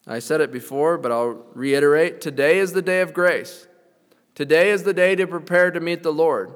I 0.08 0.20
said 0.20 0.42
it 0.42 0.52
before, 0.52 0.98
but 0.98 1.12
I'll 1.12 1.46
reiterate. 1.54 2.22
Today 2.22 2.60
is 2.60 2.74
the 2.74 2.82
day 2.82 3.02
of 3.02 3.14
grace. 3.14 3.68
Today 4.36 4.70
is 4.70 4.84
the 4.84 4.94
day 4.94 5.16
to 5.16 5.26
prepare 5.26 5.72
to 5.72 5.80
meet 5.80 6.04
the 6.04 6.14
Lord. 6.14 6.54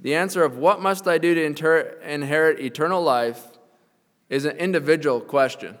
The 0.00 0.14
answer 0.14 0.42
of 0.42 0.56
what 0.56 0.80
must 0.80 1.06
I 1.06 1.18
do 1.18 1.34
to 1.34 1.44
inter- 1.44 1.98
inherit 2.02 2.58
eternal 2.58 3.02
life 3.02 3.46
is 4.28 4.44
an 4.46 4.56
individual 4.56 5.20
question. 5.20 5.76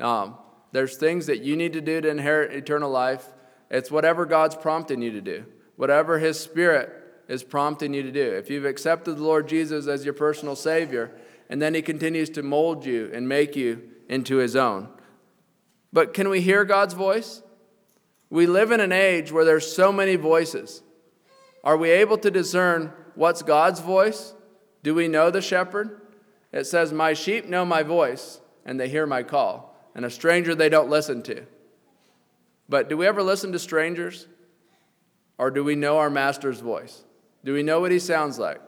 Um, 0.00 0.36
there's 0.72 0.96
things 0.96 1.26
that 1.26 1.42
you 1.42 1.56
need 1.56 1.72
to 1.72 1.80
do 1.80 2.00
to 2.00 2.08
inherit 2.08 2.52
eternal 2.52 2.90
life. 2.90 3.26
It's 3.70 3.90
whatever 3.90 4.26
God's 4.26 4.54
prompting 4.54 5.02
you 5.02 5.10
to 5.12 5.20
do, 5.20 5.44
whatever 5.76 6.18
His 6.18 6.38
Spirit 6.38 6.90
is 7.28 7.42
prompting 7.42 7.94
you 7.94 8.02
to 8.02 8.12
do. 8.12 8.32
If 8.32 8.48
you've 8.48 8.64
accepted 8.64 9.16
the 9.16 9.24
Lord 9.24 9.48
Jesus 9.48 9.88
as 9.88 10.04
your 10.04 10.14
personal 10.14 10.56
Savior, 10.56 11.10
and 11.48 11.60
then 11.60 11.74
He 11.74 11.82
continues 11.82 12.30
to 12.30 12.42
mold 12.42 12.84
you 12.84 13.10
and 13.12 13.28
make 13.28 13.56
you 13.56 13.90
into 14.08 14.36
his 14.36 14.56
own. 14.56 14.88
But 15.92 16.12
can 16.12 16.28
we 16.28 16.40
hear 16.40 16.64
God's 16.64 16.94
voice? 16.94 17.42
We 18.30 18.46
live 18.46 18.70
in 18.72 18.80
an 18.80 18.92
age 18.92 19.30
where 19.30 19.44
there's 19.44 19.70
so 19.70 19.92
many 19.92 20.16
voices. 20.16 20.82
Are 21.62 21.76
we 21.76 21.90
able 21.90 22.18
to 22.18 22.30
discern 22.30 22.92
what's 23.14 23.42
God's 23.42 23.80
voice? 23.80 24.34
Do 24.82 24.94
we 24.94 25.08
know 25.08 25.30
the 25.30 25.40
shepherd? 25.40 26.00
It 26.52 26.66
says, 26.66 26.92
My 26.92 27.14
sheep 27.14 27.46
know 27.46 27.64
my 27.64 27.82
voice, 27.82 28.40
and 28.64 28.78
they 28.78 28.88
hear 28.88 29.06
my 29.06 29.22
call, 29.22 29.76
and 29.94 30.04
a 30.04 30.10
stranger 30.10 30.54
they 30.54 30.68
don't 30.68 30.90
listen 30.90 31.22
to. 31.24 31.44
But 32.68 32.88
do 32.88 32.96
we 32.96 33.06
ever 33.06 33.22
listen 33.22 33.52
to 33.52 33.58
strangers? 33.58 34.26
Or 35.38 35.50
do 35.50 35.64
we 35.64 35.74
know 35.74 35.98
our 35.98 36.10
master's 36.10 36.60
voice? 36.60 37.04
Do 37.44 37.52
we 37.52 37.62
know 37.62 37.80
what 37.80 37.90
he 37.90 37.98
sounds 37.98 38.38
like? 38.38 38.60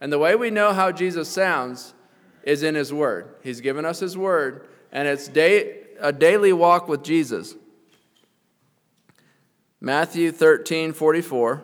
And 0.00 0.12
the 0.12 0.18
way 0.18 0.34
we 0.34 0.50
know 0.50 0.72
how 0.72 0.92
Jesus 0.92 1.28
sounds 1.28 1.94
is 2.44 2.62
in 2.62 2.74
his 2.74 2.92
word. 2.92 3.34
He's 3.42 3.60
given 3.60 3.84
us 3.84 4.00
his 4.00 4.16
word, 4.16 4.66
and 4.90 5.08
it's 5.08 5.28
day, 5.28 5.80
a 6.00 6.12
daily 6.12 6.52
walk 6.52 6.88
with 6.88 7.02
Jesus. 7.02 7.54
Matthew 9.80 10.30
13, 10.30 10.92
44. 10.92 11.62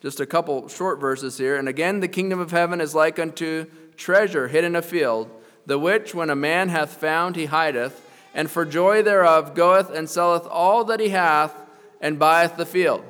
Just 0.00 0.20
a 0.20 0.26
couple 0.26 0.68
short 0.68 1.00
verses 1.00 1.38
here. 1.38 1.56
And 1.56 1.68
again, 1.68 2.00
the 2.00 2.08
kingdom 2.08 2.38
of 2.38 2.52
heaven 2.52 2.80
is 2.80 2.94
like 2.94 3.18
unto 3.18 3.66
treasure 3.96 4.48
hid 4.48 4.62
in 4.62 4.76
a 4.76 4.82
field, 4.82 5.30
the 5.64 5.78
which 5.78 6.14
when 6.14 6.30
a 6.30 6.36
man 6.36 6.68
hath 6.68 6.92
found, 6.92 7.34
he 7.34 7.46
hideth, 7.46 8.02
and 8.34 8.50
for 8.50 8.64
joy 8.64 9.02
thereof 9.02 9.54
goeth 9.54 9.90
and 9.90 10.08
selleth 10.08 10.46
all 10.46 10.84
that 10.84 11.00
he 11.00 11.08
hath, 11.08 11.54
and 12.00 12.18
buyeth 12.18 12.56
the 12.56 12.66
field. 12.66 13.02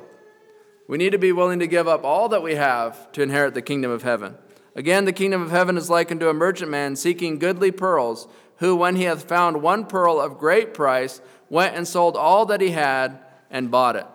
We 0.87 0.97
need 0.97 1.11
to 1.11 1.19
be 1.19 1.33
willing 1.33 1.59
to 1.59 1.67
give 1.67 1.87
up 1.87 2.03
all 2.03 2.29
that 2.29 2.41
we 2.41 2.55
have 2.55 3.11
to 3.11 3.21
inherit 3.21 3.53
the 3.53 3.61
kingdom 3.61 3.91
of 3.91 4.03
heaven. 4.03 4.35
Again, 4.77 5.05
the 5.05 5.11
kingdom 5.11 5.41
of 5.41 5.49
heaven 5.49 5.75
is 5.75 5.89
likened 5.89 6.19
to 6.19 6.29
a 6.29 6.35
merchant 6.35 6.69
man 6.69 6.95
seeking 6.95 7.39
goodly 7.39 7.71
pearls 7.71 8.27
who, 8.57 8.75
when 8.75 8.95
he 8.95 9.03
hath 9.03 9.27
found 9.27 9.63
one 9.63 9.87
pearl 9.87 10.21
of 10.21 10.37
great 10.37 10.75
price, 10.75 11.19
went 11.49 11.75
and 11.75 11.87
sold 11.87 12.15
all 12.15 12.45
that 12.45 12.61
he 12.61 12.69
had 12.69 13.19
and 13.49 13.71
bought 13.71 13.95
it. 13.95 14.05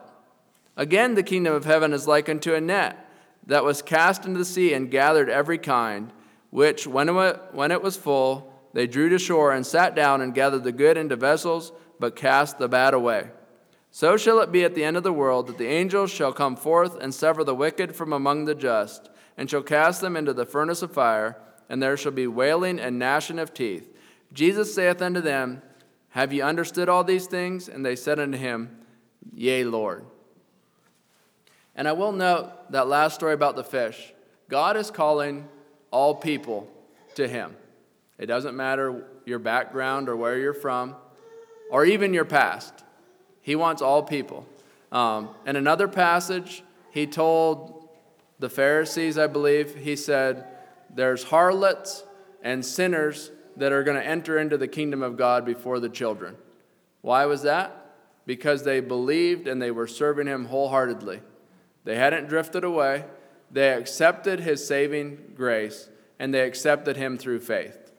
Again, 0.76 1.16
the 1.16 1.24
kingdom 1.24 1.52
of 1.52 1.64
heaven 1.64 1.92
is 1.92 2.06
like 2.06 2.28
unto 2.28 2.54
a 2.54 2.60
net 2.60 3.08
that 3.48 3.64
was 3.64 3.82
cast 3.82 4.24
into 4.24 4.38
the 4.38 4.44
sea 4.44 4.72
and 4.72 4.88
gathered 4.88 5.28
every 5.28 5.58
kind, 5.58 6.12
which, 6.50 6.86
when 6.86 7.08
it 7.08 7.82
was 7.82 7.96
full, 7.96 8.54
they 8.72 8.86
drew 8.86 9.08
to 9.08 9.18
shore 9.18 9.52
and 9.52 9.66
sat 9.66 9.96
down 9.96 10.20
and 10.20 10.32
gathered 10.32 10.62
the 10.62 10.70
good 10.70 10.96
into 10.96 11.16
vessels, 11.16 11.72
but 11.98 12.14
cast 12.14 12.58
the 12.58 12.68
bad 12.68 12.94
away. 12.94 13.30
So 13.90 14.16
shall 14.16 14.38
it 14.38 14.52
be 14.52 14.64
at 14.64 14.76
the 14.76 14.84
end 14.84 14.96
of 14.96 15.02
the 15.02 15.12
world 15.12 15.48
that 15.48 15.58
the 15.58 15.66
angels 15.66 16.12
shall 16.12 16.32
come 16.32 16.54
forth 16.54 16.96
and 17.00 17.12
sever 17.12 17.42
the 17.42 17.54
wicked 17.54 17.96
from 17.96 18.12
among 18.12 18.44
the 18.44 18.54
just, 18.54 19.10
and 19.36 19.48
shall 19.48 19.62
cast 19.62 20.00
them 20.00 20.16
into 20.16 20.32
the 20.32 20.46
furnace 20.46 20.82
of 20.82 20.92
fire, 20.92 21.36
and 21.68 21.82
there 21.82 21.96
shall 21.96 22.12
be 22.12 22.26
wailing 22.26 22.78
and 22.78 22.98
gnashing 22.98 23.38
of 23.38 23.54
teeth. 23.54 23.88
Jesus 24.32 24.74
saith 24.74 25.00
unto 25.00 25.20
them, 25.20 25.62
Have 26.10 26.32
ye 26.32 26.40
understood 26.40 26.88
all 26.88 27.04
these 27.04 27.26
things? 27.26 27.68
And 27.68 27.84
they 27.84 27.96
said 27.96 28.18
unto 28.18 28.38
him, 28.38 28.78
Yea, 29.34 29.64
Lord. 29.64 30.04
And 31.74 31.88
I 31.88 31.92
will 31.92 32.12
note 32.12 32.50
that 32.70 32.88
last 32.88 33.14
story 33.14 33.32
about 33.32 33.56
the 33.56 33.64
fish. 33.64 34.12
God 34.48 34.76
is 34.76 34.90
calling 34.90 35.48
all 35.90 36.14
people 36.14 36.68
to 37.14 37.26
him. 37.26 37.56
It 38.18 38.26
doesn't 38.26 38.56
matter 38.56 39.06
your 39.24 39.38
background 39.38 40.08
or 40.08 40.16
where 40.16 40.38
you're 40.38 40.52
from, 40.52 40.94
or 41.70 41.84
even 41.84 42.12
your 42.12 42.24
past. 42.24 42.72
He 43.40 43.56
wants 43.56 43.80
all 43.80 44.02
people. 44.02 44.46
Um, 44.90 45.30
in 45.46 45.56
another 45.56 45.88
passage, 45.88 46.62
he 46.90 47.06
told 47.06 47.71
the 48.42 48.50
Pharisees, 48.50 49.16
I 49.16 49.28
believe, 49.28 49.76
he 49.76 49.96
said, 49.96 50.46
There's 50.94 51.22
harlots 51.22 52.04
and 52.42 52.66
sinners 52.66 53.30
that 53.56 53.72
are 53.72 53.84
going 53.84 53.96
to 53.96 54.06
enter 54.06 54.36
into 54.36 54.58
the 54.58 54.68
kingdom 54.68 55.00
of 55.00 55.16
God 55.16 55.46
before 55.46 55.78
the 55.78 55.88
children. 55.88 56.36
Why 57.02 57.24
was 57.24 57.42
that? 57.42 57.94
Because 58.26 58.64
they 58.64 58.80
believed 58.80 59.46
and 59.46 59.62
they 59.62 59.70
were 59.70 59.86
serving 59.86 60.26
Him 60.26 60.46
wholeheartedly. 60.46 61.20
They 61.84 61.94
hadn't 61.94 62.28
drifted 62.28 62.64
away, 62.64 63.04
they 63.50 63.70
accepted 63.70 64.40
His 64.40 64.66
saving 64.66 65.34
grace, 65.36 65.88
and 66.18 66.34
they 66.34 66.40
accepted 66.40 66.96
Him 66.96 67.16
through 67.16 67.40
faith. 67.40 67.92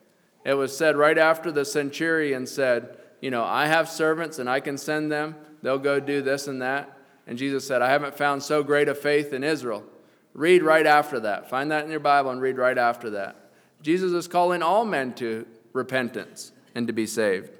It 0.44 0.56
was 0.56 0.78
said 0.78 0.98
right 0.98 1.18
after 1.18 1.54
the 1.54 1.64
centurion 1.64 2.46
said, 2.48 2.98
You 3.22 3.32
know, 3.32 3.46
I 3.46 3.68
have 3.68 3.88
servants 3.88 4.40
and 4.40 4.50
I 4.50 4.60
can 4.60 4.78
send 4.78 5.10
them, 5.10 5.36
they'll 5.62 5.80
go 5.80 6.02
do 6.02 6.22
this 6.22 6.48
and 6.48 6.62
that. 6.62 6.98
And 7.28 7.38
Jesus 7.38 7.66
said, 7.66 7.82
I 7.82 7.90
haven't 7.90 8.18
found 8.18 8.44
so 8.44 8.62
great 8.62 8.90
a 8.90 8.96
faith 8.96 9.32
in 9.32 9.46
Israel. 9.46 9.86
Read 10.34 10.64
right 10.64 10.86
after 10.86 11.20
that. 11.22 11.50
Find 11.50 11.72
that 11.72 11.86
in 11.86 11.92
your 11.92 12.00
Bible 12.00 12.32
and 12.32 12.42
read 12.42 12.58
right 12.58 12.78
after 12.78 13.12
that. 13.12 13.52
Jesus 13.82 14.12
is 14.14 14.28
calling 14.28 14.64
all 14.64 14.86
men 14.86 15.14
to 15.16 15.46
repentance 15.74 16.52
and 16.74 16.88
to 16.88 16.94
be 16.94 17.06
saved. 17.06 17.52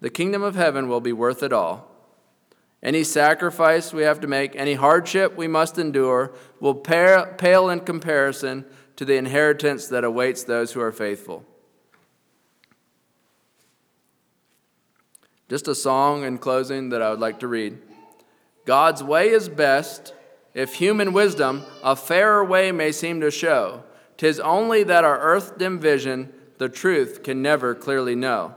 The 0.00 0.10
kingdom 0.10 0.42
of 0.42 0.56
heaven 0.56 0.88
will 0.88 1.00
be 1.00 1.12
worth 1.12 1.42
it 1.42 1.52
all. 1.52 1.90
Any 2.82 3.04
sacrifice 3.04 3.92
we 3.92 4.02
have 4.02 4.20
to 4.20 4.26
make, 4.26 4.54
any 4.54 4.74
hardship 4.74 5.36
we 5.36 5.48
must 5.48 5.78
endure, 5.78 6.32
will 6.60 6.74
pale 6.74 7.68
in 7.70 7.80
comparison 7.80 8.64
to 8.96 9.04
the 9.04 9.16
inheritance 9.16 9.88
that 9.88 10.04
awaits 10.04 10.44
those 10.44 10.72
who 10.72 10.80
are 10.80 10.92
faithful. 10.92 11.44
Just 15.48 15.68
a 15.68 15.74
song 15.74 16.24
in 16.24 16.38
closing 16.38 16.90
that 16.90 17.02
I 17.02 17.10
would 17.10 17.20
like 17.20 17.40
to 17.40 17.48
read. 17.48 17.78
God's 18.64 19.02
way 19.02 19.30
is 19.30 19.48
best, 19.48 20.12
If 20.56 20.76
human 20.76 21.12
wisdom 21.12 21.64
a 21.84 21.94
fairer 21.94 22.42
way 22.42 22.72
may 22.72 22.90
seem 22.90 23.20
to 23.20 23.30
show, 23.30 23.82
'tis 24.16 24.40
only 24.40 24.82
that 24.84 25.04
our 25.04 25.20
earth 25.20 25.58
dim 25.58 25.78
vision 25.78 26.32
the 26.56 26.70
truth 26.70 27.22
can 27.22 27.42
never 27.42 27.74
clearly 27.74 28.14
know. 28.14 28.54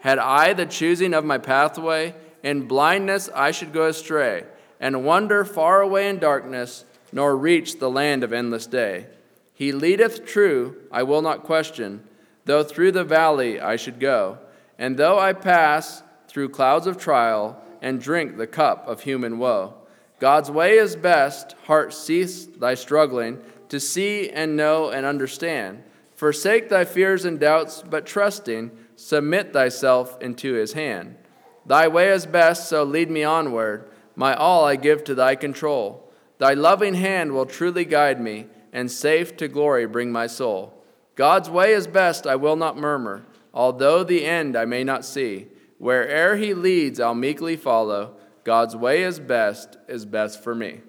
Had 0.00 0.18
I 0.18 0.52
the 0.52 0.66
choosing 0.66 1.14
of 1.14 1.24
my 1.24 1.38
pathway, 1.38 2.14
in 2.42 2.68
blindness 2.68 3.30
I 3.34 3.52
should 3.52 3.72
go 3.72 3.86
astray, 3.86 4.44
and 4.78 5.02
wander 5.02 5.46
far 5.46 5.80
away 5.80 6.10
in 6.10 6.18
darkness, 6.18 6.84
nor 7.10 7.34
reach 7.38 7.78
the 7.78 7.88
land 7.88 8.22
of 8.22 8.34
endless 8.34 8.66
day. 8.66 9.06
He 9.54 9.72
leadeth 9.72 10.26
true, 10.26 10.76
I 10.92 11.04
will 11.04 11.22
not 11.22 11.44
question, 11.44 12.04
though 12.44 12.62
through 12.62 12.92
the 12.92 13.02
valley 13.02 13.58
I 13.58 13.76
should 13.76 13.98
go, 13.98 14.36
and 14.78 14.98
though 14.98 15.18
I 15.18 15.32
pass 15.32 16.02
through 16.28 16.50
clouds 16.50 16.86
of 16.86 16.98
trial, 16.98 17.56
and 17.80 17.98
drink 17.98 18.36
the 18.36 18.46
cup 18.46 18.86
of 18.86 19.04
human 19.04 19.38
woe. 19.38 19.79
God's 20.20 20.50
way 20.50 20.76
is 20.76 20.96
best. 20.96 21.56
Heart, 21.64 21.94
cease 21.94 22.44
thy 22.44 22.74
struggling 22.74 23.40
to 23.70 23.80
see 23.80 24.28
and 24.28 24.54
know 24.56 24.90
and 24.90 25.06
understand. 25.06 25.82
Forsake 26.14 26.68
thy 26.68 26.84
fears 26.84 27.24
and 27.24 27.40
doubts, 27.40 27.82
but 27.82 28.04
trusting, 28.04 28.70
submit 28.96 29.54
thyself 29.54 30.20
into 30.20 30.52
his 30.52 30.74
hand. 30.74 31.16
Thy 31.64 31.88
way 31.88 32.10
is 32.10 32.26
best, 32.26 32.68
so 32.68 32.84
lead 32.84 33.10
me 33.10 33.24
onward. 33.24 33.90
My 34.14 34.34
all 34.34 34.66
I 34.66 34.76
give 34.76 35.02
to 35.04 35.14
thy 35.14 35.36
control. 35.36 36.12
Thy 36.36 36.52
loving 36.52 36.94
hand 36.94 37.32
will 37.32 37.46
truly 37.46 37.86
guide 37.86 38.20
me, 38.20 38.46
and 38.72 38.90
safe 38.90 39.36
to 39.38 39.48
glory 39.48 39.86
bring 39.86 40.12
my 40.12 40.26
soul. 40.26 40.74
God's 41.14 41.48
way 41.48 41.72
is 41.72 41.86
best, 41.86 42.26
I 42.26 42.36
will 42.36 42.56
not 42.56 42.76
murmur, 42.76 43.24
although 43.54 44.04
the 44.04 44.26
end 44.26 44.56
I 44.56 44.66
may 44.66 44.84
not 44.84 45.04
see. 45.04 45.48
Where'er 45.78 46.36
he 46.36 46.52
leads, 46.52 47.00
I'll 47.00 47.14
meekly 47.14 47.56
follow 47.56 48.16
God's 48.44 48.74
way 48.74 49.02
is 49.02 49.20
best, 49.20 49.76
is 49.88 50.04
best 50.04 50.42
for 50.42 50.54
me. 50.54 50.80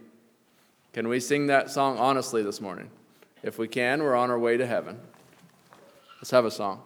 Can 0.93 1.08
we 1.08 1.20
sing 1.20 1.47
that 1.47 1.70
song 1.70 1.97
honestly 1.97 2.43
this 2.43 2.62
morning? 2.62 2.89
If 3.43 3.58
we 3.58 3.68
can, 3.68 4.04
we're 4.04 4.16
on 4.16 4.30
our 4.30 4.39
way 4.39 4.58
to 4.58 4.66
heaven. 4.66 4.99
Let's 6.20 6.32
have 6.32 6.45
a 6.45 6.52
song. 6.52 6.82